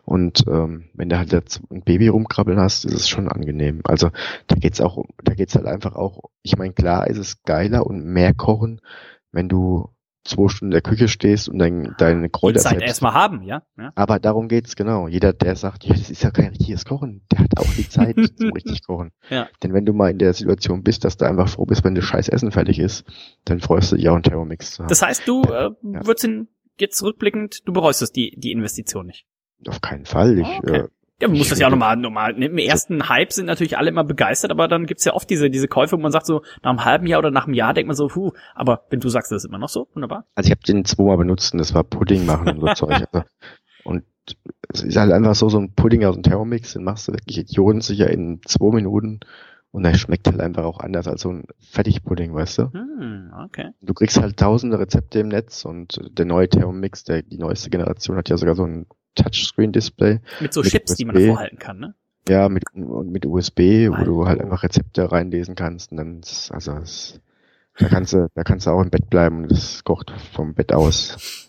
Und 0.04 0.44
ähm, 0.46 0.84
wenn 0.94 1.08
du 1.08 1.18
halt 1.18 1.32
jetzt 1.32 1.60
ein 1.70 1.82
Baby 1.82 2.08
rumkrabbeln 2.08 2.60
hast, 2.60 2.84
ist 2.84 2.94
es 2.94 3.08
schon 3.08 3.28
angenehm. 3.28 3.80
Also 3.84 4.10
da 4.46 4.54
geht's 4.54 4.80
auch, 4.80 5.04
da 5.24 5.34
geht's 5.34 5.56
halt 5.56 5.66
einfach 5.66 5.96
auch, 5.96 6.30
ich 6.42 6.56
meine, 6.56 6.74
klar 6.74 7.08
ist 7.08 7.18
es 7.18 7.42
geiler 7.42 7.86
und 7.86 8.04
mehr 8.04 8.34
kochen, 8.34 8.80
wenn 9.32 9.48
du 9.48 9.90
zwei 10.28 10.48
Stunden 10.48 10.66
in 10.66 10.70
der 10.72 10.82
Küche 10.82 11.08
stehst 11.08 11.48
und 11.48 11.58
dein, 11.58 11.94
deine 11.98 12.22
Die 12.24 12.28
Kräuter 12.30 12.60
Zeit 12.60 12.72
selbst. 12.78 12.86
erstmal 12.88 13.14
haben, 13.14 13.42
ja? 13.42 13.62
ja? 13.78 13.92
Aber 13.94 14.18
darum 14.18 14.48
geht's 14.48 14.76
genau. 14.76 15.08
Jeder, 15.08 15.32
der 15.32 15.56
sagt, 15.56 15.84
ja, 15.84 15.94
das 15.94 16.10
ist 16.10 16.22
ja 16.22 16.30
kein 16.30 16.48
richtiges 16.48 16.84
Kochen, 16.84 17.22
der 17.32 17.40
hat 17.40 17.58
auch 17.58 17.72
die 17.76 17.88
Zeit 17.88 18.16
zum 18.36 18.52
richtig 18.52 18.84
Kochen. 18.86 19.10
Ja. 19.30 19.48
Denn 19.62 19.72
wenn 19.74 19.84
du 19.86 19.92
mal 19.92 20.10
in 20.10 20.18
der 20.18 20.32
Situation 20.34 20.82
bist, 20.82 21.04
dass 21.04 21.16
du 21.16 21.24
einfach 21.26 21.48
froh 21.48 21.64
bist, 21.66 21.82
wenn 21.84 21.94
das 21.94 22.04
scheiß 22.04 22.28
Essen 22.28 22.52
fertig 22.52 22.78
ist, 22.78 23.04
dann 23.44 23.60
freust 23.60 23.92
du 23.92 23.96
dich 23.96 24.08
auch 24.08 24.14
einen 24.14 24.22
Thermomix 24.22 24.72
zu 24.74 24.82
haben. 24.82 24.88
Das 24.88 25.02
heißt, 25.02 25.26
du 25.26 25.42
äh, 25.44 25.48
Ja. 25.64 25.72
würdest 26.06 26.24
ihn 26.24 26.48
jetzt 26.78 27.02
rückblickend, 27.02 27.66
du 27.66 27.72
bereust 27.72 28.02
es, 28.02 28.12
die, 28.12 28.34
die 28.38 28.52
Investition 28.52 29.06
nicht. 29.06 29.26
Auf 29.66 29.80
keinen 29.80 30.04
Fall. 30.04 30.38
Ich, 30.38 30.46
Okay. 30.46 30.76
äh, 30.76 30.88
Ja, 31.20 31.26
man 31.26 31.38
muss 31.38 31.48
das 31.48 31.58
ja 31.58 31.66
auch 31.66 31.72
nochmal, 31.72 31.96
nochmal, 31.96 32.34
ne, 32.34 32.46
im 32.46 32.58
ersten 32.58 33.08
Hype 33.08 33.32
sind 33.32 33.46
natürlich 33.46 33.76
alle 33.76 33.88
immer 33.88 34.04
begeistert, 34.04 34.52
aber 34.52 34.68
dann 34.68 34.86
gibt's 34.86 35.04
ja 35.04 35.14
oft 35.14 35.28
diese, 35.28 35.50
diese 35.50 35.66
Käufe, 35.66 35.96
wo 35.96 36.00
man 36.00 36.12
sagt 36.12 36.26
so, 36.26 36.42
nach 36.62 36.70
einem 36.70 36.84
halben 36.84 37.06
Jahr 37.08 37.18
oder 37.18 37.32
nach 37.32 37.46
einem 37.46 37.54
Jahr 37.54 37.74
denkt 37.74 37.88
man 37.88 37.96
so, 37.96 38.06
puh, 38.06 38.32
aber 38.54 38.84
wenn 38.90 39.00
du 39.00 39.08
sagst, 39.08 39.32
das 39.32 39.42
ist 39.42 39.48
immer 39.48 39.58
noch 39.58 39.68
so, 39.68 39.88
wunderbar. 39.94 40.26
also 40.36 40.46
ich 40.46 40.52
habe 40.52 40.62
den 40.62 40.84
zweimal 40.84 41.16
benutzt 41.16 41.52
und 41.52 41.58
das 41.58 41.74
war 41.74 41.82
Pudding 41.82 42.24
machen 42.24 42.48
und 42.48 42.60
so 42.60 42.66
Zeug. 42.86 43.02
Also, 43.12 43.26
und 43.82 44.04
es 44.72 44.82
ist 44.82 44.96
halt 44.96 45.10
einfach 45.10 45.34
so, 45.34 45.48
so 45.48 45.58
ein 45.58 45.74
Pudding 45.74 46.04
aus 46.04 46.14
dem 46.14 46.22
Thermomix, 46.22 46.74
den 46.74 46.84
machst 46.84 47.08
du 47.08 47.12
wirklich 47.12 47.38
idiotensicher 47.38 48.08
in 48.08 48.40
zwei 48.44 48.72
Minuten 48.72 49.18
und 49.72 49.82
der 49.82 49.94
schmeckt 49.94 50.28
halt 50.28 50.40
einfach 50.40 50.64
auch 50.64 50.78
anders 50.78 51.08
als 51.08 51.22
so 51.22 51.32
ein 51.32 51.44
Fertigpudding, 51.58 52.32
weißt 52.32 52.58
du? 52.58 52.72
Hm, 52.72 53.32
okay. 53.44 53.70
Du 53.80 53.92
kriegst 53.92 54.20
halt 54.20 54.36
tausende 54.36 54.78
Rezepte 54.78 55.18
im 55.18 55.28
Netz 55.28 55.64
und 55.64 56.00
der 56.16 56.26
neue 56.26 56.48
Thermomix, 56.48 57.02
der, 57.04 57.22
die 57.22 57.38
neueste 57.38 57.70
Generation 57.70 58.16
hat 58.16 58.28
ja 58.28 58.36
sogar 58.36 58.54
so 58.54 58.64
ein 58.64 58.86
Touchscreen-Display. 59.22 60.20
Mit 60.40 60.52
so 60.52 60.62
Mit 60.62 60.70
Chips, 60.70 60.94
die 60.96 61.04
man 61.04 61.16
USB. 61.16 61.26
vorhalten 61.28 61.58
kann, 61.58 61.78
ne? 61.78 61.94
Ja, 62.28 62.48
mit, 62.48 62.64
und 62.74 63.10
mit 63.10 63.24
USB, 63.26 63.88
wo 63.88 63.96
Hallo. 63.96 64.22
du 64.22 64.26
halt 64.28 64.40
einfach 64.40 64.62
Rezepte 64.62 65.10
reinlesen 65.10 65.54
kannst. 65.54 65.90
Und 65.92 65.96
dann, 65.98 66.20
ist- 66.20 66.50
also, 66.52 66.72
es, 66.72 67.20
da 67.78 67.88
kannst 67.88 68.12
du, 68.12 68.28
da 68.34 68.42
kannst 68.44 68.66
du 68.66 68.70
auch 68.70 68.82
im 68.82 68.90
Bett 68.90 69.08
bleiben 69.08 69.42
und 69.44 69.50
das 69.50 69.82
kocht 69.84 70.12
vom 70.32 70.52
Bett 70.54 70.72
aus. 70.72 71.48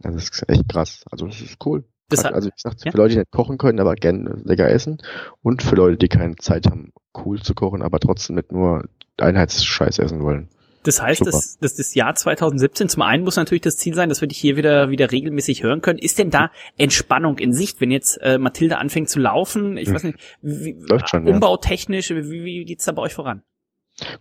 Das 0.00 0.14
ist 0.14 0.48
echt 0.48 0.68
krass. 0.68 1.04
Also, 1.10 1.26
das 1.26 1.40
ist 1.40 1.56
cool. 1.64 1.84
Das 2.10 2.20
Grad, 2.20 2.28
hat- 2.30 2.34
also, 2.36 2.48
wie 2.48 2.52
gesagt, 2.52 2.84
ja. 2.84 2.90
für 2.92 2.96
Leute, 2.98 3.12
die 3.14 3.18
nicht 3.20 3.30
kochen 3.30 3.58
können, 3.58 3.80
aber 3.80 3.94
gerne 3.94 4.36
lecker 4.44 4.68
essen. 4.68 4.98
Und 5.42 5.62
für 5.62 5.74
Leute, 5.76 5.96
die 5.96 6.08
keine 6.08 6.36
Zeit 6.36 6.66
haben, 6.66 6.92
cool 7.16 7.40
zu 7.42 7.54
kochen, 7.54 7.82
aber 7.82 7.98
trotzdem 8.00 8.36
nicht 8.36 8.52
nur 8.52 8.84
Einheitsscheiß 9.18 9.98
essen 9.98 10.22
wollen. 10.22 10.48
Das 10.84 11.02
heißt, 11.02 11.18
Super. 11.20 11.30
das, 11.32 11.58
das, 11.60 11.74
das 11.76 11.94
Jahr 11.94 12.14
2017, 12.14 12.88
zum 12.88 13.02
einen 13.02 13.24
muss 13.24 13.36
natürlich 13.36 13.62
das 13.62 13.76
Ziel 13.76 13.94
sein, 13.94 14.08
dass 14.08 14.20
wir 14.20 14.28
dich 14.28 14.38
hier 14.38 14.56
wieder, 14.56 14.90
wieder 14.90 15.10
regelmäßig 15.10 15.62
hören 15.62 15.80
können. 15.82 15.98
Ist 15.98 16.18
denn 16.18 16.30
da 16.30 16.50
Entspannung 16.76 17.38
in 17.38 17.52
Sicht, 17.52 17.80
wenn 17.80 17.90
jetzt 17.90 18.16
äh, 18.22 18.38
Mathilde 18.38 18.78
anfängt 18.78 19.08
zu 19.08 19.18
laufen? 19.18 19.76
Ich 19.76 19.88
Hm. 19.88 19.94
weiß 19.94 20.04
nicht, 20.04 20.18
wie, 20.42 20.76
Läuft 20.88 21.10
schon, 21.10 21.26
ja. 21.26 21.34
umbautechnisch, 21.34 22.10
wie, 22.10 22.44
wie 22.44 22.64
geht's 22.64 22.84
da 22.84 22.92
bei 22.92 23.02
euch 23.02 23.14
voran? 23.14 23.42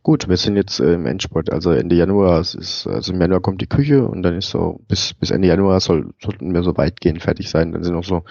Gut, 0.02 0.28
wir 0.28 0.38
sind 0.38 0.56
jetzt 0.56 0.80
äh, 0.80 0.94
im 0.96 1.06
Endspurt. 1.06 1.52
Also 1.52 1.72
Ende 1.72 1.96
Januar 1.96 2.40
es 2.40 2.56
ist, 2.56 2.88
also 2.88 3.14
im 3.14 3.22
Januar 3.22 3.42
kommt 3.42 3.62
die 3.62 3.68
Küche 3.68 4.08
und 4.08 4.24
dann 4.24 4.36
ist 4.36 4.50
so, 4.50 4.80
bis, 4.88 5.14
bis 5.14 5.30
Ende 5.30 5.48
Januar 5.48 5.80
soll, 5.80 6.14
sollten 6.20 6.54
wir 6.54 6.64
so 6.64 6.76
weitgehend 6.78 7.22
fertig 7.22 7.50
sein. 7.50 7.72
Dann 7.74 7.84
sind 7.84 7.94
noch 7.94 8.04
so 8.04 8.24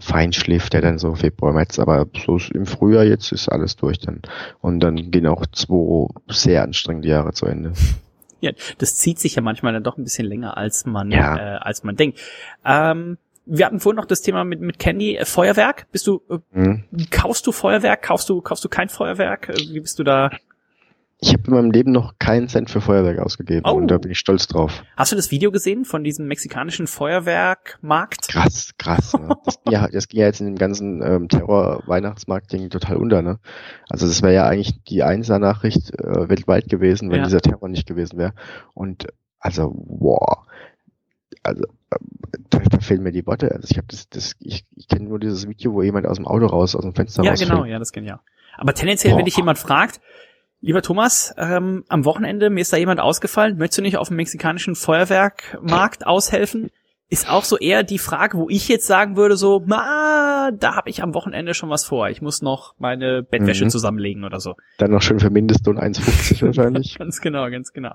Feinschliff, 0.00 0.70
der 0.70 0.80
dann 0.80 0.98
so 0.98 1.14
Februar, 1.14 1.52
März, 1.52 1.78
aber 1.78 2.06
so 2.24 2.38
im 2.54 2.64
Frühjahr 2.64 3.04
jetzt 3.04 3.32
ist 3.32 3.48
alles 3.50 3.76
durch 3.76 3.98
dann. 3.98 4.22
Und 4.60 4.80
dann 4.80 5.10
gehen 5.10 5.26
auch 5.26 5.44
zwei 5.52 6.08
sehr 6.28 6.62
anstrengende 6.62 7.08
Jahre 7.08 7.32
zu 7.32 7.46
Ende. 7.46 7.72
Ja, 8.40 8.52
das 8.78 8.96
zieht 8.96 9.18
sich 9.18 9.34
ja 9.34 9.42
manchmal 9.42 9.72
dann 9.74 9.82
doch 9.84 9.98
ein 9.98 10.04
bisschen 10.04 10.26
länger, 10.26 10.56
als 10.56 10.86
man, 10.86 11.10
Ja. 11.10 11.36
äh, 11.36 11.58
als 11.58 11.84
man 11.84 11.96
denkt. 11.96 12.18
Ähm, 12.64 13.18
wir 13.46 13.66
hatten 13.66 13.78
vorhin 13.80 13.96
noch 13.96 14.06
das 14.06 14.22
Thema 14.22 14.44
mit, 14.44 14.60
mit 14.62 14.78
Candy, 14.78 15.16
äh, 15.16 15.26
Feuerwerk. 15.26 15.86
Bist 15.92 16.06
du, 16.06 16.22
äh, 16.30 16.38
Hm. 16.52 16.84
kaufst 17.10 17.46
du 17.46 17.52
Feuerwerk? 17.52 18.00
Kaufst 18.02 18.30
du, 18.30 18.40
kaufst 18.40 18.64
du 18.64 18.70
kein 18.70 18.88
Feuerwerk? 18.88 19.50
Äh, 19.50 19.54
Wie 19.74 19.80
bist 19.80 19.98
du 19.98 20.02
da? 20.04 20.30
Ich 21.20 21.32
habe 21.32 21.44
in 21.46 21.52
meinem 21.54 21.70
Leben 21.70 21.92
noch 21.92 22.18
keinen 22.18 22.48
Cent 22.48 22.68
für 22.70 22.80
Feuerwerk 22.80 23.18
ausgegeben 23.18 23.62
Oh. 23.66 23.72
und 23.74 23.88
da 23.88 23.96
bin 23.98 24.10
ich 24.10 24.18
stolz 24.18 24.46
drauf. 24.46 24.82
Hast 24.96 25.12
du 25.12 25.16
das 25.16 25.30
Video 25.30 25.50
gesehen 25.50 25.84
von 25.84 26.04
diesem 26.04 26.26
mexikanischen 26.26 26.86
Feuerwerkmarkt? 26.86 28.28
Krass, 28.28 28.72
krass. 28.78 29.14
Ne? 29.14 29.28
Das, 29.44 29.62
ging 29.62 29.72
ja, 29.72 29.88
das 29.92 30.08
ging 30.08 30.20
ja 30.20 30.26
jetzt 30.26 30.40
in 30.40 30.46
dem 30.46 30.56
ganzen 30.56 31.02
ähm, 31.02 31.28
Terror-Weihnachtsmarkt-Ding 31.28 32.68
total 32.70 32.96
unter. 32.96 33.22
Ne? 33.22 33.38
Also 33.88 34.06
das 34.06 34.20
wäre 34.22 34.34
ja 34.34 34.46
eigentlich 34.46 34.82
die 34.84 35.02
Einser-Nachricht 35.02 35.94
äh, 35.98 36.28
weltweit 36.28 36.68
gewesen, 36.68 37.10
wenn 37.10 37.18
Ja. 37.18 37.24
dieser 37.24 37.40
Terror 37.40 37.68
nicht 37.68 37.86
gewesen 37.86 38.18
wäre. 38.18 38.34
Und 38.74 39.06
also, 39.38 39.72
wow. 39.86 40.40
Also 41.42 41.64
da, 42.50 42.58
da 42.58 42.78
fehlen 42.80 43.02
mir 43.02 43.12
die 43.12 43.26
Worte. 43.26 43.50
Also 43.52 43.68
ich 43.70 43.76
habe 43.76 43.86
das, 43.88 44.08
das, 44.08 44.34
ich, 44.40 44.64
ich 44.76 44.88
kenne 44.88 45.08
nur 45.08 45.18
dieses 45.20 45.48
Video, 45.48 45.72
wo 45.74 45.82
jemand 45.82 46.06
aus 46.06 46.16
dem 46.16 46.26
Auto 46.26 46.46
raus, 46.46 46.74
aus 46.74 46.82
dem 46.82 46.94
Fenster 46.94 47.22
Ja, 47.22 47.30
rausfällt. 47.30 47.50
genau, 47.50 47.64
ja, 47.64 47.78
das 47.78 47.92
kenne 47.92 48.06
ich 48.06 48.12
auch. 48.12 48.20
Aber 48.56 48.72
tendenziell, 48.74 49.12
wenn 49.12 49.18
Boah. 49.20 49.24
dich 49.24 49.36
jemand 49.36 49.58
fragt, 49.58 50.00
lieber 50.64 50.82
Thomas, 50.82 51.34
ähm, 51.36 51.84
am 51.88 52.04
Wochenende, 52.04 52.50
mir 52.50 52.62
ist 52.62 52.72
da 52.72 52.76
jemand 52.76 53.00
ausgefallen, 53.00 53.56
möchtest 53.58 53.78
du 53.78 53.82
nicht 53.82 53.96
auf 53.98 54.08
dem 54.08 54.16
mexikanischen 54.16 54.74
Feuerwerkmarkt 54.74 56.06
aushelfen? 56.06 56.70
Ist 57.10 57.30
auch 57.30 57.44
so 57.44 57.58
eher 57.58 57.82
die 57.82 57.98
Frage, 57.98 58.38
wo 58.38 58.48
ich 58.48 58.66
jetzt 58.68 58.86
sagen 58.86 59.16
würde, 59.16 59.36
so, 59.36 59.60
ma, 59.66 60.50
da 60.58 60.74
habe 60.74 60.88
ich 60.88 61.02
am 61.02 61.12
Wochenende 61.14 61.52
schon 61.54 61.68
was 61.68 61.84
vor. 61.84 62.08
Ich 62.08 62.22
muss 62.22 62.40
noch 62.42 62.74
meine 62.78 63.22
Bettwäsche 63.22 63.66
Mhm. 63.66 63.70
zusammenlegen 63.70 64.24
oder 64.24 64.40
so. 64.40 64.54
Dann 64.78 64.90
noch 64.90 65.02
schön 65.02 65.20
für 65.20 65.30
Mindestlohn 65.30 65.78
1,50 65.78 66.42
wahrscheinlich. 66.46 66.96
Ganz 66.98 67.20
genau, 67.20 67.50
ganz 67.50 67.72
genau. 67.72 67.94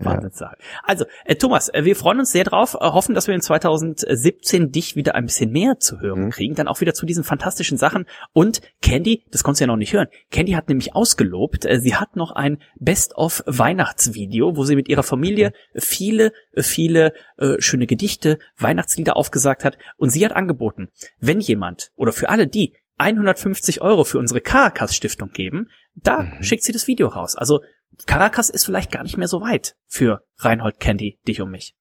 Ja. 0.00 0.06
Wahnsinnssache. 0.06 0.56
Also, 0.84 1.04
äh, 1.24 1.34
Thomas, 1.34 1.68
äh, 1.70 1.84
wir 1.84 1.96
freuen 1.96 2.20
uns 2.20 2.30
sehr 2.30 2.44
drauf, 2.44 2.74
äh, 2.74 2.84
hoffen, 2.84 3.14
dass 3.14 3.26
wir 3.26 3.34
in 3.34 3.40
2017 3.40 4.70
dich 4.70 4.94
wieder 4.96 5.14
ein 5.16 5.26
bisschen 5.26 5.50
mehr 5.50 5.78
zu 5.80 6.00
hören 6.00 6.26
Mhm. 6.26 6.30
kriegen, 6.30 6.54
dann 6.54 6.68
auch 6.68 6.80
wieder 6.80 6.94
zu 6.94 7.04
diesen 7.06 7.24
fantastischen 7.24 7.78
Sachen. 7.78 8.06
Und 8.32 8.60
Candy, 8.80 9.24
das 9.32 9.42
konntest 9.42 9.60
du 9.60 9.64
ja 9.64 9.66
noch 9.66 9.76
nicht 9.76 9.92
hören, 9.92 10.06
Candy 10.30 10.52
hat 10.52 10.68
nämlich 10.68 10.94
ausgelobt, 10.94 11.64
äh, 11.64 11.80
sie 11.80 11.96
hat 11.96 12.14
noch 12.16 12.30
ein 12.32 12.58
Best-of-Weihnachtsvideo, 12.76 14.56
wo 14.56 14.64
sie 14.64 14.76
mit 14.76 14.88
ihrer 14.88 15.02
Familie 15.02 15.52
viele, 15.74 16.32
viele 16.56 17.12
äh, 17.38 17.56
schöne 17.60 17.86
Gedichte, 17.86 18.38
Weihnachtslieder 18.56 19.16
aufgesagt 19.16 19.64
hat. 19.64 19.78
Und 19.96 20.10
sie 20.10 20.24
hat 20.24 20.32
angeboten, 20.32 20.88
wenn 21.20 21.40
jemand 21.40 21.90
oder 21.96 22.12
für 22.12 22.28
alle 22.28 22.46
die 22.46 22.74
150 22.98 23.80
Euro 23.80 24.04
für 24.04 24.18
unsere 24.18 24.40
Caracas 24.40 24.94
Stiftung 24.94 25.30
geben, 25.30 25.68
da 25.94 26.22
Mhm. 26.22 26.42
schickt 26.42 26.62
sie 26.64 26.72
das 26.72 26.86
Video 26.86 27.08
raus. 27.08 27.36
Also 27.36 27.60
Caracas 28.06 28.50
ist 28.50 28.64
vielleicht 28.64 28.90
gar 28.90 29.02
nicht 29.02 29.16
mehr 29.16 29.28
so 29.28 29.40
weit 29.40 29.76
für 29.86 30.22
Reinhold 30.38 30.80
Candy, 30.80 31.18
dich 31.26 31.40
und 31.40 31.50
mich. 31.50 31.74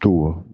Du, 0.00 0.44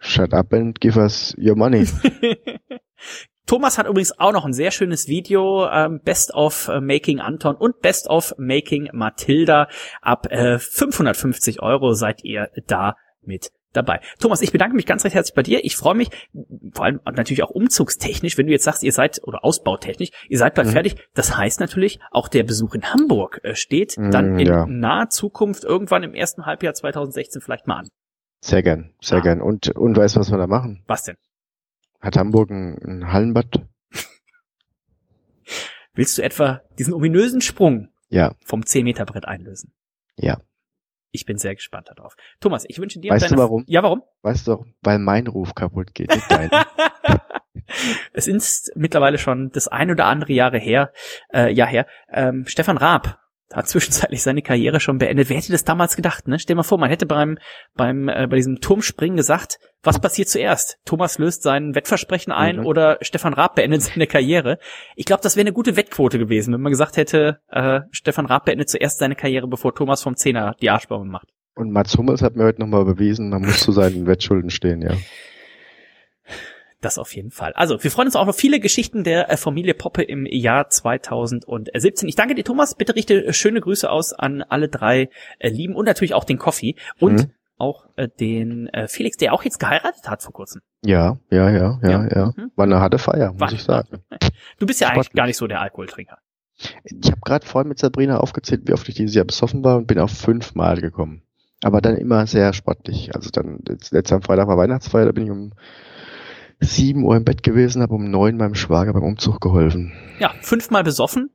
shut 0.00 0.32
up 0.32 0.52
and 0.52 0.80
give 0.80 0.98
us 0.98 1.34
your 1.38 1.56
money. 1.56 1.86
Thomas 3.46 3.78
hat 3.78 3.86
übrigens 3.86 4.18
auch 4.18 4.32
noch 4.32 4.44
ein 4.44 4.52
sehr 4.52 4.70
schönes 4.70 5.08
Video, 5.08 5.66
ähm, 5.70 6.00
Best 6.04 6.34
of 6.34 6.68
äh, 6.68 6.80
Making 6.82 7.20
Anton 7.20 7.56
und 7.56 7.80
Best 7.80 8.06
of 8.08 8.34
Making 8.36 8.90
Matilda. 8.92 9.68
Ab 10.02 10.26
äh, 10.30 10.58
550 10.58 11.62
Euro 11.62 11.94
seid 11.94 12.24
ihr 12.24 12.50
da 12.66 12.96
mit 13.22 13.50
dabei. 13.72 14.00
Thomas, 14.18 14.40
ich 14.40 14.52
bedanke 14.52 14.74
mich 14.76 14.86
ganz 14.86 15.04
recht 15.04 15.14
herzlich 15.14 15.34
bei 15.34 15.42
dir. 15.42 15.64
Ich 15.64 15.76
freue 15.76 15.94
mich, 15.94 16.08
vor 16.72 16.84
allem 16.84 17.00
natürlich 17.04 17.42
auch 17.42 17.50
umzugstechnisch, 17.50 18.38
wenn 18.38 18.46
du 18.46 18.52
jetzt 18.52 18.64
sagst, 18.64 18.82
ihr 18.82 18.92
seid, 18.92 19.20
oder 19.24 19.44
ausbautechnisch, 19.44 20.10
ihr 20.28 20.38
seid 20.38 20.54
bald 20.54 20.68
Mhm. 20.68 20.72
fertig. 20.72 20.96
Das 21.14 21.36
heißt 21.36 21.60
natürlich, 21.60 22.00
auch 22.10 22.28
der 22.28 22.44
Besuch 22.44 22.74
in 22.74 22.84
Hamburg 22.92 23.40
äh, 23.44 23.54
steht 23.54 23.96
dann 23.98 24.34
Mm, 24.34 24.38
in 24.38 24.46
ja. 24.46 24.66
naher 24.66 25.08
Zukunft 25.10 25.64
irgendwann 25.64 26.02
im 26.02 26.14
ersten 26.14 26.46
Halbjahr 26.46 26.74
2016 26.74 27.40
vielleicht 27.42 27.66
mal 27.66 27.76
an. 27.80 27.88
Sehr 28.40 28.62
gern, 28.62 28.94
sehr 29.00 29.18
Ah. 29.18 29.22
gern. 29.22 29.42
Und, 29.42 29.68
und 29.76 29.96
weißt 29.96 30.16
du, 30.16 30.20
was 30.20 30.30
wir 30.30 30.38
da 30.38 30.46
machen? 30.46 30.82
Was 30.86 31.04
denn? 31.04 31.16
Hat 32.00 32.16
Hamburg 32.16 32.50
ein, 32.50 32.78
ein 32.84 33.12
Hallenbad? 33.12 33.66
Willst 35.94 36.16
du 36.18 36.22
etwa 36.22 36.60
diesen 36.78 36.94
ominösen 36.94 37.40
Sprung 37.40 37.88
Ja, 38.08 38.34
vom 38.44 38.60
10-Meter-Brett 38.62 39.26
einlösen? 39.26 39.72
ja. 40.16 40.38
Ich 41.10 41.24
bin 41.24 41.38
sehr 41.38 41.54
gespannt 41.54 41.88
darauf. 41.94 42.16
Thomas, 42.40 42.64
ich 42.68 42.78
wünsche 42.78 43.00
dir 43.00 43.12
Weißt 43.12 43.30
du 43.30 43.36
warum? 43.36 43.64
Ja, 43.66 43.82
warum? 43.82 44.02
Weißt 44.22 44.46
du, 44.46 44.64
weil 44.82 44.98
mein 44.98 45.26
Ruf 45.26 45.54
kaputt 45.54 45.94
geht, 45.94 46.10
nicht 46.10 46.30
dein. 46.30 46.50
es 48.12 48.28
ist 48.28 48.72
mittlerweile 48.74 49.18
schon 49.18 49.50
das 49.50 49.68
ein 49.68 49.90
oder 49.90 50.06
andere 50.06 50.32
Jahre 50.32 50.58
her, 50.58 50.92
äh, 51.32 51.52
Jahr 51.52 51.68
her. 51.68 51.86
Ähm, 52.12 52.44
Stefan 52.46 52.76
Raab 52.76 53.18
hat 53.52 53.68
zwischenzeitlich 53.68 54.22
seine 54.22 54.42
Karriere 54.42 54.78
schon 54.80 54.98
beendet. 54.98 55.28
Wer 55.30 55.36
hätte 55.38 55.52
das 55.52 55.64
damals 55.64 55.96
gedacht? 55.96 56.28
Ne? 56.28 56.38
Stell 56.38 56.54
dir 56.54 56.58
mal 56.58 56.62
vor, 56.64 56.78
man 56.78 56.90
hätte 56.90 57.06
beim 57.06 57.38
beim 57.74 58.08
äh, 58.08 58.26
bei 58.28 58.36
diesem 58.36 58.60
Turmspringen 58.60 59.16
gesagt, 59.16 59.58
was 59.82 60.00
passiert 60.00 60.28
zuerst? 60.28 60.78
Thomas 60.84 61.18
löst 61.18 61.42
sein 61.42 61.74
Wettversprechen 61.74 62.32
ein 62.32 62.56
Mhm. 62.58 62.66
oder 62.66 62.98
Stefan 63.00 63.32
Raab 63.32 63.54
beendet 63.54 63.82
seine 63.82 64.06
Karriere? 64.06 64.58
Ich 64.96 65.06
glaube, 65.06 65.22
das 65.22 65.36
wäre 65.36 65.44
eine 65.44 65.52
gute 65.54 65.76
Wettquote 65.76 66.18
gewesen, 66.18 66.52
wenn 66.52 66.60
man 66.60 66.72
gesagt 66.72 66.96
hätte, 66.96 67.38
äh, 67.48 67.80
Stefan 67.90 68.26
Raab 68.26 68.44
beendet 68.44 68.68
zuerst 68.68 68.98
seine 68.98 69.14
Karriere, 69.14 69.46
bevor 69.48 69.74
Thomas 69.74 70.02
vom 70.02 70.16
Zehner 70.16 70.54
die 70.60 70.68
Arschbaume 70.70 71.04
macht. 71.10 71.28
Und 71.54 71.72
Mats 71.72 71.96
Hummels 71.96 72.22
hat 72.22 72.36
mir 72.36 72.44
heute 72.44 72.60
nochmal 72.60 72.84
bewiesen, 72.84 73.30
man 73.30 73.42
muss 73.42 73.60
zu 73.60 73.72
seinen 73.72 74.06
Wettschulden 74.06 74.50
stehen, 74.50 74.82
ja. 74.82 74.92
Das 76.80 76.96
auf 76.98 77.14
jeden 77.16 77.30
Fall. 77.32 77.52
Also, 77.54 77.82
wir 77.82 77.90
freuen 77.90 78.06
uns 78.06 78.14
auch 78.16 78.28
auf 78.28 78.36
viele 78.36 78.60
Geschichten 78.60 79.02
der 79.02 79.30
äh, 79.30 79.36
Familie 79.36 79.74
Poppe 79.74 80.02
im 80.02 80.26
Jahr 80.26 80.68
2017. 80.70 82.08
Ich 82.08 82.14
danke 82.14 82.34
dir, 82.34 82.44
Thomas. 82.44 82.74
Bitte 82.76 82.94
richte 82.94 83.26
äh, 83.26 83.32
schöne 83.32 83.60
Grüße 83.60 83.90
aus 83.90 84.12
an 84.12 84.42
alle 84.42 84.68
drei 84.68 85.08
äh, 85.40 85.48
Lieben 85.48 85.74
und 85.74 85.86
natürlich 85.86 86.14
auch 86.14 86.24
den 86.24 86.38
Koffi 86.38 86.76
und 87.00 87.12
Mhm. 87.12 87.30
auch 87.58 87.86
äh, 87.96 88.08
den 88.20 88.68
äh, 88.68 88.86
Felix, 88.86 89.16
der 89.16 89.32
auch 89.32 89.42
jetzt 89.42 89.58
geheiratet 89.58 90.08
hat 90.08 90.22
vor 90.22 90.32
kurzem. 90.32 90.62
Ja, 90.84 91.18
ja, 91.30 91.50
ja, 91.50 91.80
ja, 91.82 91.90
Ja. 91.90 92.08
ja. 92.14 92.32
Mhm. 92.36 92.52
War 92.54 92.66
eine 92.66 92.78
harte 92.80 92.98
Feier, 92.98 93.32
muss 93.32 93.40
War- 93.40 93.52
ich 93.52 93.62
sagen. 93.64 93.98
Du 94.60 94.66
bist 94.66 94.80
ja 94.80 94.86
eigentlich 94.88 95.06
Sportlich. 95.06 95.16
gar 95.16 95.26
nicht 95.26 95.36
so 95.36 95.46
der 95.48 95.60
Alkoholtrinker. 95.60 96.18
Ich 96.84 97.10
habe 97.10 97.20
gerade 97.24 97.44
vorhin 97.46 97.68
mit 97.68 97.78
Sabrina 97.80 98.18
aufgezählt, 98.18 98.62
wie 98.66 98.72
oft 98.72 98.88
ich 98.88 98.94
dieses 98.94 99.14
Jahr 99.16 99.24
besoffen 99.24 99.64
war 99.64 99.76
und 99.78 99.86
bin 99.88 99.98
auf 99.98 100.10
fünfmal 100.12 100.80
gekommen. 100.80 101.22
Aber 101.62 101.80
dann 101.80 101.96
immer 101.96 102.26
sehr 102.28 102.52
sportlich. 102.52 103.14
Also 103.16 103.30
dann, 103.30 103.58
am 103.66 104.22
Freitag 104.22 104.46
war 104.46 104.56
Weihnachtsfeier, 104.56 105.06
da 105.06 105.12
bin 105.12 105.24
ich 105.24 105.30
um 105.30 105.52
sieben 106.60 107.04
Uhr 107.04 107.16
im 107.16 107.24
Bett 107.24 107.42
gewesen, 107.42 107.82
habe 107.82 107.94
um 107.94 108.10
neun 108.10 108.36
meinem 108.36 108.54
Schwager 108.54 108.92
beim 108.92 109.02
Umzug 109.04 109.40
geholfen. 109.40 109.92
Ja, 110.18 110.34
fünfmal 110.40 110.84
besoffen. 110.84 111.30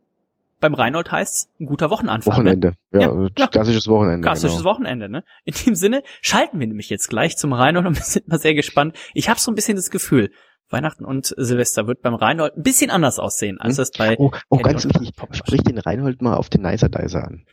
Beim 0.59 0.73
Reinhold 0.75 1.11
heißt's 1.11 1.49
ein 1.59 1.65
guter 1.65 1.89
Wochenanfang. 1.89 2.31
Ne? 2.31 2.37
Wochenende. 2.37 2.73
Ja, 2.93 3.01
Ja, 3.01 3.29
ja. 3.37 3.47
klassisches 3.47 3.87
Wochenende. 3.87 4.25
Klassisches 4.25 4.59
genau. 4.59 4.69
Wochenende, 4.69 5.09
ne? 5.09 5.23
In 5.43 5.53
dem 5.53 5.75
Sinne 5.75 6.03
schalten 6.21 6.59
wir 6.59 6.67
nämlich 6.67 6.89
jetzt 6.89 7.09
gleich 7.09 7.35
zum 7.35 7.51
Reinhold 7.51 7.85
und 7.85 7.95
wir 7.97 8.03
sind 8.03 8.27
mal 8.29 8.39
sehr 8.39 8.53
gespannt. 8.53 8.95
Ich 9.13 9.27
habe 9.29 9.39
so 9.39 9.51
ein 9.51 9.55
bisschen 9.55 9.75
das 9.75 9.89
Gefühl, 9.89 10.31
Weihnachten 10.69 11.03
und 11.03 11.33
Silvester 11.37 11.85
wird 11.87 12.01
beim 12.01 12.15
Reinhold 12.15 12.55
ein 12.55 12.63
bisschen 12.63 12.91
anders 12.91 13.19
aussehen, 13.19 13.59
als 13.59 13.73
Hm? 13.73 13.81
das 13.81 13.91
bei 13.91 14.15
Oh, 14.17 14.31
oh 14.49 14.57
ganz 14.57 14.85
wichtig, 14.85 15.11
sprich 15.31 15.63
den 15.63 15.77
Reinhold 15.77 16.21
mal 16.21 16.35
auf 16.35 16.49
den 16.49 16.61
Nicer 16.61 16.87
Dicer 16.89 17.25
an. 17.27 17.45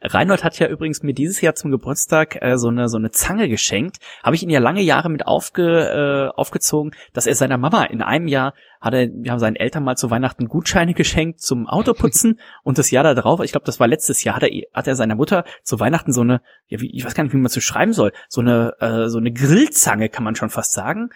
Reinhold 0.00 0.44
hat 0.44 0.58
ja 0.58 0.68
übrigens 0.68 1.02
mir 1.02 1.14
dieses 1.14 1.40
Jahr 1.40 1.54
zum 1.54 1.70
Geburtstag 1.70 2.40
äh, 2.40 2.56
so 2.56 2.68
eine 2.68 2.88
so 2.88 2.96
eine 2.96 3.10
Zange 3.10 3.48
geschenkt. 3.48 3.98
Habe 4.22 4.36
ich 4.36 4.42
ihn 4.42 4.50
ja 4.50 4.60
lange 4.60 4.82
Jahre 4.82 5.10
mit 5.10 5.26
aufge, 5.26 6.30
äh, 6.32 6.36
aufgezogen, 6.36 6.92
dass 7.12 7.26
er 7.26 7.34
seiner 7.34 7.58
Mama 7.58 7.84
in 7.84 8.02
einem 8.02 8.28
Jahr 8.28 8.54
hat 8.80 8.94
er, 8.94 9.08
wir 9.08 9.32
haben 9.32 9.38
seinen 9.38 9.56
Eltern 9.56 9.84
mal 9.84 9.96
zu 9.96 10.10
Weihnachten 10.10 10.48
Gutscheine 10.48 10.94
geschenkt 10.94 11.40
zum 11.40 11.66
Autoputzen 11.66 12.40
und 12.62 12.78
das 12.78 12.90
Jahr 12.90 13.02
darauf, 13.02 13.40
ich 13.40 13.52
glaube, 13.52 13.66
das 13.66 13.80
war 13.80 13.88
letztes 13.88 14.22
Jahr, 14.22 14.36
hat 14.36 14.42
er, 14.44 14.50
hat 14.72 14.86
er 14.86 14.96
seiner 14.96 15.14
Mutter 15.14 15.44
zu 15.62 15.80
Weihnachten 15.80 16.12
so 16.12 16.20
eine, 16.20 16.40
ja, 16.68 16.80
wie, 16.80 16.94
ich 16.94 17.04
weiß 17.04 17.14
gar 17.14 17.24
nicht, 17.24 17.32
wie 17.32 17.38
man 17.38 17.50
zu 17.50 17.60
schreiben 17.60 17.92
soll, 17.92 18.12
so 18.28 18.40
eine 18.40 18.74
äh, 18.80 19.08
so 19.08 19.18
eine 19.18 19.32
Grillzange 19.32 20.08
kann 20.08 20.24
man 20.24 20.36
schon 20.36 20.50
fast 20.50 20.72
sagen, 20.72 21.10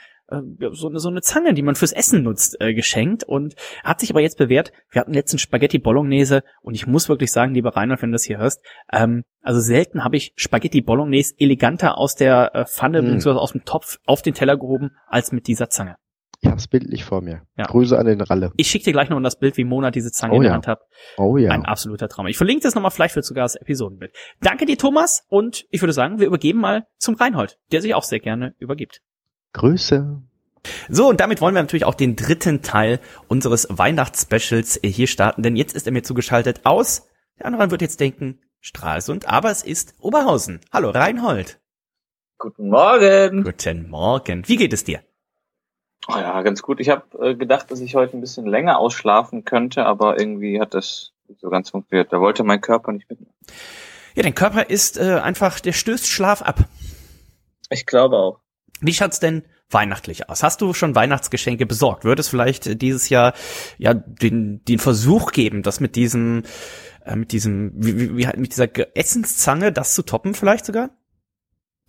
so, 0.73 0.89
eine, 0.89 0.99
so 0.99 1.09
eine 1.09 1.21
Zange, 1.23 1.55
die 1.55 1.63
man 1.63 1.75
fürs 1.75 1.93
Essen 1.93 2.23
nutzt, 2.23 2.61
äh, 2.61 2.75
geschenkt 2.75 3.25
und 3.25 3.55
hat 3.85 4.01
sich 4.01 4.11
aber 4.11 4.21
jetzt 4.21 4.39
bewährt. 4.39 4.73
Wir 4.91 5.01
hatten 5.01 5.13
letzten 5.13 5.39
Spaghetti 5.39 5.79
Bolognese 5.79 6.43
und 6.63 6.75
ich 6.75 6.87
muss 6.87 7.09
wirklich 7.09 7.33
sagen, 7.33 7.55
lieber 7.55 7.77
Reinhard, 7.77 8.03
wenn 8.03 8.11
du 8.11 8.15
das 8.15 8.25
hier 8.25 8.39
hörst, 8.39 8.61
ähm, 8.93 9.25
also 9.43 9.61
selten 9.61 10.05
habe 10.05 10.17
ich 10.17 10.33
Spaghetti 10.37 10.81
Bolognese 10.83 11.35
eleganter 11.39 11.99
aus 11.99 12.15
der 12.15 12.55
äh, 12.55 12.65
Pfanne 12.67 13.03
Mm. 13.03 13.07
bzw. 13.15 13.31
aus 13.39 13.53
dem 13.53 13.65
Topf 13.65 13.99
auf 14.07 14.23
den 14.23 14.35
Teller 14.35 14.57
gehoben 14.57 14.91
als 15.07 15.33
mit 15.33 15.47
dieser 15.47 15.69
Zange. 15.71 15.97
Ich 16.43 16.49
hab's 16.51 16.69
bildlich 16.69 17.05
vor 17.05 17.21
mir. 17.21 17.43
Ja. 17.59 17.67
Grüße 17.67 17.99
an 17.99 18.07
den 18.07 18.23
Ralle. 18.23 18.51
Ich 18.57 18.69
schicke 18.69 18.85
dir 18.87 18.93
gleich 18.93 19.11
noch 19.11 19.21
das 19.21 19.39
Bild, 19.39 19.59
wie 19.59 19.65
Mona 19.65 19.91
diese 19.91 20.11
Zange 20.11 20.33
Oh 20.33 20.37
in 20.37 20.43
der 20.43 20.51
ja. 20.51 20.55
Hand 20.55 20.67
hat. 20.69 20.81
Oh 21.19 21.37
ja. 21.37 21.51
Ein 21.51 21.67
absoluter 21.67 22.09
Traum. 22.09 22.29
Ich 22.29 22.39
verlinke 22.39 22.63
das 22.63 22.75
nochmal, 22.75 22.91
vielleicht 22.91 23.15
wird 23.15 23.27
sogar 23.27 23.45
das 23.45 23.57
Episodenbild. 23.57 24.15
Danke 24.41 24.65
dir, 24.65 24.79
Thomas, 24.79 25.25
und 25.29 25.67
ich 25.69 25.83
würde 25.83 25.93
sagen, 25.93 26.19
wir 26.19 26.27
übergeben 26.27 26.61
mal 26.61 26.87
zum 26.97 27.15
Reinhold, 27.17 27.59
der 27.73 27.83
sich 27.83 27.95
auch 27.95 28.05
sehr 28.05 28.21
gerne 28.21 28.55
übergibt. 28.59 29.03
Grüße. 29.53 30.23
So, 30.89 31.09
und 31.09 31.21
damit 31.21 31.41
wollen 31.41 31.55
wir 31.55 31.63
natürlich 31.63 31.85
auch 31.85 31.95
den 31.95 32.17
dritten 32.17 32.63
Teil 32.63 33.01
unseres 33.29 33.67
Weihnachtsspecials 33.71 34.81
hier 34.85 35.07
starten, 35.07 35.43
denn 35.43 35.57
jetzt 35.57 35.75
ist 35.75 35.87
er 35.87 35.93
mir 35.93 36.03
zugeschaltet 36.03 36.61
aus. 36.65 37.09
Der 37.39 37.47
andere 37.47 37.71
wird 37.71 37.83
jetzt 37.83 38.01
denken, 38.01 38.41
Stralsund, 38.61 39.27
aber 39.27 39.51
es 39.51 39.63
ist 39.63 39.95
Oberhausen. 40.01 40.61
Hallo, 40.71 40.91
Reinhold. 40.91 41.59
Guten 42.39 42.69
Morgen. 42.69 43.43
Guten 43.43 43.89
Morgen. 43.89 44.47
Wie 44.47 44.57
geht 44.57 44.73
es 44.73 44.85
dir? 44.85 45.01
Oh 46.09 46.17
ja, 46.17 46.41
ganz 46.43 46.63
gut. 46.63 46.81
Ich 46.81 46.89
habe 46.89 47.05
äh, 47.21 47.35
gedacht, 47.35 47.71
dass 47.71 47.81
ich 47.81 47.95
heute 47.95 48.17
ein 48.17 48.21
bisschen 48.21 48.47
länger 48.47 48.79
ausschlafen 48.79 49.45
könnte, 49.45 49.85
aber 49.85 50.19
irgendwie 50.19 50.61
hat 50.61 50.75
das 50.75 51.13
nicht 51.29 51.41
so 51.41 51.51
ganz 51.51 51.71
funktioniert. 51.71 52.13
Da 52.13 52.21
wollte 52.21 52.45
mein 52.45 52.61
Körper 52.61 52.93
nicht 52.93 53.09
mitmachen. 53.09 53.35
Ja, 54.15 54.23
dein 54.23 54.35
Körper 54.35 54.69
ist 54.69 54.99
äh, 54.99 55.21
einfach, 55.23 55.61
der 55.61 55.73
stößt 55.73 56.07
Schlaf 56.07 56.43
ab. 56.43 56.65
Ich 57.71 57.87
glaube 57.87 58.17
auch. 58.17 58.41
Wie 58.81 58.95
schaut's 58.95 59.21
denn 59.21 59.43
weihnachtlich 59.69 60.29
aus? 60.29 60.43
Hast 60.43 60.61
du 60.61 60.75
schon 60.75 60.95
Weihnachtsgeschenke 60.95 61.67
besorgt? 61.67 62.05
Würde 62.05 62.21
es 62.21 62.29
vielleicht 62.29 62.67
äh, 62.67 62.77
dieses 62.77 63.09
Jahr 63.09 63.35
ja 63.79 63.95
den, 63.95 64.65
den 64.65 64.79
Versuch 64.79 65.33
geben, 65.33 65.63
das 65.63 65.81
mit 65.81 65.97
diesem, 65.97 66.43
äh, 67.05 67.15
mit 67.17 67.33
diesem, 67.33 67.73
wie, 67.75 68.17
wie, 68.17 68.27
mit 68.37 68.53
dieser 68.53 68.67
Ge- 68.67 68.89
Essenszange, 68.95 69.73
das 69.73 69.95
zu 69.95 70.03
toppen 70.03 70.35
vielleicht 70.35 70.67
sogar? 70.67 70.91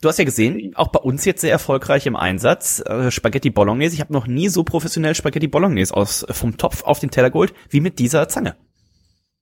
Du 0.02 0.10
hast 0.10 0.18
ja 0.18 0.26
gesehen, 0.26 0.76
auch 0.76 0.88
bei 0.88 1.00
uns 1.00 1.26
jetzt 1.26 1.42
sehr 1.42 1.52
erfolgreich 1.52 2.08
im 2.08 2.16
Einsatz, 2.16 2.82
äh, 2.86 3.12
Spaghetti 3.12 3.52
Bolognese. 3.52 3.94
Ich 3.94 4.02
habe 4.02 4.14
noch 4.14 4.26
nie 4.26 4.50
so 4.50 4.64
professionell 4.64 5.14
Spaghetti 5.14 5.48
Bolognese 5.48 5.96
aus 5.96 6.24
äh, 6.24 6.34
vom 6.34 6.58
Topf 6.58 6.84
auf 6.84 7.00
den 7.00 7.12
Teller 7.12 7.30
geholt, 7.30 7.54
wie 7.70 7.82
mit 7.82 8.00
dieser 8.00 8.28
Zange. 8.28 8.56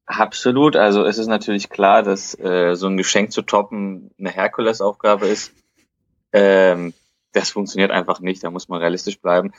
Absolut. 0.05 0.75
Also 0.75 1.05
es 1.05 1.17
ist 1.17 1.27
natürlich 1.27 1.69
klar, 1.69 2.03
dass 2.03 2.37
äh, 2.39 2.75
so 2.75 2.87
ein 2.87 2.97
Geschenk 2.97 3.31
zu 3.31 3.41
toppen 3.41 4.11
eine 4.19 4.31
Herkulesaufgabe 4.31 5.27
ist. 5.27 5.53
Ähm, 6.33 6.93
das 7.31 7.51
funktioniert 7.51 7.91
einfach 7.91 8.19
nicht. 8.19 8.43
Da 8.43 8.51
muss 8.51 8.69
man 8.69 8.79
realistisch 8.79 9.19
bleiben. 9.19 9.51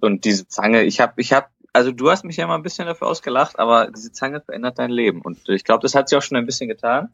Und 0.00 0.24
diese 0.24 0.48
Zange, 0.48 0.82
ich 0.84 1.00
habe, 1.00 1.14
ich 1.16 1.32
habe, 1.32 1.48
also 1.72 1.92
du 1.92 2.10
hast 2.10 2.24
mich 2.24 2.36
ja 2.36 2.46
mal 2.46 2.54
ein 2.56 2.62
bisschen 2.62 2.86
dafür 2.86 3.08
ausgelacht, 3.08 3.58
aber 3.58 3.90
diese 3.90 4.12
Zange 4.12 4.40
verändert 4.40 4.78
dein 4.78 4.90
Leben. 4.90 5.20
Und 5.22 5.48
ich 5.48 5.64
glaube, 5.64 5.82
das 5.82 5.94
hat 5.94 6.08
sie 6.08 6.16
auch 6.16 6.22
schon 6.22 6.38
ein 6.38 6.46
bisschen 6.46 6.68
getan. 6.68 7.12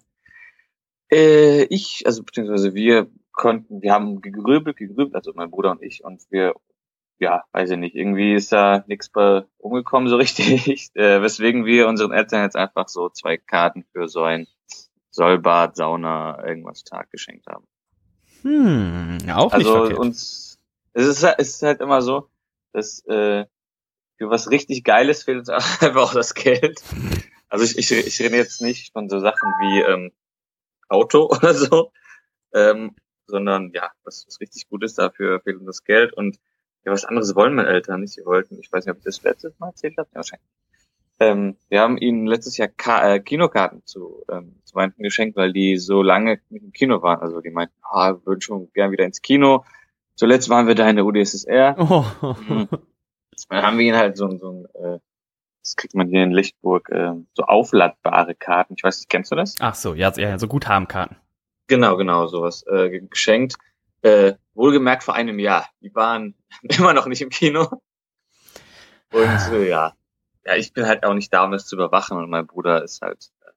Äh, 1.11 1.65
ich, 1.65 2.03
also 2.07 2.23
beziehungsweise 2.23 2.75
wir 2.75 3.09
konnten, 3.33 3.83
wir 3.83 3.93
haben 3.93 4.21
gegrübelt, 4.21 4.77
gegrübelt, 4.77 5.15
also 5.15 5.33
mein 5.35 5.51
Bruder 5.51 5.73
und 5.73 5.83
ich, 5.83 6.03
und 6.05 6.23
wir, 6.31 6.55
ja, 7.19 7.45
weiß 7.53 7.71
ich 7.71 7.79
nicht, 7.79 7.95
irgendwie 7.95 8.35
ist 8.35 8.53
da 8.53 8.85
nichts 8.89 9.11
bei 9.11 9.45
rumgekommen 9.63 10.09
so 10.09 10.17
richtig, 10.17 10.91
äh, 10.95 11.23
weswegen 11.23 11.65
wir 11.65 11.89
unseren 11.89 12.13
Eltern 12.13 12.43
jetzt 12.43 12.57
einfach 12.57 12.89
so 12.89 13.09
zwei 13.09 13.37
Karten 13.37 13.85
für 13.93 14.09
so 14.09 14.23
ein 14.23 14.47
Sollbad, 15.11 15.77
Sauna, 15.77 16.45
irgendwas 16.45 16.85
Tag 16.85 17.11
geschenkt 17.11 17.47
haben. 17.47 17.67
Hm, 18.47 19.19
auch 19.31 19.47
nicht 19.47 19.55
Also 19.55 19.73
verkehrt. 19.73 19.99
uns, 19.99 20.61
es 20.93 21.07
ist, 21.09 21.25
es 21.25 21.49
ist 21.49 21.63
halt 21.63 21.81
immer 21.81 22.01
so, 22.01 22.29
dass 22.73 23.05
äh, 23.07 23.45
für 24.19 24.31
was 24.31 24.51
richtig 24.51 24.85
Geiles 24.85 25.25
fehlt 25.25 25.41
uns 25.41 25.49
einfach 25.81 25.97
auch 25.97 26.15
das 26.15 26.35
Geld. 26.35 26.81
Also 27.49 27.65
ich, 27.65 27.77
ich, 27.77 27.91
ich 27.91 28.21
rede 28.21 28.37
jetzt 28.37 28.63
nicht 28.63 28.93
von 28.93 29.09
so 29.09 29.19
Sachen 29.19 29.51
wie 29.61 29.81
ähm, 29.81 30.13
Auto 30.89 31.25
oder 31.31 31.55
so, 31.55 31.91
ähm, 32.55 32.95
sondern 33.27 33.73
ja, 33.75 33.91
was, 34.05 34.25
was 34.29 34.41
richtig 34.41 34.69
gut 34.69 34.85
ist, 34.85 34.99
dafür 34.99 35.41
fehlt 35.41 35.57
uns 35.57 35.67
das 35.67 35.85
Geld 35.85 36.13
und 36.13 36.39
ja, 36.85 36.93
was 36.93 37.05
anderes 37.05 37.35
wollen 37.35 37.57
meine 37.57 37.69
Eltern 37.69 38.03
nicht. 38.03 38.15
Sie 38.15 38.25
wollten, 38.25 38.61
ich 38.61 38.71
weiß 38.71 38.87
nicht, 38.87 38.93
ob 38.93 38.99
ich 38.99 39.05
das 39.05 39.23
letztes 39.25 39.59
Mal 39.59 39.71
erzählt 39.71 39.99
habe, 39.99 40.09
ja, 40.13 40.17
wahrscheinlich. 40.19 40.47
Ähm, 41.19 41.57
wir 41.69 41.81
haben 41.81 41.97
ihnen 41.99 42.27
letztes 42.27 42.57
Jahr 42.59 42.69
Ka 42.69 43.15
äh, 43.15 43.21
Kinokarten 43.21 43.83
zu, 43.87 44.23
ähm, 44.31 44.57
zu 44.65 44.75
Weihnachten 44.75 45.03
geschenkt, 45.03 45.37
weil 45.37 45.53
die 45.53 45.79
so 45.79 46.03
lange 46.03 46.41
mit 46.51 46.63
dem 46.63 46.73
Kino 46.73 47.01
waren. 47.03 47.21
Also 47.21 47.41
die 47.41 47.51
meinten, 47.51 47.75
ah, 47.83 48.13
wir 48.13 48.27
würden 48.27 48.41
schon 48.43 48.71
gern 48.75 48.91
wieder 48.93 49.05
ins 49.05 49.23
Kino. 49.23 49.65
Zuletzt 50.15 50.49
waren 50.51 50.67
wir 50.67 50.75
da 50.75 50.89
in 50.89 50.97
der 50.97 51.05
UdSSR. 51.07 51.77
Oh. 51.79 52.05
Mhm. 52.49 52.69
Dann 53.49 53.63
haben 53.63 53.79
wir 53.79 53.87
ihnen 53.87 53.97
halt 53.97 54.17
so, 54.17 54.27
ein- 54.27 54.39
so 54.39 54.51
ein, 54.51 54.65
äh, 54.75 54.99
das 55.63 55.77
kriegt 55.77 55.95
man 55.95 56.09
hier 56.09 56.23
in 56.23 56.31
Lichtburg, 56.33 56.89
äh, 56.91 57.13
so 57.35 57.43
aufladbare 57.45 58.35
Karten. 58.35 58.75
Ich 58.77 58.85
weiß 58.85 58.99
nicht, 58.99 59.09
kennst 59.09 59.33
du 59.33 59.37
das? 59.37 59.57
Ach 59.61 59.75
so, 59.75 59.95
ja, 59.95 60.13
ja, 60.17 60.39
so 60.39 60.49
Guthabenkarten. 60.49 61.17
Genau, 61.67 61.97
genau, 61.97 62.29
sowas 62.29 62.65
äh, 62.69 62.89
ge- 62.91 63.07
geschenkt. 63.09 63.57
Äh, 64.03 64.35
wohlgemerkt 64.55 65.03
vor 65.03 65.15
einem 65.15 65.39
Jahr. 65.39 65.69
Die 65.81 65.95
waren 65.95 66.35
immer 66.63 66.93
noch 66.93 67.07
nicht 67.07 67.23
im 67.23 67.31
Kino. 67.31 67.81
Und 69.13 69.53
äh, 69.53 69.69
ja, 69.69 69.93
ja, 70.47 70.57
ich 70.57 70.73
bin 70.73 70.87
halt 70.87 71.05
auch 71.05 71.15
nicht 71.15 71.33
da, 71.33 71.45
um 71.45 71.51
das 71.51 71.67
zu 71.67 71.77
überwachen. 71.77 72.17
Und 72.17 72.31
mein 72.31 72.47
Bruder 72.47 72.83
ist 72.83 73.03
halt. 73.03 73.31
Äh, 73.43 73.51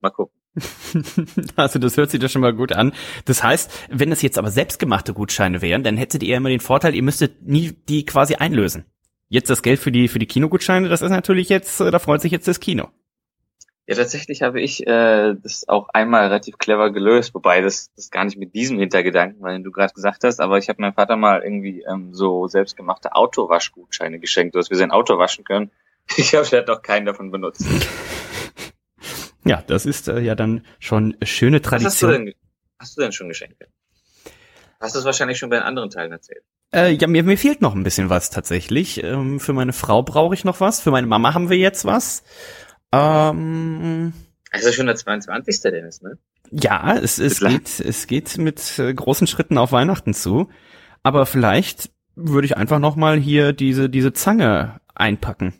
mal 0.00 0.10
gucken. 0.10 0.38
Also 1.56 1.78
das 1.78 1.96
hört 1.96 2.10
sich 2.10 2.20
doch 2.20 2.28
schon 2.28 2.42
mal 2.42 2.52
gut 2.52 2.72
an. 2.72 2.92
Das 3.24 3.42
heißt, 3.42 3.70
wenn 3.90 4.12
es 4.12 4.20
jetzt 4.20 4.36
aber 4.36 4.50
selbstgemachte 4.50 5.14
Gutscheine 5.14 5.62
wären, 5.62 5.82
dann 5.82 5.96
hättet 5.96 6.22
ihr 6.22 6.36
immer 6.36 6.50
den 6.50 6.60
Vorteil, 6.60 6.94
ihr 6.94 7.02
müsstet 7.02 7.42
nie 7.42 7.72
die 7.72 8.04
quasi 8.04 8.34
einlösen. 8.34 8.84
Jetzt 9.28 9.48
das 9.48 9.62
Geld 9.62 9.80
für 9.80 9.92
die 9.92 10.08
für 10.08 10.18
die 10.18 10.26
Kinogutscheine, 10.26 10.90
das 10.90 11.00
ist 11.00 11.10
natürlich 11.10 11.48
jetzt, 11.48 11.80
äh, 11.80 11.90
da 11.90 11.98
freut 11.98 12.20
sich 12.20 12.32
jetzt 12.32 12.48
das 12.48 12.60
Kino. 12.60 12.90
Ja, 13.92 13.98
tatsächlich 13.98 14.40
habe 14.40 14.58
ich 14.58 14.86
äh, 14.86 15.34
das 15.34 15.68
auch 15.68 15.90
einmal 15.90 16.22
relativ 16.22 16.56
clever 16.56 16.90
gelöst, 16.90 17.34
wobei 17.34 17.60
das, 17.60 17.92
das 17.94 18.10
gar 18.10 18.24
nicht 18.24 18.38
mit 18.38 18.54
diesem 18.54 18.78
Hintergedanken, 18.78 19.42
weil 19.42 19.62
du 19.62 19.70
gerade 19.70 19.92
gesagt 19.92 20.24
hast, 20.24 20.40
aber 20.40 20.56
ich 20.56 20.70
habe 20.70 20.80
meinem 20.80 20.94
Vater 20.94 21.16
mal 21.16 21.42
irgendwie 21.42 21.82
ähm, 21.82 22.14
so 22.14 22.46
selbstgemachte 22.48 23.14
Autowaschgutscheine 23.14 24.18
geschenkt, 24.18 24.54
dass 24.54 24.70
wir 24.70 24.78
sein 24.78 24.92
Auto 24.92 25.18
waschen 25.18 25.44
können. 25.44 25.70
Ich 26.16 26.34
habe 26.34 26.46
halt 26.46 26.68
noch 26.68 26.80
keinen 26.80 27.04
davon 27.04 27.30
benutzt. 27.30 27.66
Ja, 29.44 29.62
das 29.66 29.84
ist 29.86 30.06
äh, 30.06 30.20
ja 30.20 30.36
dann 30.36 30.64
schon 30.78 31.16
schöne 31.24 31.56
Was 31.62 31.72
hast 31.84 32.00
du 32.00 32.06
Tradition. 32.06 32.26
denn, 32.26 32.34
hast 32.78 32.96
du 32.96 33.02
denn 33.02 33.12
schon 33.12 33.28
Geschenke? 33.28 33.66
Hast 34.80 34.94
du 34.94 35.00
es 35.00 35.04
wahrscheinlich 35.04 35.36
schon 35.36 35.50
bei 35.50 35.56
den 35.56 35.64
anderen 35.64 35.90
Teilen 35.90 36.12
erzählt? 36.12 36.44
Äh, 36.72 36.92
ja, 36.92 37.08
mir, 37.08 37.24
mir 37.24 37.36
fehlt 37.36 37.60
noch 37.60 37.74
ein 37.74 37.82
bisschen 37.82 38.08
was 38.08 38.30
tatsächlich. 38.30 39.02
Ähm, 39.02 39.40
für 39.40 39.52
meine 39.52 39.72
Frau 39.72 40.04
brauche 40.04 40.34
ich 40.34 40.44
noch 40.44 40.60
was. 40.60 40.80
Für 40.80 40.92
meine 40.92 41.08
Mama 41.08 41.34
haben 41.34 41.50
wir 41.50 41.58
jetzt 41.58 41.84
was. 41.84 42.22
Ähm, 42.92 44.12
ist 44.52 44.74
schon 44.74 44.86
der 44.86 44.96
22. 44.96 45.60
Dennis, 45.62 46.02
ne? 46.02 46.18
ja, 46.52 46.96
es, 46.96 47.18
es 47.18 47.40
geht, 47.40 47.80
es 47.80 48.06
geht 48.06 48.36
mit 48.38 48.78
äh, 48.78 48.92
großen 48.92 49.26
Schritten 49.26 49.58
auf 49.58 49.72
Weihnachten 49.72 50.14
zu. 50.14 50.48
Aber 51.02 51.26
vielleicht 51.26 51.90
würde 52.14 52.44
ich 52.46 52.56
einfach 52.56 52.78
noch 52.78 52.94
mal 52.94 53.18
hier 53.18 53.52
diese 53.52 53.88
diese 53.88 54.12
Zange 54.12 54.80
einpacken. 54.94 55.54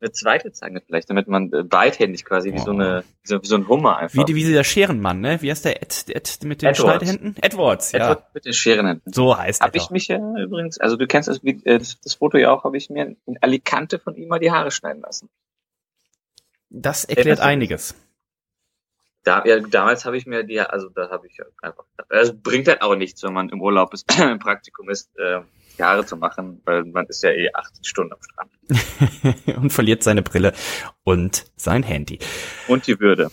Eine 0.00 0.12
zweite 0.12 0.50
Zange 0.50 0.80
vielleicht, 0.84 1.10
damit 1.10 1.28
man 1.28 1.52
äh, 1.52 1.62
beidhändig 1.62 2.24
quasi 2.24 2.54
wie 2.54 2.58
so 2.58 2.70
Oh. 2.70 2.74
eine, 2.74 3.04
wie 3.28 3.46
so, 3.46 3.54
ein 3.54 3.68
Hummer 3.68 3.98
einfach. 3.98 4.26
Wie, 4.26 4.34
wie 4.34 4.44
dieser 4.44 4.64
Scherenmann, 4.64 5.20
ne? 5.20 5.42
Wie 5.42 5.50
heißt 5.50 5.66
der 5.66 5.82
Ed, 5.82 6.06
Ed 6.08 6.38
mit 6.44 6.62
den 6.62 6.70
Edwards. 6.70 6.80
Schneidehänden? 6.80 7.36
Edwards, 7.42 7.92
ja. 7.92 8.12
Etwa 8.12 8.26
mit 8.32 8.46
den 8.46 8.54
Scherenhänden. 8.54 9.12
So 9.12 9.36
heißt 9.36 9.60
er 9.60 9.66
Habe 9.66 9.76
ich 9.76 9.90
mich 9.90 10.08
ja 10.08 10.16
übrigens, 10.16 10.80
also 10.80 10.96
du 10.96 11.06
kennst 11.06 11.28
das, 11.28 11.44
äh, 11.44 11.78
das, 11.78 12.00
das 12.00 12.14
Foto 12.14 12.38
ja 12.38 12.50
auch, 12.50 12.64
habe 12.64 12.78
ich 12.78 12.88
mir 12.88 13.14
in 13.26 13.38
Alicante 13.42 13.98
von 13.98 14.14
ihm 14.14 14.28
mal 14.28 14.38
die 14.38 14.50
Haare 14.50 14.70
schneiden 14.70 15.02
lassen. 15.02 15.28
Das 16.70 17.04
erklärt 17.04 17.26
Erinnerst 17.26 17.42
du 17.42 17.44
dich? 17.44 17.52
einiges. 17.52 17.94
Da, 19.24 19.44
ja, 19.44 19.60
damals 19.60 20.06
habe 20.06 20.16
ich 20.16 20.24
mir 20.24 20.44
die, 20.44 20.60
also 20.60 20.88
da 20.88 21.10
habe 21.10 21.26
ich 21.26 21.36
ja 21.36 21.44
einfach, 21.60 21.84
also 22.08 22.32
bringt 22.34 22.68
halt 22.68 22.80
auch 22.80 22.96
nichts, 22.96 23.22
wenn 23.22 23.34
man 23.34 23.50
im 23.50 23.60
Urlaub 23.60 23.92
ist, 23.92 24.10
im 24.18 24.38
Praktikum 24.38 24.88
ist, 24.88 25.10
äh, 25.18 25.40
die 25.76 25.82
Haare 25.82 26.06
zu 26.06 26.16
machen, 26.16 26.62
weil 26.64 26.84
man 26.84 27.06
ist 27.06 27.22
ja 27.22 27.30
eh 27.30 27.50
18 27.52 27.84
Stunden 27.84 28.14
am 28.14 28.18
Strand. 28.22 29.56
und 29.58 29.72
verliert 29.72 30.02
seine 30.02 30.22
Brille 30.22 30.54
und 31.04 31.44
sein 31.56 31.82
Handy. 31.82 32.18
Und 32.66 32.86
die 32.86 32.98
Würde. 32.98 33.30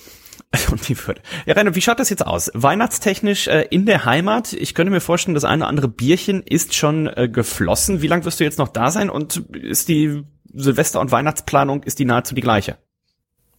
Und 0.71 0.87
die 0.87 0.97
Würde. 0.97 1.21
Ja, 1.45 1.55
Rainer, 1.55 1.75
wie 1.75 1.81
schaut 1.81 1.99
das 1.99 2.09
jetzt 2.09 2.25
aus? 2.25 2.49
Weihnachtstechnisch 2.53 3.47
äh, 3.47 3.67
in 3.69 3.85
der 3.85 4.05
Heimat. 4.05 4.53
Ich 4.53 4.73
könnte 4.73 4.91
mir 4.91 5.01
vorstellen, 5.01 5.35
das 5.35 5.43
eine 5.43 5.63
oder 5.63 5.67
andere 5.67 5.89
Bierchen 5.89 6.41
ist 6.41 6.73
schon 6.73 7.07
äh, 7.07 7.27
geflossen. 7.27 8.01
Wie 8.01 8.07
lange 8.07 8.23
wirst 8.23 8.39
du 8.39 8.45
jetzt 8.45 8.57
noch 8.57 8.69
da 8.69 8.89
sein? 8.89 9.09
Und 9.09 9.37
ist 9.53 9.89
die 9.89 10.23
Silvester- 10.53 11.01
und 11.01 11.11
Weihnachtsplanung, 11.11 11.83
ist 11.83 11.99
die 11.99 12.05
nahezu 12.05 12.33
die 12.33 12.41
gleiche? 12.41 12.77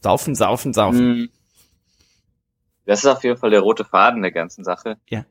Saufen, 0.01 0.35
saufen, 0.35 0.73
saufen. 0.73 1.23
Mm. 1.23 1.29
Das 2.87 3.01
ist 3.01 3.07
auf 3.07 3.23
jeden 3.25 3.37
Fall 3.37 3.51
der 3.51 3.61
rote 3.61 3.85
Faden 3.85 4.23
der 4.23 4.33
ganzen 4.33 4.65
Sache. 4.65 4.97
Ja. 5.09 5.25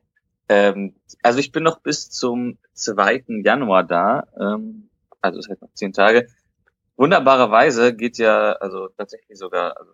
Ähm, 0.48 0.94
also 1.22 1.38
ich 1.38 1.52
bin 1.52 1.62
noch 1.64 1.80
bis 1.80 2.10
zum 2.10 2.58
2. 2.74 3.24
Januar 3.44 3.84
da, 3.84 4.26
ähm, 4.38 4.88
also 5.20 5.38
das 5.38 5.48
heißt 5.48 5.62
noch 5.62 5.74
zehn 5.74 5.92
Tage. 5.92 6.28
Wunderbarerweise 6.96 7.94
geht 7.94 8.18
ja, 8.18 8.52
also 8.52 8.88
tatsächlich 8.96 9.38
sogar, 9.38 9.76
also 9.76 9.92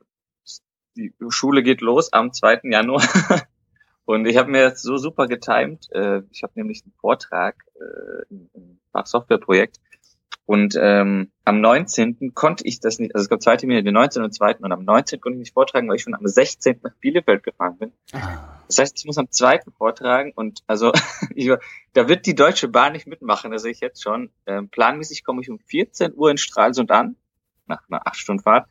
die 0.97 1.12
Schule 1.29 1.62
geht 1.62 1.81
los 1.81 2.12
am 2.12 2.33
2. 2.33 2.61
Januar 2.64 3.03
Und 4.07 4.27
ich 4.27 4.37
habe 4.37 4.51
mir 4.51 4.62
jetzt 4.62 4.83
so 4.83 4.99
super 4.99 5.27
getimt. 5.27 5.91
Äh, 5.93 6.22
ich 6.31 6.43
habe 6.43 6.53
nämlich 6.57 6.83
einen 6.85 6.93
Vortrag 7.01 7.57
äh, 7.75 8.25
im, 8.31 8.51
im 8.55 8.81
Fachsoftwareprojekt. 8.93 9.81
Und 10.47 10.79
ähm, 10.79 11.31
am 11.45 11.61
19. 11.61 12.33
konnte 12.35 12.67
ich 12.67 12.79
das 12.81 12.99
nicht, 12.99 13.15
also 13.15 13.25
es 13.25 13.31
gab 13.31 13.43
zwei 13.43 13.57
Termine, 13.57 13.83
den 13.83 13.95
19. 13.95 14.23
und 14.23 14.35
2. 14.35 14.57
Und 14.57 14.73
am 14.73 14.85
19. 14.85 15.21
konnte 15.21 15.37
ich 15.37 15.41
nicht 15.41 15.55
vortragen, 15.55 15.89
weil 15.89 15.97
ich 15.97 16.03
schon 16.03 16.15
am 16.15 16.27
16. 16.27 16.81
nach 16.83 16.95
Bielefeld 17.01 17.43
gefahren 17.43 17.79
bin. 17.79 17.93
Das 18.67 18.79
heißt, 18.79 18.99
ich 18.99 19.07
muss 19.07 19.17
am 19.17 19.31
2. 19.31 19.61
vortragen 19.77 20.33
und 20.35 20.61
also 20.67 20.93
ich, 21.35 21.51
da 21.95 22.09
wird 22.09 22.27
die 22.27 22.35
Deutsche 22.35 22.69
Bahn 22.69 22.93
nicht 22.93 23.07
mitmachen, 23.07 23.51
das 23.53 23.63
sehe 23.63 23.73
ich 23.73 23.81
jetzt 23.81 24.03
schon. 24.03 24.31
Ähm, 24.47 24.69
planmäßig 24.69 25.25
komme 25.25 25.41
ich 25.41 25.49
um 25.49 25.59
14 25.59 26.13
Uhr 26.15 26.31
in 26.31 26.37
Stralsund 26.37 26.91
an, 26.91 27.17
nach 27.67 27.83
einer 27.89 28.07
8 28.07 28.17
Stunden 28.17 28.43
Fahrt. 28.43 28.69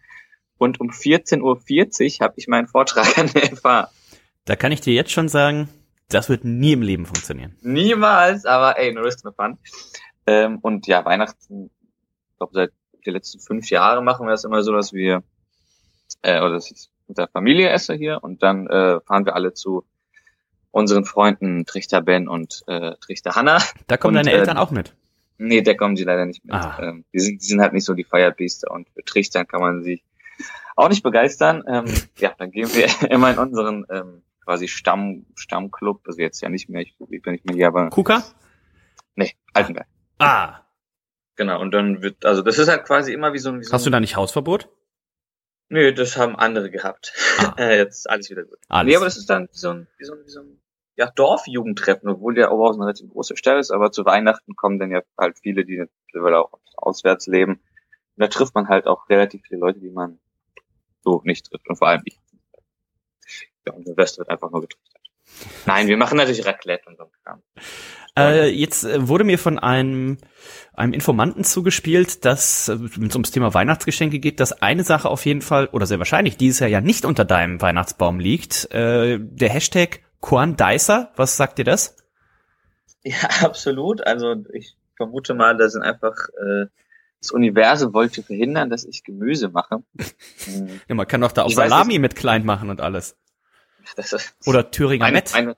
Und 0.59 0.79
um 0.79 0.91
14.40 0.91 1.41
Uhr 1.41 2.25
habe 2.25 2.33
ich 2.37 2.47
meinen 2.47 2.67
Vortrag 2.67 3.17
an 3.17 3.31
der 3.33 3.55
FH. 3.55 3.89
Da 4.45 4.55
kann 4.55 4.71
ich 4.71 4.81
dir 4.81 4.93
jetzt 4.93 5.11
schon 5.11 5.27
sagen, 5.27 5.69
das 6.09 6.29
wird 6.29 6.45
nie 6.45 6.73
im 6.73 6.81
Leben 6.81 7.05
funktionieren. 7.05 7.55
Niemals, 7.61 8.45
aber 8.45 8.77
ey, 8.77 8.93
no 8.93 9.01
risk, 9.01 9.25
no 9.25 9.31
fun. 9.31 9.57
Ähm, 10.25 10.59
und 10.59 10.87
ja, 10.87 11.03
Weihnachten, 11.05 11.69
ich 12.31 12.37
glaube, 12.37 12.53
seit 12.53 12.71
den 13.05 13.13
letzten 13.13 13.39
fünf 13.39 13.69
Jahren 13.69 14.05
machen 14.05 14.25
wir 14.25 14.31
das 14.31 14.43
immer 14.43 14.63
so, 14.63 14.73
dass 14.73 14.93
wir, 14.93 15.23
äh, 16.21 16.39
oder 16.39 16.51
dass 16.51 16.71
ich 16.71 16.89
mit 17.07 17.17
der 17.17 17.27
Familie 17.27 17.69
esse 17.69 17.93
hier 17.93 18.23
und 18.23 18.43
dann 18.43 18.67
äh, 18.67 18.99
fahren 19.01 19.25
wir 19.25 19.35
alle 19.35 19.53
zu 19.53 19.85
unseren 20.71 21.05
Freunden 21.05 21.65
Trichter 21.65 22.01
Ben 22.01 22.27
und 22.27 22.63
äh, 22.67 22.95
Trichter 22.99 23.35
Hanna. 23.35 23.59
Da 23.87 23.97
kommen 23.97 24.17
Und, 24.17 24.25
deine 24.25 24.35
äh, 24.35 24.39
Eltern 24.39 24.57
auch 24.57 24.71
mit. 24.71 24.95
Nee, 25.37 25.61
da 25.61 25.73
kommen 25.73 25.95
sie 25.95 26.03
leider 26.03 26.25
nicht 26.25 26.43
mit. 26.45 26.53
Ah. 26.53 26.79
Ähm, 26.81 27.05
die, 27.13 27.19
sind, 27.19 27.41
die 27.41 27.45
sind 27.45 27.61
halt 27.61 27.73
nicht 27.73 27.85
so 27.85 27.93
die 27.93 28.03
Feierbiester 28.03 28.71
und 28.71 28.87
für 28.89 29.03
Trichtern 29.03 29.47
kann 29.47 29.61
man 29.61 29.83
sich 29.83 30.03
auch 30.75 30.89
nicht 30.89 31.03
begeistern. 31.03 31.63
Ähm, 31.67 31.85
ja, 32.17 32.33
dann 32.37 32.51
gehen 32.51 32.69
wir 32.73 32.87
immer 33.11 33.31
in 33.31 33.37
unseren 33.37 33.85
ähm, 33.89 34.23
quasi 34.43 34.67
Stamm, 34.67 35.25
Stammclub, 35.35 36.01
also 36.07 36.19
jetzt 36.19 36.41
ja 36.41 36.49
nicht 36.49 36.69
mehr, 36.69 36.81
ich, 36.81 36.95
ich 37.09 37.21
bin 37.21 37.33
nicht 37.33 37.45
mehr 37.45 37.55
hier, 37.55 37.67
aber 37.67 37.89
Kuka? 37.89 38.23
nee, 39.15 39.33
Altenberg. 39.53 39.87
Ah. 40.23 40.67
Genau, 41.35 41.59
und 41.59 41.71
dann 41.71 42.01
wird, 42.01 42.25
also 42.25 42.41
das 42.41 42.59
ist 42.59 42.67
halt 42.67 42.85
quasi 42.85 43.11
immer 43.11 43.33
wie 43.33 43.39
so 43.39 43.49
ein, 43.49 43.59
wie 43.59 43.63
so 43.63 43.73
Hast 43.73 43.85
du 43.85 43.89
da 43.89 43.99
nicht 43.99 44.15
Hausverbot? 44.15 44.69
Nö, 45.69 45.93
das 45.93 46.17
haben 46.17 46.35
andere 46.35 46.69
gehabt. 46.69 47.13
Ah. 47.39 47.55
äh, 47.57 47.77
jetzt 47.77 47.99
ist 47.99 48.09
alles 48.09 48.29
wieder 48.29 48.43
gut. 48.43 48.59
Alles. 48.69 48.89
Nee, 48.89 48.95
aber 48.95 49.05
das 49.05 49.17
ist 49.17 49.29
dann 49.29 49.49
wie 49.51 49.57
so 49.57 49.69
ein, 49.71 49.87
wie 49.97 50.05
so 50.05 50.13
ein, 50.13 50.25
wie 50.25 50.29
so 50.29 50.41
ein 50.41 50.61
ja, 50.95 51.09
Dorfjugendtreffen, 51.09 52.09
obwohl 52.09 52.35
der 52.35 52.51
Oberhausen 52.51 52.81
eine 52.81 52.89
relativ 52.89 53.09
große 53.09 53.35
Stadt 53.35 53.59
ist, 53.59 53.71
aber 53.71 53.91
zu 53.91 54.05
Weihnachten 54.05 54.55
kommen 54.55 54.79
dann 54.79 54.91
ja 54.91 55.01
halt 55.17 55.39
viele, 55.39 55.65
die 55.65 55.83
mittlerweile 56.05 56.39
auch 56.39 56.59
auswärts 56.75 57.27
leben. 57.27 57.53
Und 57.53 58.21
da 58.21 58.27
trifft 58.27 58.53
man 58.53 58.67
halt 58.67 58.85
auch 58.85 59.09
relativ 59.09 59.41
viele 59.47 59.59
Leute, 59.59 59.79
die 59.79 59.89
man 59.89 60.19
so 61.03 61.21
nicht 61.23 61.49
trifft. 61.49 61.67
Und 61.67 61.77
vor 61.77 61.87
allem 61.87 62.01
ich. 62.05 62.19
Ja, 63.65 63.73
und 63.73 63.87
der 63.87 63.97
Rest 63.97 64.19
wird 64.19 64.29
einfach 64.29 64.51
nur 64.51 64.61
getrichtert. 64.61 65.01
Nein, 65.65 65.87
wir 65.87 65.97
machen 65.97 66.17
natürlich 66.17 66.45
Raclette 66.45 66.87
und 66.89 66.97
so 66.97 67.03
ein 67.05 67.11
Kram. 67.23 67.41
Äh, 68.17 68.49
jetzt 68.49 68.83
äh, 68.83 69.07
wurde 69.07 69.23
mir 69.23 69.39
von 69.39 69.57
einem, 69.57 70.17
einem 70.73 70.93
Informanten 70.93 71.43
zugespielt, 71.43 72.25
dass, 72.25 72.69
äh, 72.69 72.77
wenn 72.79 73.07
es 73.07 73.15
ums 73.15 73.31
Thema 73.31 73.53
Weihnachtsgeschenke 73.53 74.19
geht, 74.19 74.39
dass 74.39 74.61
eine 74.61 74.83
Sache 74.83 75.09
auf 75.09 75.25
jeden 75.25 75.41
Fall, 75.41 75.67
oder 75.71 75.87
sehr 75.87 75.97
wahrscheinlich 75.97 76.37
dieses 76.37 76.59
Jahr 76.59 76.69
ja 76.69 76.81
nicht 76.81 77.05
unter 77.05 77.25
deinem 77.25 77.61
Weihnachtsbaum 77.61 78.19
liegt. 78.19 78.71
Äh, 78.71 79.19
der 79.19 79.49
Hashtag 79.49 80.01
Korn 80.19 80.55
Dicer, 80.55 81.11
was 81.15 81.37
sagt 81.37 81.57
dir 81.59 81.65
das? 81.65 81.97
Ja, 83.05 83.17
absolut. 83.41 83.99
Also 84.07 84.33
ich 84.53 84.77
vermute 84.95 85.33
mal, 85.33 85.57
da 85.57 85.67
sind 85.67 85.81
einfach 85.81 86.15
äh, 86.39 86.67
das 87.19 87.31
Universum 87.31 87.93
wollte 87.93 88.23
verhindern, 88.23 88.69
dass 88.69 88.85
ich 88.85 89.03
Gemüse 89.03 89.49
mache. 89.49 89.83
Ja, 90.87 90.95
man 90.95 91.07
kann 91.07 91.19
doch 91.19 91.33
da 91.33 91.43
auch 91.43 91.49
Ich 91.49 91.57
weiß 91.57 91.69
Salami 91.69 91.99
mit 91.99 92.15
klein 92.15 92.45
machen 92.45 92.69
und 92.69 92.79
alles. 92.79 93.17
das 93.97 94.13
ist 94.13 94.35
Oder 94.45 94.71
Thüringer 94.71 95.03
meine, 95.03 95.15
Met. 95.15 95.31
meine, 95.33 95.57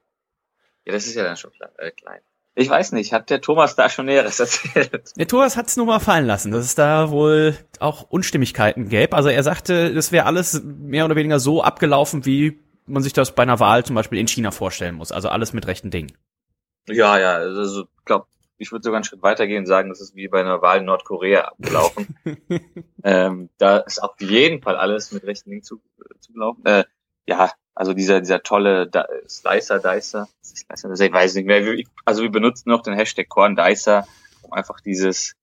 ja, 0.85 0.93
das 0.93 1.05
ist 1.05 1.13
ja 1.13 1.23
dann 1.23 1.37
schon 1.37 1.51
klar, 1.51 1.71
äh, 1.77 1.91
klein. 1.91 2.21
Ich 2.57 2.69
weiß 2.69 2.93
nicht, 2.93 3.11
hat 3.11 3.29
der 3.29 3.41
Thomas 3.41 3.75
da 3.75 3.89
schon 3.89 4.05
Näheres 4.05 4.39
erzählt? 4.39 5.11
Der 5.17 5.27
Thomas 5.27 5.57
hat's 5.57 5.75
nur 5.75 5.85
mal 5.85 5.99
fallen 5.99 6.25
lassen, 6.25 6.51
dass 6.51 6.63
es 6.65 6.75
da 6.75 7.11
wohl 7.11 7.57
auch 7.79 8.03
Unstimmigkeiten 8.09 8.87
gäbe. 8.87 9.15
Also 9.15 9.29
er 9.29 9.43
sagte, 9.43 9.93
das 9.93 10.11
wäre 10.11 10.25
alles 10.25 10.63
mehr 10.63 11.05
oder 11.05 11.15
weniger 11.15 11.39
so 11.39 11.61
abgelaufen, 11.61 12.25
wie 12.25 12.59
man 12.85 13.03
sich 13.03 13.13
das 13.13 13.35
bei 13.35 13.43
einer 13.43 13.59
Wahl 13.59 13.83
zum 13.83 13.95
Beispiel 13.95 14.19
in 14.19 14.27
China 14.27 14.51
vorstellen 14.51 14.95
muss. 14.95 15.11
Also 15.11 15.29
alles 15.29 15.53
mit 15.53 15.67
rechten 15.67 15.91
Dingen. 15.91 16.13
Ja, 16.87 17.17
ja, 17.17 17.33
also 17.33 17.81
ich 17.81 18.05
glaube, 18.05 18.27
ich 18.57 18.71
würde 18.71 18.83
sogar 18.83 18.97
einen 18.97 19.03
Schritt 19.03 19.21
weitergehen 19.23 19.59
und 19.59 19.65
sagen, 19.65 19.89
das 19.89 19.99
ist 19.99 20.15
wie 20.15 20.27
bei 20.27 20.39
einer 20.39 20.61
Wahl 20.61 20.79
in 20.79 20.85
Nordkorea 20.85 21.41
abgelaufen. 21.41 22.15
ähm, 23.03 23.49
da 23.57 23.77
ist 23.79 24.01
auf 24.01 24.15
jeden 24.19 24.61
Fall 24.61 24.77
alles 24.77 25.11
mit 25.11 25.23
rechten 25.25 25.49
Dingen 25.49 25.63
zu, 25.63 25.81
zugelaufen. 26.19 26.65
Äh, 26.65 26.85
ja, 27.25 27.51
also 27.75 27.93
dieser 27.93 28.21
dieser 28.21 28.41
tolle 28.41 28.87
da 28.87 29.05
Slicer 29.27 29.79
Dicer, 29.79 30.27
Slicer, 30.41 30.89
ich 30.99 31.11
weiß 31.11 31.35
nicht 31.35 31.45
mehr. 31.45 31.77
Also 32.05 32.23
wir 32.23 32.31
benutzen 32.31 32.69
noch 32.69 32.81
den 32.81 32.95
Hashtag 32.95 33.27
Corn 33.29 33.55
Dicer, 33.57 34.07
um 34.41 34.53
einfach 34.53 34.79
dieses 34.79 35.35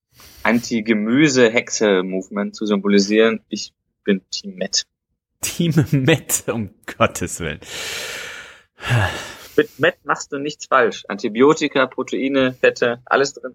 Anti-Gemüse-Hexe-Movement 0.43 2.57
zu 2.57 2.67
symbolisieren. 2.67 3.45
Ich 3.49 3.73
bin 4.05 4.23
Team 4.31 4.57
Met. 4.57 4.85
Team 5.43 5.75
Met, 5.91 6.45
um 6.49 6.71
Gottes 6.99 7.39
Willen. 7.41 7.61
Mit 9.57 9.79
Met 9.79 10.05
machst 10.05 10.33
du 10.33 10.39
nichts 10.39 10.67
falsch. 10.67 11.05
Antibiotika, 11.09 11.87
Proteine, 11.87 12.55
Fette, 12.55 13.01
alles 13.05 13.35
drin. 13.35 13.55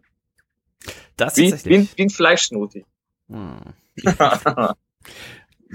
Das 1.15 1.37
Wie, 1.37 1.47
wie, 1.47 1.51
tatsächlich. 1.51 1.97
wie 1.97 2.01
ein 2.03 2.09
Fleischsmoothie. 2.09 2.85
Hm. 3.29 3.73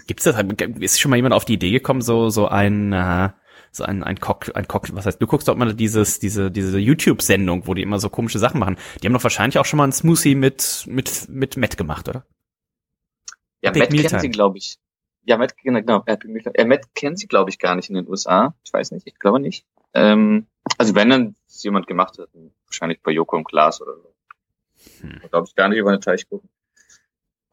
Gibt's 0.07 0.24
das? 0.24 0.36
Ist 0.80 1.01
schon 1.01 1.11
mal 1.11 1.16
jemand 1.16 1.34
auf 1.34 1.45
die 1.45 1.55
Idee 1.55 1.70
gekommen, 1.70 2.03
so 2.03 2.28
so 2.28 2.49
ein 2.49 2.93
äh, 2.93 3.30
so 3.70 3.84
ein 3.84 4.03
ein 4.03 4.20
Cock, 4.20 4.51
ein 4.55 4.68
Cock, 4.68 4.95
was 4.95 5.07
heißt? 5.07 5.20
Du 5.20 5.26
guckst 5.26 5.49
doch 5.49 5.57
mal 5.57 5.74
dieses 5.74 6.18
diese 6.18 6.51
diese 6.51 6.78
YouTube-Sendung, 6.78 7.66
wo 7.66 7.74
die 7.74 7.82
immer 7.82 7.99
so 7.99 8.09
komische 8.09 8.38
Sachen 8.38 8.61
machen. 8.61 8.76
Die 9.03 9.07
haben 9.07 9.14
doch 9.14 9.22
wahrscheinlich 9.22 9.59
auch 9.59 9.64
schon 9.64 9.78
mal 9.78 9.84
einen 9.84 9.93
Smoothie 9.93 10.34
mit 10.34 10.84
mit 10.86 11.28
mit 11.28 11.57
Met 11.57 11.76
gemacht, 11.76 12.09
oder? 12.09 12.24
Ja, 13.62 13.70
Epic 13.70 13.95
Matt 13.95 14.09
kennt 14.09 14.20
sie, 14.20 14.30
glaube 14.30 14.59
ich. 14.59 14.78
Ja, 15.24 15.38
Matt, 15.38 15.57
genau, 15.57 15.80
genau. 15.80 16.03
Epic. 16.07 16.51
Äh, 16.55 16.64
Matt 16.64 16.95
kennt 16.95 17.18
sie, 17.18 17.28
glaube 17.28 17.51
ich, 17.51 17.59
gar 17.59 17.76
nicht 17.76 17.88
in 17.88 17.95
den 17.95 18.09
USA. 18.09 18.55
Ich 18.64 18.72
weiß 18.72 18.90
nicht, 18.90 19.07
ich 19.07 19.18
glaube 19.18 19.40
nicht. 19.40 19.64
Ähm, 19.95 20.47
also 20.78 20.95
wenn 20.95 21.11
dann 21.11 21.36
es 21.47 21.62
jemand 21.62 21.86
gemacht 21.86 22.18
hat, 22.18 22.28
wahrscheinlich 22.66 23.01
bei 23.03 23.12
Joko 23.12 23.36
und 23.36 23.45
Klaas 23.45 23.80
oder 23.80 23.95
so. 23.97 24.14
Hm. 25.01 25.20
Glaube 25.30 25.47
ich 25.49 25.55
gar 25.55 25.68
nicht 25.68 25.78
über 25.78 25.90
eine 25.90 26.01
Teich 26.01 26.28
gucken. 26.28 26.49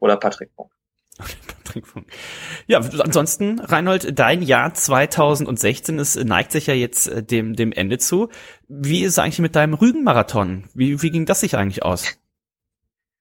Oder 0.00 0.16
Patrick 0.16 0.50
Funk. 1.72 1.84
Patrick 1.84 1.86
Funk. 1.86 2.06
Ja, 2.66 2.78
ansonsten, 2.78 3.60
Reinhold, 3.60 4.18
dein 4.18 4.42
Jahr 4.42 4.74
2016 4.74 5.98
ist, 5.98 6.16
neigt 6.24 6.52
sich 6.52 6.66
ja 6.66 6.74
jetzt 6.74 7.06
äh, 7.08 7.22
dem, 7.22 7.54
dem 7.54 7.72
Ende 7.72 7.98
zu. 7.98 8.28
Wie 8.68 9.02
ist 9.02 9.12
es 9.12 9.18
eigentlich 9.18 9.38
mit 9.38 9.56
deinem 9.56 9.74
Rügenmarathon? 9.74 10.64
Wie, 10.74 11.00
wie 11.02 11.10
ging 11.10 11.26
das 11.26 11.40
sich 11.40 11.56
eigentlich 11.56 11.82
aus? 11.82 12.16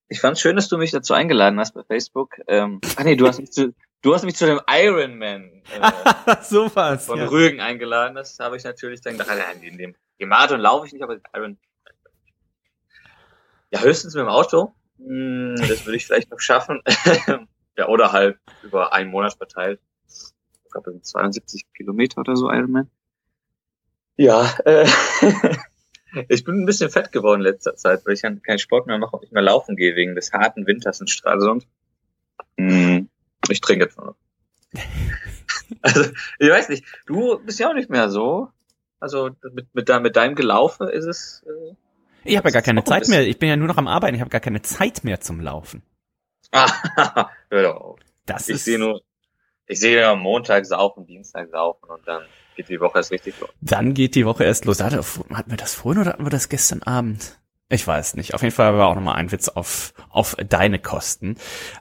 Ich 0.08 0.20
fand 0.22 0.40
schön, 0.40 0.56
dass 0.56 0.68
du 0.70 0.78
mich 0.78 0.92
dazu 0.92 1.14
eingeladen 1.14 1.60
hast 1.60 1.74
bei 1.74 1.84
Facebook. 1.84 2.36
Ähm, 2.48 2.82
ach 2.98 3.04
nee, 3.04 3.16
du 3.16 3.28
hast 3.28 3.40
mich 3.40 3.52
zu, 3.52 3.76
du 4.02 4.14
hast 4.16 4.24
mich 4.26 4.36
zu 4.36 4.46
dem 4.48 4.60
Ironman 4.68 5.52
äh, 5.72 6.36
so 6.44 6.72
was. 6.76 7.06
von 7.06 7.20
Ja. 7.20 7.28
Rügen 7.28 7.60
eingeladen. 7.62 8.16
Das 8.16 8.40
habe 8.40 8.58
ich 8.58 8.64
natürlich 8.64 9.02
dann 9.02 9.18
gedacht, 9.18 9.30
nein, 9.38 9.62
in 9.62 9.78
dem 9.78 9.96
im 10.18 10.30
Marathon 10.30 10.60
laufe 10.60 10.88
ich 10.88 10.94
nicht, 10.94 11.04
aber 11.04 11.16
den 11.16 11.24
Iron. 11.34 11.58
Ja, 13.72 13.82
höchstens 13.82 14.16
mit 14.16 14.22
dem 14.22 14.30
Auto. 14.30 14.74
Hm, 14.98 15.56
Das 15.58 15.86
würde 15.86 15.96
ich 15.98 16.06
vielleicht 16.06 16.32
noch 16.32 16.40
schaffen. 16.40 16.82
ja, 17.80 17.88
oder 17.88 18.12
halt 18.12 18.38
über 18.64 18.94
einen 18.94 19.10
Monat 19.10 19.34
verteilt. 19.36 19.80
Ich 20.08 20.72
glaube, 20.72 20.86
das 20.86 20.94
sind 20.94 21.06
72 21.06 21.66
Kilometer 21.74 22.20
oder 22.20 22.36
so 22.36 22.52
Ironman. 22.52 22.90
Ja, 24.18 24.54
äh, 24.66 24.86
ich 26.28 26.44
bin 26.44 26.62
ein 26.62 26.66
bisschen 26.66 26.90
fett 26.90 27.12
geworden 27.12 27.40
in 27.42 27.46
letzter 27.46 27.76
Zeit, 27.76 28.06
weil 28.06 28.14
ich 28.14 28.22
dann 28.22 28.42
keinen 28.42 28.60
Sport 28.60 28.86
mehr 28.88 28.98
mache 28.98 29.16
und 29.16 29.22
nicht 29.22 29.32
mehr 29.34 29.42
laufen 29.42 29.76
gehe 29.76 29.96
wegen 29.96 30.14
des 30.16 30.32
harten 30.34 30.68
Winters 30.68 31.00
in 31.02 31.08
Stralsund. 31.08 31.66
Hm, 32.58 33.10
Ich 33.50 33.62
trinke 33.62 33.86
jetzt 33.86 33.98
noch. 33.98 34.16
Also, 35.82 36.04
ich 36.40 36.50
weiß 36.50 36.70
nicht, 36.70 36.84
du 37.06 37.40
bist 37.40 37.60
ja 37.60 37.70
auch 37.70 37.74
nicht 37.74 37.90
mehr 37.90 38.10
so. 38.10 38.50
Also 39.00 39.30
mit, 39.54 39.74
mit, 39.74 39.88
dein- 39.88 40.02
mit 40.02 40.16
deinem 40.16 40.36
Gelaufe 40.36 40.86
ist 40.90 41.06
es. 41.06 41.44
Äh, 41.46 41.76
Ich 42.26 42.38
habe 42.38 42.50
ja 42.50 42.54
gar 42.54 42.62
keine 42.64 42.84
Zeit 42.84 43.08
mehr. 43.08 43.26
Ich 43.28 43.38
bin 43.40 43.48
ja 43.50 43.56
nur 43.56 43.68
noch 43.68 43.78
am 43.78 43.88
Arbeiten. 43.88 44.16
Ich 44.16 44.22
habe 44.22 44.30
gar 44.32 44.42
keine 44.42 44.62
Zeit 44.62 45.04
mehr 45.04 45.22
zum 45.22 45.40
Laufen. 45.40 45.84
Ah, 46.52 47.30
hör 47.50 47.64
doch 47.64 47.76
auf. 47.82 48.00
Das 48.26 48.48
Ich 48.50 48.64
sehe 48.64 48.80
nur, 48.80 49.02
ich 49.68 49.80
sehe 49.80 50.08
am 50.08 50.20
Montag 50.20 50.66
saufen, 50.66 51.06
Dienstag 51.06 51.50
saufen 51.50 51.90
und 51.90 52.08
dann 52.08 52.24
geht 52.56 52.70
die 52.70 52.80
Woche 52.80 52.98
erst 53.00 53.12
richtig 53.12 53.40
los. 53.40 53.50
dann 53.62 53.94
geht 53.94 54.16
die 54.16 54.26
Woche 54.26 54.44
erst 54.44 54.66
los. 54.66 54.82
Hatte- 54.82 55.04
Hatten 55.34 55.50
wir 55.52 55.58
das 55.58 55.76
vorhin 55.76 56.02
oder 56.02 56.12
hatten 56.14 56.26
wir 56.26 56.30
das 56.30 56.50
gestern 56.50 56.84
Abend? 56.84 57.40
Ich 57.72 57.86
weiß 57.86 58.16
nicht. 58.16 58.34
Auf 58.34 58.42
jeden 58.42 58.54
Fall 58.56 58.76
war 58.78 58.88
auch 58.88 58.96
nochmal 58.96 59.16
ein 59.16 59.32
Witz 59.32 59.48
auf, 59.48 59.94
auf 60.10 60.36
deine 60.36 60.80
Kosten. 60.80 61.38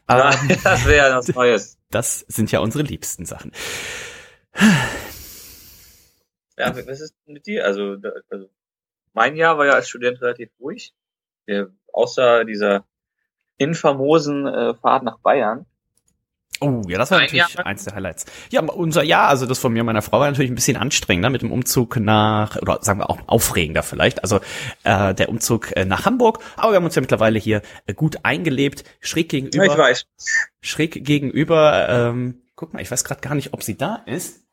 Aber 0.06 0.30
das 0.64 0.84
wäre 0.86 1.08
ja 1.08 1.16
was 1.16 1.28
Neues. 1.28 1.78
das 1.90 2.20
sind 2.28 2.52
ja 2.52 2.60
unsere 2.60 2.84
liebsten 2.84 3.24
Sachen. 3.24 3.52
Ja, 6.56 6.74
was 6.76 7.00
ist 7.00 7.14
mit 7.26 7.46
dir? 7.46 7.64
Also, 7.64 7.96
also 8.30 8.48
mein 9.12 9.36
Jahr 9.36 9.56
war 9.58 9.66
ja 9.66 9.72
als 9.74 9.88
Student 9.88 10.20
relativ 10.20 10.50
ruhig. 10.60 10.92
Der, 11.46 11.68
außer 11.92 12.44
dieser 12.44 12.84
infamosen 13.58 14.46
äh, 14.46 14.74
Fahrt 14.74 15.02
nach 15.02 15.18
Bayern. 15.18 15.66
Oh, 16.60 16.82
ja, 16.88 16.98
das 16.98 17.10
war 17.10 17.18
Ein 17.18 17.26
natürlich 17.26 17.54
Jahr. 17.54 17.66
eins 17.66 17.84
der 17.84 17.94
Highlights. 17.94 18.26
Ja, 18.50 18.62
unser 18.62 19.04
Jahr, 19.04 19.28
also 19.28 19.46
das 19.46 19.60
von 19.60 19.72
mir 19.72 19.80
und 19.80 19.86
meiner 19.86 20.02
Frau 20.02 20.18
war 20.18 20.28
natürlich 20.28 20.50
ein 20.50 20.56
bisschen 20.56 20.76
anstrengender 20.76 21.30
mit 21.30 21.42
dem 21.42 21.52
Umzug 21.52 21.96
nach, 21.96 22.56
oder 22.56 22.78
sagen 22.82 22.98
wir 22.98 23.10
auch 23.10 23.18
aufregender 23.26 23.84
vielleicht, 23.84 24.24
also 24.24 24.40
äh, 24.82 25.14
der 25.14 25.28
Umzug 25.28 25.76
äh, 25.76 25.84
nach 25.84 26.04
Hamburg. 26.04 26.40
Aber 26.56 26.72
wir 26.72 26.76
haben 26.76 26.84
uns 26.84 26.96
ja 26.96 27.00
mittlerweile 27.00 27.38
hier 27.38 27.62
äh, 27.86 27.94
gut 27.94 28.24
eingelebt, 28.24 28.82
schräg 29.00 29.28
gegenüber. 29.28 29.66
Ja, 29.66 29.72
ich 29.72 29.78
weiß. 29.78 30.06
schräg 30.60 31.04
gegenüber. 31.04 31.88
Ähm, 31.88 32.42
guck 32.56 32.72
mal, 32.74 32.82
ich 32.82 32.90
weiß 32.90 33.04
gerade 33.04 33.20
gar 33.20 33.36
nicht, 33.36 33.52
ob 33.52 33.62
sie 33.62 33.76
da 33.76 34.02
ist. 34.06 34.47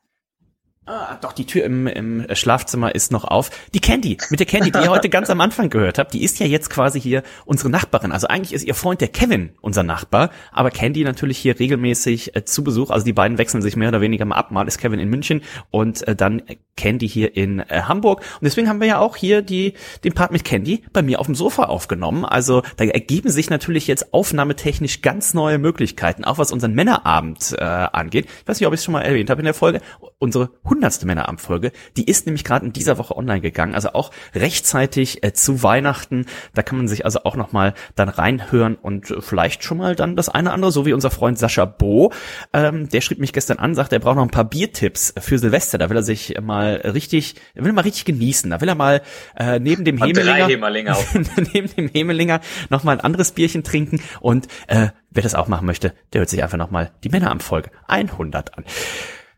Ah, 0.88 1.18
doch, 1.20 1.34
die 1.34 1.46
Tür 1.46 1.64
im, 1.64 1.88
im 1.88 2.28
Schlafzimmer 2.34 2.94
ist 2.94 3.12
noch 3.12 3.24
auf. 3.24 3.50
Die 3.74 3.80
Candy, 3.80 4.18
mit 4.30 4.40
der 4.40 4.46
Candy, 4.46 4.70
die 4.70 4.78
ihr 4.78 4.92
heute 4.92 5.10
ganz 5.10 5.32
am 5.32 5.42
Anfang 5.42 5.72
gehört 5.72 5.98
habt, 5.98 6.14
die 6.14 6.24
ist 6.24 6.40
ja 6.40 6.46
jetzt 6.46 6.70
quasi 6.70 7.02
hier 7.02 7.24
unsere 7.44 7.72
Nachbarin. 7.72 8.12
Also 8.12 8.28
eigentlich 8.28 8.54
ist 8.54 8.64
ihr 8.64 8.76
Freund 8.76 9.02
der 9.02 9.08
Kevin 9.08 9.50
unser 9.62 9.82
Nachbar, 9.82 10.30
aber 10.52 10.70
Candy 10.70 11.04
natürlich 11.04 11.40
hier 11.40 11.60
regelmäßig 11.60 12.36
äh, 12.36 12.46
zu 12.46 12.64
Besuch. 12.64 12.92
Also 12.92 13.04
die 13.04 13.14
beiden 13.14 13.40
wechseln 13.40 13.64
sich 13.64 13.76
mehr 13.76 13.90
oder 13.90 14.00
weniger 14.00 14.26
mal 14.26 14.36
ab. 14.36 14.52
Mal 14.52 14.68
ist 14.68 14.78
Kevin 14.78 15.00
in 15.00 15.10
München 15.10 15.42
und 15.72 16.08
äh, 16.08 16.16
dann 16.16 16.44
Candy 16.78 17.08
hier 17.08 17.36
in 17.36 17.62
äh, 17.62 17.82
Hamburg. 17.88 18.20
Und 18.20 18.44
deswegen 18.44 18.70
haben 18.70 18.80
wir 18.80 18.88
ja 18.88 19.00
auch 19.00 19.16
hier 19.16 19.42
die, 19.42 19.74
den 20.04 20.14
Part 20.14 20.32
mit 20.32 20.44
Candy 20.44 20.84
bei 20.94 21.02
mir 21.02 21.20
auf 21.20 21.26
dem 21.26 21.34
Sofa 21.34 21.64
aufgenommen. 21.64 22.26
Also 22.26 22.62
da 22.78 22.86
ergeben 22.86 23.30
sich 23.30 23.50
natürlich 23.50 23.88
jetzt 23.88 24.14
aufnahmetechnisch 24.14 25.02
ganz 25.02 25.34
neue 25.34 25.58
Möglichkeiten, 25.58 26.26
auch 26.26 26.38
was 26.38 26.52
unseren 26.52 26.74
Männerabend 26.74 27.56
äh, 27.58 27.64
angeht. 27.64 28.26
Ich 28.26 28.48
weiß 28.48 28.60
nicht, 28.60 28.68
ob 28.68 28.74
ich 28.74 28.82
es 28.82 28.84
schon 28.84 28.92
mal 28.92 29.02
erwähnt 29.02 29.32
habe 29.32 29.42
in 29.42 29.46
der 29.46 29.54
Folge. 29.56 29.82
Unsere 30.20 30.50
hundertste 30.76 31.05
Männerabendfolge, 31.05 31.71
die 31.95 32.03
ist 32.03 32.26
nämlich 32.26 32.43
gerade 32.43 32.65
in 32.65 32.73
dieser 32.73 32.97
Woche 32.97 33.15
online 33.15 33.39
gegangen, 33.39 33.76
also 33.76 33.93
auch 33.93 34.11
rechtzeitig 34.34 35.23
äh, 35.23 35.32
zu 35.32 35.63
Weihnachten. 35.63 36.26
Da 36.53 36.63
kann 36.63 36.78
man 36.78 36.89
sich 36.89 37.05
also 37.05 37.23
auch 37.23 37.38
noch 37.38 37.53
mal 37.53 37.73
dann 37.95 38.09
reinhören 38.09 38.76
und 38.76 39.09
äh, 39.09 39.21
vielleicht 39.21 39.63
schon 39.63 39.78
mal 39.78 39.95
dann 39.95 40.17
das 40.17 40.28
eine 40.28 40.49
oder 40.49 40.53
andere, 40.53 40.71
so 40.73 40.86
wie 40.86 40.91
unser 40.91 41.11
Freund 41.11 41.39
Sascha 41.39 41.63
Bo, 41.63 42.11
ähm, 42.51 42.89
der 42.89 42.99
schrieb 42.99 43.19
mich 43.19 43.32
gestern 43.32 43.57
an, 43.57 43.73
sagt, 43.73 43.93
er 43.93 43.99
braucht 43.99 44.17
noch 44.17 44.23
ein 44.23 44.30
paar 44.30 44.43
Biertipps 44.43 45.13
für 45.17 45.39
Silvester. 45.39 45.78
Da 45.78 45.89
will 45.89 45.97
er 45.97 46.03
sich 46.03 46.36
mal 46.41 46.76
richtig, 46.84 47.36
er 47.53 47.63
will 47.63 47.71
er 47.71 47.76
mal 47.76 47.82
richtig 47.82 48.03
genießen. 48.03 48.49
Da 48.49 48.59
will 48.59 48.67
er 48.67 48.76
mal 48.76 49.01
äh, 49.38 49.59
neben 49.59 49.86
dem 49.86 49.97
Hemelinger 49.97 50.97
neben 51.53 51.73
dem 51.73 51.88
Hemelinger 51.88 52.41
noch 52.69 52.84
mal 52.84 52.91
ein 52.91 52.99
anderes 52.99 53.32
Bierchen 53.32 53.63
trinken 53.63 54.01
und 54.19 54.47
äh, 54.67 54.89
wer 55.11 55.23
das 55.23 55.36
auch 55.36 55.47
machen 55.47 55.65
möchte, 55.65 55.93
der 56.11 56.19
hört 56.19 56.30
sich 56.30 56.43
einfach 56.43 56.57
noch 56.57 56.69
mal 56.69 56.91
die 57.03 57.09
Männerabendfolge 57.09 57.71
100 57.88 58.57
an. 58.57 58.65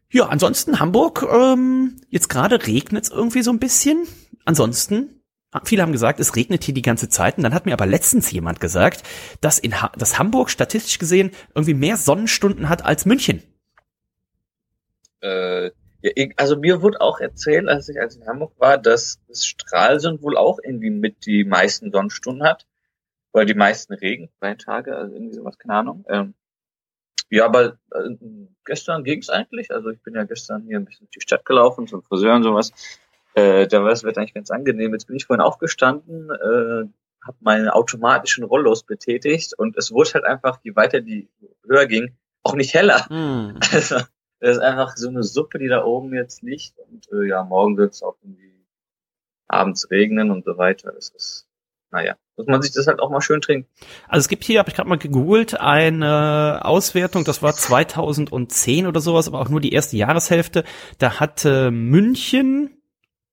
Ja, 0.09 0.27
ansonsten 0.27 0.79
Hamburg, 0.79 1.25
ähm, 1.29 1.99
jetzt 2.09 2.29
gerade 2.29 2.65
regnet 2.65 3.03
es 3.03 3.11
irgendwie 3.11 3.41
so 3.41 3.51
ein 3.51 3.59
bisschen. 3.59 4.07
Ansonsten, 4.45 5.21
viele 5.65 5.81
haben 5.81 5.91
gesagt, 5.91 6.19
es 6.21 6.35
regnet 6.35 6.63
hier 6.63 6.73
die 6.73 6.81
ganze 6.81 7.09
Zeit. 7.09 7.37
Und 7.37 7.43
dann 7.43 7.53
hat 7.53 7.65
mir 7.65 7.73
aber 7.73 7.85
letztens 7.85 8.31
jemand 8.31 8.61
gesagt, 8.61 9.03
dass, 9.41 9.59
in 9.59 9.81
ha 9.81 9.91
dass 9.97 10.17
Hamburg 10.17 10.49
statistisch 10.49 10.97
gesehen 10.97 11.31
irgendwie 11.53 11.73
mehr 11.73 11.97
Sonnenstunden 11.97 12.69
hat 12.69 12.85
als 12.85 13.05
München. 13.05 13.43
Äh, 15.21 15.71
ja, 16.01 16.27
also 16.37 16.57
mir 16.57 16.81
wurde 16.81 17.01
auch 17.01 17.19
erzählt, 17.19 17.67
als 17.67 17.89
ich 17.89 17.99
als 17.99 18.15
in 18.15 18.27
Hamburg 18.27 18.53
war, 18.59 18.77
dass 18.77 19.19
das 19.27 19.45
Stralsund 19.45 20.21
wohl 20.21 20.37
auch 20.37 20.59
irgendwie 20.63 20.91
mit 20.91 21.25
die 21.25 21.43
meisten 21.43 21.91
Sonnenstunden 21.91 22.43
hat. 22.43 22.65
Oder 23.33 23.43
die 23.45 23.55
meisten 23.55 23.93
Regentage, 23.93 24.95
also 24.95 25.13
irgendwie 25.13 25.35
sowas, 25.35 25.57
keine 25.57 25.73
Ahnung. 25.73 26.05
Ähm, 26.07 26.33
ja, 27.29 27.45
aber 27.45 27.77
äh, 27.93 28.15
gestern 28.65 29.03
ging's 29.03 29.29
eigentlich. 29.29 29.71
Also 29.71 29.89
ich 29.89 30.01
bin 30.01 30.15
ja 30.15 30.23
gestern 30.23 30.63
hier 30.63 30.77
ein 30.77 30.85
bisschen 30.85 31.07
durch 31.07 31.15
die 31.15 31.21
Stadt 31.21 31.45
gelaufen, 31.45 31.87
zum 31.87 32.03
Friseur 32.03 32.35
und 32.35 32.43
sowas. 32.43 32.71
Äh, 33.33 33.67
da 33.67 33.83
war 33.83 33.89
das 33.89 34.03
Wetter 34.03 34.21
eigentlich 34.21 34.33
ganz 34.33 34.49
angenehm. 34.51 34.93
Jetzt 34.93 35.07
bin 35.07 35.15
ich 35.15 35.25
vorhin 35.25 35.41
aufgestanden, 35.41 36.29
äh, 36.29 36.87
habe 37.25 37.37
meine 37.41 37.75
automatischen 37.75 38.43
Rollos 38.43 38.83
betätigt 38.83 39.53
und 39.57 39.77
es 39.77 39.91
wurde 39.91 40.13
halt 40.13 40.25
einfach, 40.25 40.59
je 40.63 40.75
weiter 40.75 41.01
die 41.01 41.29
höher 41.67 41.85
ging, 41.85 42.15
auch 42.43 42.55
nicht 42.55 42.73
heller. 42.73 43.05
Also, 43.71 43.97
das 44.39 44.57
ist 44.57 44.59
einfach 44.59 44.95
so 44.95 45.09
eine 45.09 45.23
Suppe, 45.23 45.57
die 45.57 45.67
da 45.67 45.83
oben 45.83 46.13
jetzt 46.13 46.43
liegt. 46.43 46.77
Und 46.77 47.11
äh, 47.11 47.27
ja, 47.27 47.43
morgen 47.43 47.75
wird 47.77 47.93
es 47.93 48.03
auch 48.03 48.17
irgendwie 48.21 48.53
abends 49.47 49.89
regnen 49.89 50.31
und 50.31 50.45
so 50.45 50.57
weiter. 50.57 50.91
Das 50.91 51.09
ist, 51.09 51.46
naja, 51.91 52.15
muss 52.35 52.47
man 52.47 52.61
sich 52.61 52.73
das 52.73 52.87
halt 52.87 52.99
auch 52.99 53.09
mal 53.09 53.21
schön 53.21 53.41
trinken. 53.41 53.69
Also 54.07 54.25
es 54.25 54.27
gibt 54.27 54.43
hier, 54.43 54.59
habe 54.59 54.69
ich 54.69 54.75
gerade 54.75 54.89
mal 54.89 54.97
gegoogelt, 54.97 55.59
eine 55.59 56.61
Auswertung, 56.63 57.23
das 57.23 57.41
war 57.41 57.53
2010 57.53 58.87
oder 58.87 58.99
sowas, 58.99 59.27
aber 59.27 59.39
auch 59.39 59.49
nur 59.49 59.61
die 59.61 59.73
erste 59.73 59.97
Jahreshälfte. 59.97 60.63
Da 60.97 61.19
hatte 61.19 61.71
München, 61.71 62.77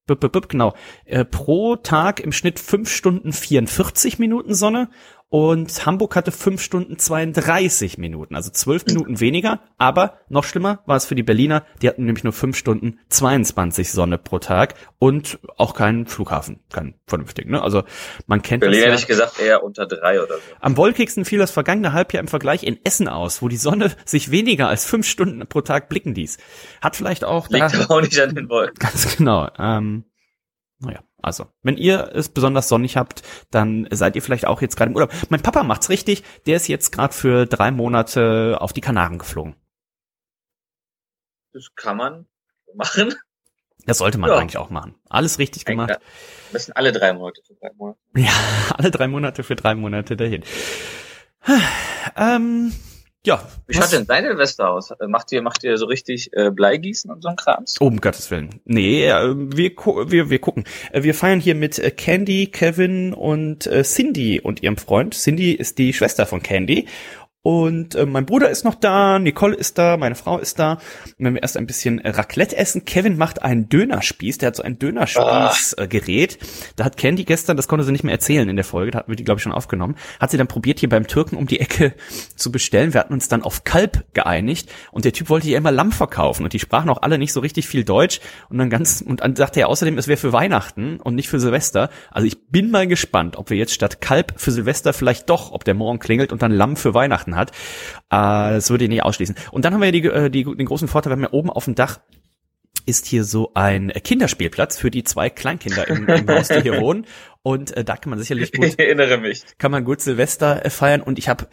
genau, 0.06 0.74
äh, 1.04 1.24
pro 1.24 1.76
Tag 1.76 2.20
im 2.20 2.32
Schnitt 2.32 2.58
5 2.58 2.90
Stunden 2.90 3.32
44 3.32 4.18
Minuten 4.18 4.54
Sonne 4.54 4.90
und 5.34 5.84
Hamburg 5.84 6.14
hatte 6.14 6.30
5 6.30 6.62
Stunden 6.62 6.96
32 6.96 7.98
Minuten, 7.98 8.36
also 8.36 8.52
12 8.52 8.86
Minuten 8.86 9.18
weniger, 9.18 9.58
aber 9.78 10.20
noch 10.28 10.44
schlimmer 10.44 10.84
war 10.86 10.94
es 10.94 11.06
für 11.06 11.16
die 11.16 11.24
Berliner, 11.24 11.64
die 11.82 11.88
hatten 11.88 12.04
nämlich 12.04 12.22
nur 12.22 12.32
5 12.32 12.56
Stunden 12.56 13.00
22 13.08 13.90
Sonne 13.90 14.16
pro 14.16 14.38
Tag 14.38 14.74
und 15.00 15.40
auch 15.56 15.74
keinen 15.74 16.06
Flughafen, 16.06 16.60
keinen 16.72 16.94
vernünftigen, 17.08 17.50
ne? 17.50 17.60
Also 17.60 17.82
man 18.28 18.42
kennt 18.42 18.60
Berlin 18.60 18.78
das 18.78 18.84
ja. 18.84 18.92
hätte 18.92 19.02
ich 19.02 19.08
gesagt 19.08 19.40
eher 19.40 19.64
unter 19.64 19.86
drei 19.86 20.22
oder 20.22 20.36
so. 20.36 20.42
Am 20.60 20.76
wolkigsten 20.76 21.24
fiel 21.24 21.40
das 21.40 21.50
vergangene 21.50 21.92
Halbjahr 21.92 22.20
im 22.20 22.28
Vergleich 22.28 22.62
in 22.62 22.78
Essen 22.84 23.08
aus, 23.08 23.42
wo 23.42 23.48
die 23.48 23.56
Sonne 23.56 23.90
sich 24.04 24.30
weniger 24.30 24.68
als 24.68 24.86
fünf 24.86 25.04
Stunden 25.04 25.44
pro 25.48 25.62
Tag 25.62 25.88
blicken 25.88 26.14
ließ. 26.14 26.38
Hat 26.80 26.94
vielleicht 26.94 27.24
auch 27.24 27.48
da, 27.48 27.66
Liegt 27.66 27.74
aber 27.74 27.92
auch 27.92 28.02
nicht 28.02 28.20
an 28.20 28.36
den 28.36 28.48
Wolken. 28.48 28.76
ganz 28.78 29.16
genau. 29.16 29.48
Ähm, 29.58 30.04
naja, 30.80 31.02
also 31.22 31.46
wenn 31.62 31.76
ihr 31.76 32.10
es 32.14 32.28
besonders 32.28 32.68
sonnig 32.68 32.96
habt, 32.96 33.22
dann 33.50 33.86
seid 33.90 34.16
ihr 34.16 34.22
vielleicht 34.22 34.46
auch 34.46 34.60
jetzt 34.60 34.76
gerade 34.76 34.90
im 34.90 34.96
Urlaub. 34.96 35.12
Mein 35.30 35.40
Papa 35.42 35.62
macht's 35.62 35.88
richtig. 35.88 36.22
Der 36.46 36.56
ist 36.56 36.68
jetzt 36.68 36.92
gerade 36.92 37.14
für 37.14 37.46
drei 37.46 37.70
Monate 37.70 38.58
auf 38.60 38.72
die 38.72 38.80
Kanaren 38.80 39.18
geflogen. 39.18 39.56
Das 41.52 41.68
kann 41.76 41.96
man 41.96 42.26
machen. 42.74 43.14
Das 43.86 43.98
sollte 43.98 44.18
man 44.18 44.30
Ja. 44.30 44.38
eigentlich 44.38 44.56
auch 44.58 44.70
machen. 44.70 44.94
Alles 45.08 45.38
richtig 45.38 45.64
gemacht. 45.64 45.90
Ja, 45.90 45.98
Das 46.52 46.64
sind 46.66 46.76
alle 46.76 46.90
drei 46.92 47.12
Monate 47.12 47.42
für 47.46 47.54
drei 47.54 47.70
Monate. 47.76 47.98
Ja, 48.16 48.32
alle 48.76 48.90
drei 48.90 49.08
Monate 49.08 49.42
für 49.44 49.54
drei 49.56 49.74
Monate 49.74 50.16
dahin. 50.16 50.42
Ähm, 52.16 52.70
ja. 53.26 53.42
Wie 53.66 53.74
schaut 53.74 53.92
denn 53.92 54.06
dein 54.06 54.24
Silvester 54.24 54.70
aus? 54.70 54.92
Macht 55.06 55.32
ihr, 55.32 55.42
macht 55.42 55.64
ihr 55.64 55.76
so 55.78 55.86
richtig 55.86 56.30
äh, 56.32 56.50
Bleigießen 56.50 57.10
und 57.10 57.22
so 57.22 57.28
ein 57.28 57.36
Krams? 57.36 57.80
Oh, 57.80 57.86
um 57.86 58.00
Gottes 58.00 58.30
Willen. 58.30 58.60
Nee, 58.64 59.06
äh, 59.06 59.34
wir, 59.34 59.70
wir, 59.70 60.30
wir 60.30 60.38
gucken. 60.38 60.64
Äh, 60.92 61.02
Wir 61.02 61.14
feiern 61.14 61.40
hier 61.40 61.54
mit 61.54 61.78
äh, 61.78 61.90
Candy, 61.90 62.46
Kevin 62.46 63.14
und 63.14 63.66
äh, 63.66 63.82
Cindy 63.82 64.40
und 64.40 64.62
ihrem 64.62 64.76
Freund. 64.76 65.14
Cindy 65.14 65.52
ist 65.52 65.78
die 65.78 65.92
Schwester 65.92 66.26
von 66.26 66.42
Candy. 66.42 66.86
Und 67.46 67.94
äh, 67.94 68.06
mein 68.06 68.24
Bruder 68.24 68.48
ist 68.48 68.64
noch 68.64 68.74
da, 68.74 69.18
Nicole 69.18 69.54
ist 69.54 69.76
da, 69.76 69.98
meine 69.98 70.14
Frau 70.14 70.38
ist 70.38 70.58
da. 70.58 70.78
Und 71.18 71.26
wenn 71.26 71.34
wir 71.34 71.42
erst 71.42 71.58
ein 71.58 71.66
bisschen 71.66 71.98
Raclette 71.98 72.56
essen, 72.56 72.86
Kevin 72.86 73.18
macht 73.18 73.42
einen 73.42 73.68
Dönerspieß, 73.68 74.38
der 74.38 74.46
hat 74.46 74.56
so 74.56 74.62
ein 74.62 74.78
Dönerspieß-Gerät. 74.78 76.38
Da 76.76 76.84
hat 76.84 76.96
Candy 76.96 77.24
gestern, 77.24 77.58
das 77.58 77.68
konnte 77.68 77.84
sie 77.84 77.92
nicht 77.92 78.02
mehr 78.02 78.14
erzählen 78.14 78.48
in 78.48 78.56
der 78.56 78.64
Folge, 78.64 78.92
da 78.92 79.00
hatten 79.00 79.12
wir 79.12 79.16
die, 79.16 79.24
glaube 79.24 79.40
ich, 79.40 79.42
schon 79.42 79.52
aufgenommen, 79.52 79.96
hat 80.20 80.30
sie 80.30 80.38
dann 80.38 80.46
probiert, 80.46 80.80
hier 80.80 80.88
beim 80.88 81.06
Türken 81.06 81.36
um 81.36 81.46
die 81.46 81.60
Ecke 81.60 81.92
zu 82.34 82.50
bestellen. 82.50 82.94
Wir 82.94 83.00
hatten 83.00 83.12
uns 83.12 83.28
dann 83.28 83.42
auf 83.42 83.62
Kalb 83.64 84.06
geeinigt 84.14 84.72
und 84.90 85.04
der 85.04 85.12
Typ 85.12 85.28
wollte 85.28 85.46
ihr 85.46 85.58
immer 85.58 85.70
Lamm 85.70 85.92
verkaufen 85.92 86.44
und 86.44 86.54
die 86.54 86.60
sprachen 86.60 86.88
auch 86.88 87.02
alle 87.02 87.18
nicht 87.18 87.34
so 87.34 87.40
richtig 87.40 87.68
viel 87.68 87.84
Deutsch 87.84 88.20
und 88.48 88.56
dann 88.56 88.70
ganz, 88.70 89.02
und 89.06 89.20
dann 89.20 89.36
sagte 89.36 89.60
er 89.60 89.68
außerdem, 89.68 89.98
es 89.98 90.08
wäre 90.08 90.16
für 90.16 90.32
Weihnachten 90.32 90.98
und 90.98 91.14
nicht 91.14 91.28
für 91.28 91.40
Silvester. 91.40 91.90
Also 92.10 92.26
ich 92.26 92.46
bin 92.46 92.70
mal 92.70 92.86
gespannt, 92.86 93.36
ob 93.36 93.50
wir 93.50 93.58
jetzt 93.58 93.74
statt 93.74 94.00
Kalb 94.00 94.32
für 94.38 94.50
Silvester 94.50 94.94
vielleicht 94.94 95.28
doch, 95.28 95.52
ob 95.52 95.64
der 95.64 95.74
morgen 95.74 95.98
klingelt 95.98 96.32
und 96.32 96.40
dann 96.40 96.50
Lamm 96.50 96.76
für 96.76 96.94
Weihnachten 96.94 97.33
hat. 97.36 97.50
Äh, 98.10 98.54
das 98.54 98.70
würde 98.70 98.84
ich 98.84 98.90
nicht 98.90 99.02
ausschließen. 99.02 99.34
Und 99.50 99.64
dann 99.64 99.74
haben 99.74 99.82
wir 99.82 99.92
die, 99.92 100.04
äh, 100.04 100.30
die, 100.30 100.44
den 100.44 100.66
großen 100.66 100.88
Vorteil, 100.88 101.10
wir 101.10 101.16
haben 101.16 101.22
ja 101.22 101.32
oben 101.32 101.50
auf 101.50 101.64
dem 101.64 101.74
Dach 101.74 102.00
ist 102.86 103.06
hier 103.06 103.24
so 103.24 103.52
ein 103.54 103.88
Kinderspielplatz 103.90 104.78
für 104.78 104.90
die 104.90 105.04
zwei 105.04 105.30
Kleinkinder 105.30 105.88
im, 105.88 106.06
im 106.06 106.28
Haus, 106.28 106.48
die 106.48 106.60
hier 106.60 106.80
wohnen. 106.80 107.06
Und 107.42 107.74
äh, 107.76 107.84
da 107.84 107.96
kann 107.96 108.10
man 108.10 108.18
sicherlich 108.18 108.52
gut 108.52 108.66
Ich 108.66 108.78
erinnere 108.78 109.18
mich. 109.18 109.42
kann 109.58 109.70
man 109.70 109.84
gut 109.84 110.00
Silvester 110.00 110.64
äh, 110.64 110.70
feiern 110.70 111.00
und 111.00 111.18
ich 111.18 111.28
habe 111.28 111.48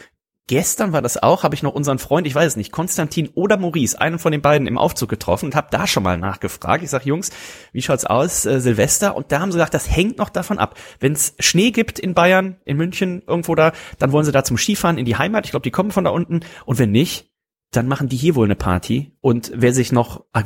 gestern 0.52 0.92
war 0.92 1.02
das 1.02 1.16
auch, 1.16 1.44
habe 1.44 1.56
ich 1.56 1.64
noch 1.64 1.74
unseren 1.74 1.98
Freund, 1.98 2.28
ich 2.28 2.36
weiß 2.36 2.46
es 2.46 2.56
nicht, 2.58 2.74
Konstantin 2.74 3.30
oder 3.36 3.56
Maurice, 3.56 4.02
einen 4.02 4.20
von 4.20 4.34
den 4.34 4.42
beiden 4.42 4.68
im 4.68 4.78
Aufzug 4.78 5.08
getroffen 5.08 5.46
und 5.46 5.56
habe 5.56 5.70
da 5.72 5.88
schon 5.88 6.04
mal 6.04 6.18
nachgefragt. 6.18 6.84
Ich 6.84 6.90
sag, 6.90 7.06
Jungs, 7.06 7.30
wie 7.72 7.82
schaut's 7.82 8.04
aus 8.04 8.46
äh, 8.46 8.60
Silvester? 8.60 9.16
Und 9.16 9.32
da 9.32 9.40
haben 9.40 9.54
sie 9.54 9.58
gesagt, 9.58 9.74
das 9.74 9.90
hängt 9.90 10.18
noch 10.18 10.28
davon 10.28 10.60
ab. 10.60 10.78
Wenn 11.00 11.14
es 11.14 11.36
Schnee 11.40 11.72
gibt 11.72 12.00
in 12.00 12.14
Bayern, 12.14 12.58
in 12.66 12.76
München, 12.76 13.24
irgendwo 13.26 13.56
da, 13.56 13.72
dann 13.98 14.12
wollen 14.12 14.26
sie 14.26 14.34
da 14.34 14.44
zum 14.44 14.58
Skifahren 14.58 14.98
in 14.98 15.06
die 15.06 15.16
Heimat. 15.16 15.46
Ich 15.46 15.52
glaube, 15.52 15.64
die 15.64 15.72
kommen 15.72 15.92
von 15.92 16.04
da 16.04 16.10
unten. 16.10 16.42
Und 16.66 16.80
wenn 16.80 16.92
nicht, 16.92 17.32
dann 17.72 17.88
machen 17.88 18.10
die 18.10 18.18
hier 18.18 18.36
wohl 18.36 18.46
eine 18.46 18.58
Party. 18.58 19.16
Und 19.22 19.54
wer 19.56 19.74
sich 19.74 19.94
noch, 19.94 20.26
ah, 20.34 20.44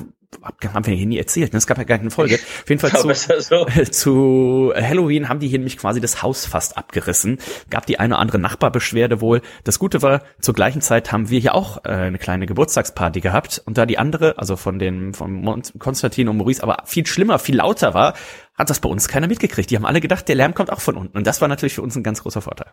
haben 0.74 0.86
wir 0.86 0.96
hier 0.96 1.06
nie 1.06 1.18
erzählt, 1.18 1.54
ne? 1.54 1.58
es 1.58 1.68
gab 1.68 1.78
ja 1.78 1.84
gar 1.84 1.98
keine 1.98 2.12
Folge. 2.12 2.36
Auf 2.36 2.70
jeden 2.70 2.80
Fall 2.80 2.92
zu, 2.92 3.42
so. 3.42 3.66
zu 3.92 4.74
Halloween 4.76 5.30
haben 5.30 5.40
die 5.40 5.48
hier 5.48 5.60
nämlich 5.60 5.78
quasi 5.78 6.02
das 6.02 6.22
Haus 6.22 6.46
fast 6.46 6.78
abgerissen. 6.78 7.40
Gab 7.70 7.86
die 7.86 8.00
eine 8.00 8.16
oder 8.16 8.22
andere 8.22 8.40
Nachbarbeschwerde 8.40 9.22
wohl. 9.22 9.42
Das 9.64 9.80
Gute 9.80 10.02
war, 10.02 10.24
zur 10.40 10.54
gleichen 10.54 10.82
Zeit 10.82 11.12
haben 11.12 11.30
wir 11.30 11.40
hier 11.40 11.56
auch 11.56 11.86
äh, 11.86 11.90
eine 11.90 12.18
kleine 12.18 12.46
Geburtstagsparty 12.46 13.22
gehabt. 13.22 13.62
Und 13.66 13.78
da 13.78 13.86
die 13.86 13.98
andere, 13.98 14.38
also 14.38 14.56
von 14.56 14.80
den 14.80 15.14
von 15.14 15.62
Konstantin 15.80 16.28
und 16.28 16.38
Maurice, 16.38 16.64
aber 16.64 16.84
viel 16.86 17.06
schlimmer, 17.06 17.40
viel 17.40 17.58
lauter 17.58 17.94
war, 17.94 18.14
hat 18.56 18.70
das 18.70 18.80
bei 18.80 18.90
uns 18.90 19.08
keiner 19.08 19.28
mitgekriegt. 19.28 19.70
Die 19.70 19.76
haben 19.76 19.86
alle 19.86 20.02
gedacht, 20.02 20.28
der 20.28 20.36
Lärm 20.36 20.54
kommt 20.54 20.72
auch 20.72 20.82
von 20.82 20.96
unten. 20.96 21.18
Und 21.18 21.28
das 21.28 21.42
war 21.42 21.48
natürlich 21.48 21.76
für 21.76 21.82
uns 21.82 21.96
ein 21.96 22.04
ganz 22.04 22.24
großer 22.24 22.42
Vorteil. 22.42 22.72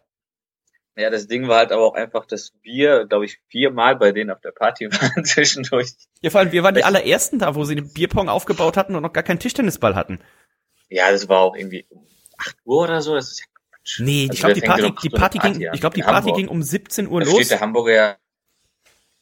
Ja, 0.96 1.08
das 1.08 1.26
Ding 1.26 1.48
war 1.48 1.58
halt 1.58 1.72
aber 1.72 1.84
auch 1.86 1.94
einfach, 1.94 2.26
dass 2.26 2.52
wir, 2.62 3.06
glaube 3.06 3.24
ich, 3.24 3.40
viermal 3.48 3.96
bei 3.96 4.12
denen 4.12 4.30
auf 4.30 4.40
der 4.40 4.50
Party 4.52 4.86
waren 4.92 5.24
zwischendurch. 5.24 5.92
Ja, 6.20 6.30
vor 6.30 6.40
allem, 6.40 6.52
wir 6.52 6.62
waren 6.62 6.74
die 6.74 6.84
allerersten 6.84 7.38
da, 7.38 7.54
wo 7.54 7.64
sie 7.64 7.74
den 7.74 7.92
Bierpong 7.92 8.28
aufgebaut 8.28 8.76
hatten 8.76 8.94
und 8.94 9.02
noch 9.02 9.12
gar 9.12 9.22
keinen 9.22 9.38
Tischtennisball 9.38 9.94
hatten. 9.94 10.20
Ja, 10.90 11.10
das 11.10 11.28
war 11.28 11.40
auch 11.40 11.56
irgendwie 11.56 11.86
um 11.88 12.06
8 12.36 12.56
Uhr 12.64 12.82
oder 12.84 13.00
so. 13.00 13.14
Das 13.14 13.30
ist 13.32 13.40
ja 13.40 13.46
Quatsch. 13.70 14.00
Nee, 14.00 14.22
Also 14.24 14.32
ich 14.34 14.40
glaube, 14.40 14.54
die 14.54 14.60
Party, 14.60 14.82
um 14.84 14.96
die 15.02 15.08
8 15.08 15.12
Uhr 15.14 15.18
Party 15.18 15.38
ging, 15.38 15.68
an? 15.68 15.74
ich 15.74 15.80
glaube, 15.80 15.94
die 15.94 16.02
Party 16.02 16.16
Hamburg. 16.28 16.36
ging 16.36 16.48
um 16.48 16.62
17 16.62 17.08
Uhr 17.08 17.20
Da 17.20 17.26
los. 17.26 17.34
steht 17.36 17.50
der 17.52 17.60
Hamburger 17.60 17.92
ja. 17.94 18.16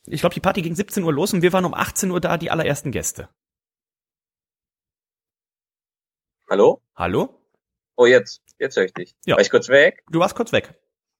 Ich 0.06 0.20
glaube, 0.20 0.34
die 0.34 0.40
Party 0.40 0.62
ging 0.62 0.74
17 0.74 1.04
Uhr 1.04 1.12
los 1.12 1.32
und 1.32 1.42
wir 1.42 1.52
waren 1.52 1.64
um 1.64 1.74
18 1.74 2.10
Uhr 2.10 2.20
da, 2.20 2.36
die 2.36 2.50
allerersten 2.50 2.90
Gäste. 2.90 3.28
Hallo? 6.48 6.82
Hallo? 6.96 7.38
Oh, 7.96 8.06
jetzt. 8.06 8.42
Jetzt 8.58 8.76
höre 8.76 8.84
ich 8.86 8.92
dich. 8.94 9.14
Ja. 9.24 9.36
War 9.36 9.40
ich 9.42 9.50
kurz 9.50 9.68
weg? 9.68 10.02
Du 10.10 10.18
warst 10.18 10.34
kurz 10.34 10.50
weg. 10.52 10.74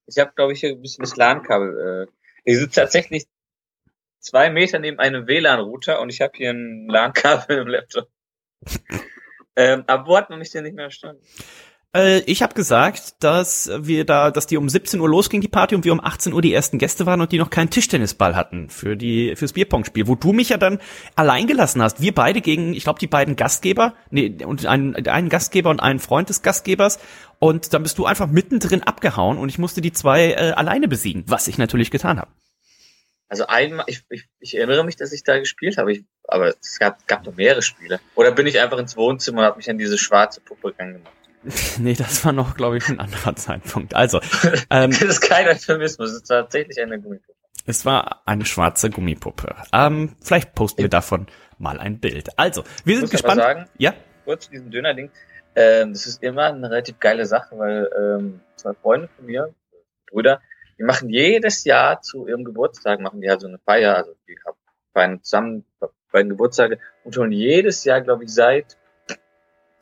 Ich 0.07 0.17
habe, 0.19 0.31
glaube 0.35 0.53
ich, 0.53 0.59
hier 0.59 0.71
ein 0.71 0.81
bisschen 0.81 1.03
das 1.03 1.15
LAN-Kabel. 1.15 2.07
Äh, 2.07 2.11
ich 2.43 2.57
sitze 2.57 2.81
tatsächlich 2.81 3.27
zwei 4.19 4.49
Meter 4.49 4.79
neben 4.79 4.99
einem 4.99 5.27
WLAN-Router 5.27 6.01
und 6.01 6.09
ich 6.09 6.21
habe 6.21 6.33
hier 6.35 6.51
ein 6.51 6.87
LAN-Kabel 6.87 7.59
im 7.59 7.67
Laptop. 7.67 8.09
ähm, 9.55 9.83
aber 9.87 10.07
wo 10.07 10.17
hat 10.17 10.29
man 10.29 10.39
mich 10.39 10.51
denn 10.51 10.63
nicht 10.63 10.75
mehr 10.75 10.85
verstanden? 10.85 11.23
Äh, 11.95 12.19
ich 12.21 12.41
habe 12.41 12.53
gesagt, 12.53 13.15
dass 13.21 13.69
wir 13.79 14.05
da, 14.05 14.31
dass 14.31 14.47
die 14.47 14.57
um 14.57 14.69
17 14.69 14.99
Uhr 14.99 15.09
losging, 15.09 15.41
die 15.41 15.47
Party, 15.47 15.75
und 15.75 15.83
wir 15.83 15.91
um 15.91 16.03
18 16.03 16.33
Uhr 16.33 16.41
die 16.41 16.53
ersten 16.53 16.77
Gäste 16.77 17.05
waren 17.05 17.21
und 17.21 17.31
die 17.31 17.37
noch 17.37 17.49
keinen 17.49 17.69
Tischtennisball 17.69 18.35
hatten 18.35 18.69
für 18.69 18.95
die 18.95 19.35
fürs 19.35 19.53
Bierpongspiel, 19.53 20.07
wo 20.07 20.15
du 20.15 20.31
mich 20.31 20.49
ja 20.49 20.57
dann 20.57 20.79
allein 21.15 21.47
gelassen 21.47 21.81
hast. 21.81 22.01
Wir 22.01 22.13
beide 22.13 22.41
gegen, 22.41 22.73
ich 22.73 22.83
glaube, 22.83 22.99
die 22.99 23.07
beiden 23.07 23.35
Gastgeber, 23.35 23.95
nee, 24.09 24.37
und 24.45 24.65
einen, 24.65 24.95
einen 25.07 25.29
Gastgeber 25.29 25.69
und 25.69 25.81
einen 25.81 25.99
Freund 25.99 26.29
des 26.29 26.41
Gastgebers. 26.41 26.99
Und 27.39 27.73
dann 27.73 27.83
bist 27.83 27.97
du 27.97 28.05
einfach 28.05 28.27
mittendrin 28.27 28.83
abgehauen 28.83 29.37
und 29.37 29.49
ich 29.49 29.57
musste 29.57 29.81
die 29.81 29.91
zwei 29.91 30.31
äh, 30.31 30.51
alleine 30.51 30.87
besiegen, 30.87 31.23
was 31.27 31.47
ich 31.47 31.57
natürlich 31.57 31.89
getan 31.89 32.19
habe. 32.19 32.31
Also 33.27 33.47
einmal, 33.47 33.85
ich, 33.87 34.03
ich, 34.09 34.27
ich 34.39 34.57
erinnere 34.57 34.83
mich, 34.83 34.97
dass 34.97 35.13
ich 35.13 35.23
da 35.23 35.39
gespielt 35.39 35.77
habe, 35.77 35.93
ich, 35.93 36.03
aber 36.27 36.49
es 36.49 36.77
gab, 36.79 37.07
gab 37.07 37.25
noch 37.25 37.35
mehrere 37.35 37.61
Spiele. 37.61 37.99
Oder 38.13 38.31
bin 38.31 38.45
ich 38.45 38.59
einfach 38.59 38.77
ins 38.77 38.95
Wohnzimmer 38.97 39.39
und 39.39 39.45
habe 39.45 39.57
mich 39.57 39.69
an 39.69 39.77
diese 39.77 39.97
schwarze 39.97 40.41
Puppe 40.41 40.75
rangemacht? 40.77 41.20
Nee, 41.79 41.93
das 41.93 42.23
war 42.25 42.31
noch, 42.33 42.55
glaube 42.55 42.77
ich, 42.77 42.87
ein 42.89 42.99
anderer 42.99 43.35
Zeitpunkt. 43.35 43.95
Also, 43.95 44.19
ähm, 44.69 44.91
Das 44.99 45.01
ist 45.01 45.21
kein 45.21 45.47
Euphemismus, 45.47 46.09
es 46.09 46.15
ist 46.17 46.27
tatsächlich 46.27 46.79
eine 46.81 46.99
Gummipuppe. 46.99 47.33
Es 47.65 47.85
war 47.85 48.21
eine 48.25 48.45
schwarze 48.45 48.89
Gummipuppe. 48.89 49.55
Ähm, 49.73 50.15
vielleicht 50.21 50.55
posten 50.55 50.81
wir 50.81 50.89
davon 50.89 51.27
mal 51.57 51.79
ein 51.79 51.99
Bild. 51.99 52.29
Also, 52.37 52.63
wir 52.85 52.95
sind 52.97 53.11
muss 53.13 53.23
aber 53.23 53.35
gespannt. 53.35 53.41
sagen- 53.41 53.69
ja, 53.77 53.93
kurz 54.25 54.45
zu 54.45 54.51
diesem 54.51 54.71
Döner-Ding. 54.71 55.11
Ähm, 55.55 55.93
das 55.93 56.05
ist 56.07 56.23
immer 56.23 56.45
eine 56.47 56.69
relativ 56.69 56.99
geile 56.99 57.25
Sache, 57.25 57.57
weil 57.57 57.89
ähm, 57.99 58.39
zwei 58.55 58.73
Freunde 58.73 59.09
von 59.15 59.25
mir, 59.25 59.53
Brüder, 60.09 60.41
die 60.79 60.83
machen 60.83 61.09
jedes 61.09 61.63
Jahr 61.65 62.01
zu 62.01 62.27
ihrem 62.27 62.45
Geburtstag, 62.45 62.99
machen 62.99 63.21
die 63.21 63.29
halt 63.29 63.41
so 63.41 63.47
eine 63.47 63.59
Feier, 63.59 63.95
also 63.95 64.13
die 64.27 64.35
haben 64.45 64.57
feiern 64.93 65.21
zusammen 65.23 65.65
beiden 66.11 66.29
Geburtstage 66.29 66.79
und 67.03 67.13
schon 67.13 67.31
jedes 67.31 67.83
Jahr, 67.83 68.01
glaube 68.01 68.23
ich, 68.23 68.33
seit 68.33 68.77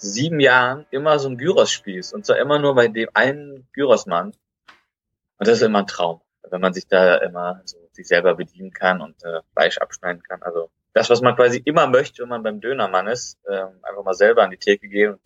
sieben 0.02 0.39
Jahren 0.39 0.86
immer 0.91 1.20
so 1.20 1.30
ein 1.30 1.38
Gyros-Spieß 1.38 2.14
und 2.14 2.26
zwar 2.26 2.38
immer 2.38 2.60
nur 2.60 2.76
bei 2.76 2.88
dem 2.88 3.10
einen 3.14 3.68
Gyros-Mann. 3.74 4.28
Und 4.28 5.47
das 5.47 5.58
ist 5.58 5.62
immer 5.62 5.80
ein 5.80 5.88
Traum, 5.88 6.22
wenn 6.50 6.62
man 6.62 6.74
sich 6.74 6.88
da 6.88 7.18
immer 7.18 7.62
so 7.66 7.78
sich 7.93 8.08
selber 8.08 8.36
bedienen 8.36 8.72
kann 8.72 9.02
und 9.02 9.24
äh, 9.24 9.41
Fleisch 9.54 9.78
abschneiden 9.78 10.24
kann. 10.24 10.41
Also 10.41 10.70
das, 10.93 11.10
was 11.10 11.22
man 11.22 11.36
quasi 11.36 11.62
immer 11.64 11.88
möchte, 11.88 12.24
wenn 12.24 12.30
man 12.30 12.43
beim 12.43 12.62
Dönermann 12.62 13.08
ist, 13.08 13.38
ähm, 13.50 13.80
einfach 13.84 14.04
mal 14.04 14.14
selber 14.14 14.43
an 14.43 14.52
die 14.52 14.58
Theke 14.58 14.88
gehen 14.88 15.14
und 15.14 15.22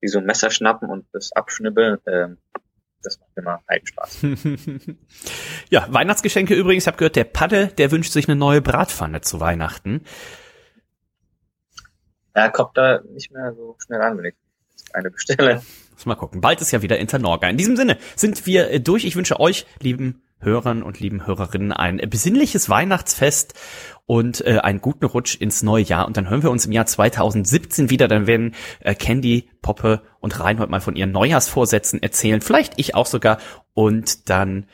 wie 0.00 0.08
so 0.08 0.18
ein 0.18 0.24
Messer 0.24 0.50
schnappen 0.50 0.90
und 0.90 1.06
das 1.12 1.32
abschnibbeln, 1.32 1.98
ähm, 2.06 2.38
das 3.02 3.20
macht 3.20 3.30
immer 3.36 3.60
einen 3.66 3.86
Spaß. 3.86 4.22
ja, 5.70 5.86
Weihnachtsgeschenke 5.88 6.54
übrigens. 6.54 6.84
Ich 6.84 6.88
habe 6.88 6.96
gehört, 6.96 7.16
der 7.16 7.24
Padde, 7.24 7.68
der 7.68 7.92
wünscht 7.92 8.12
sich 8.12 8.28
eine 8.28 8.36
neue 8.36 8.60
Bratpfanne 8.60 9.20
zu 9.20 9.40
Weihnachten. 9.40 10.02
Er 12.36 12.50
kommt 12.50 12.76
da 12.76 13.00
nicht 13.14 13.32
mehr 13.32 13.54
so 13.54 13.76
schnell 13.78 14.02
an, 14.02 14.18
wenn 14.18 14.26
ich 14.26 14.34
eine 14.92 15.10
bestelle. 15.10 15.62
Muss 15.94 16.04
mal 16.04 16.16
gucken. 16.16 16.42
Bald 16.42 16.60
ist 16.60 16.70
ja 16.70 16.82
wieder 16.82 16.98
Internorga. 16.98 17.48
In 17.48 17.56
diesem 17.56 17.76
Sinne 17.76 17.96
sind 18.14 18.44
wir 18.44 18.70
äh, 18.70 18.78
durch. 18.78 19.06
Ich 19.06 19.16
wünsche 19.16 19.40
euch, 19.40 19.64
lieben 19.80 20.22
Hörern 20.38 20.82
und 20.82 21.00
lieben 21.00 21.26
Hörerinnen, 21.26 21.72
ein 21.72 21.98
äh, 21.98 22.06
besinnliches 22.06 22.68
Weihnachtsfest 22.68 23.54
und 24.04 24.46
äh, 24.46 24.58
einen 24.58 24.82
guten 24.82 25.06
Rutsch 25.06 25.34
ins 25.40 25.62
neue 25.62 25.84
Jahr. 25.84 26.06
Und 26.06 26.18
dann 26.18 26.28
hören 26.28 26.42
wir 26.42 26.50
uns 26.50 26.66
im 26.66 26.72
Jahr 26.72 26.84
2017 26.84 27.88
wieder. 27.88 28.06
Dann 28.06 28.26
werden 28.26 28.54
äh, 28.80 28.94
Candy, 28.94 29.48
Poppe 29.62 30.02
und 30.20 30.38
Reinhold 30.38 30.68
mal 30.68 30.82
von 30.82 30.94
ihren 30.94 31.12
Neujahrsvorsätzen 31.12 32.02
erzählen. 32.02 32.42
Vielleicht 32.42 32.74
ich 32.76 32.94
auch 32.94 33.06
sogar. 33.06 33.38
Und 33.72 34.28
dann 34.28 34.66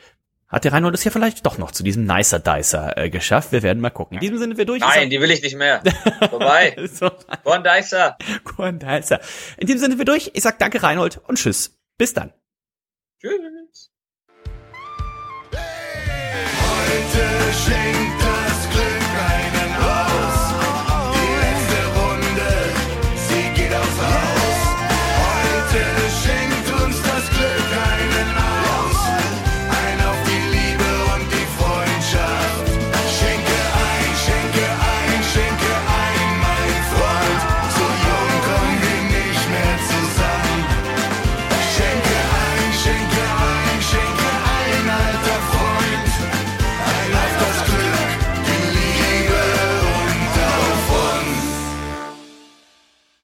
hat 0.53 0.63
der 0.63 0.71
Reinhold 0.71 0.93
es 0.93 1.03
ja 1.03 1.09
vielleicht 1.09 1.45
doch 1.45 1.57
noch 1.57 1.71
zu 1.71 1.83
diesem 1.83 2.05
Nicer 2.05 2.39
Dicer 2.39 2.95
äh, 2.95 3.09
geschafft. 3.09 3.51
Wir 3.51 3.63
werden 3.63 3.79
mal 3.81 3.89
gucken. 3.89 4.17
In 4.17 4.21
diesem 4.21 4.37
Sinne, 4.37 4.55
wir 4.55 4.65
durch. 4.65 4.81
Nein, 4.81 5.09
die 5.09 5.19
will 5.19 5.31
ich 5.31 5.41
nicht 5.41 5.55
mehr. 5.57 5.81
Vorbei. 6.29 6.75
so, 6.93 7.09
Von 7.43 7.63
Dicer. 7.63 8.17
Korn 8.43 8.77
Dicer. 8.77 9.19
In 9.57 9.65
diesem 9.65 9.81
Sinne, 9.81 9.97
wir 9.97 10.05
durch. 10.05 10.29
Ich 10.33 10.43
sag 10.43 10.59
danke, 10.59 10.83
Reinhold, 10.83 11.19
und 11.27 11.39
tschüss. 11.39 11.75
Bis 11.97 12.13
dann. 12.13 12.31
Tschüss. 13.19 13.91
Heute 16.61 17.53
schenkt 17.53 18.22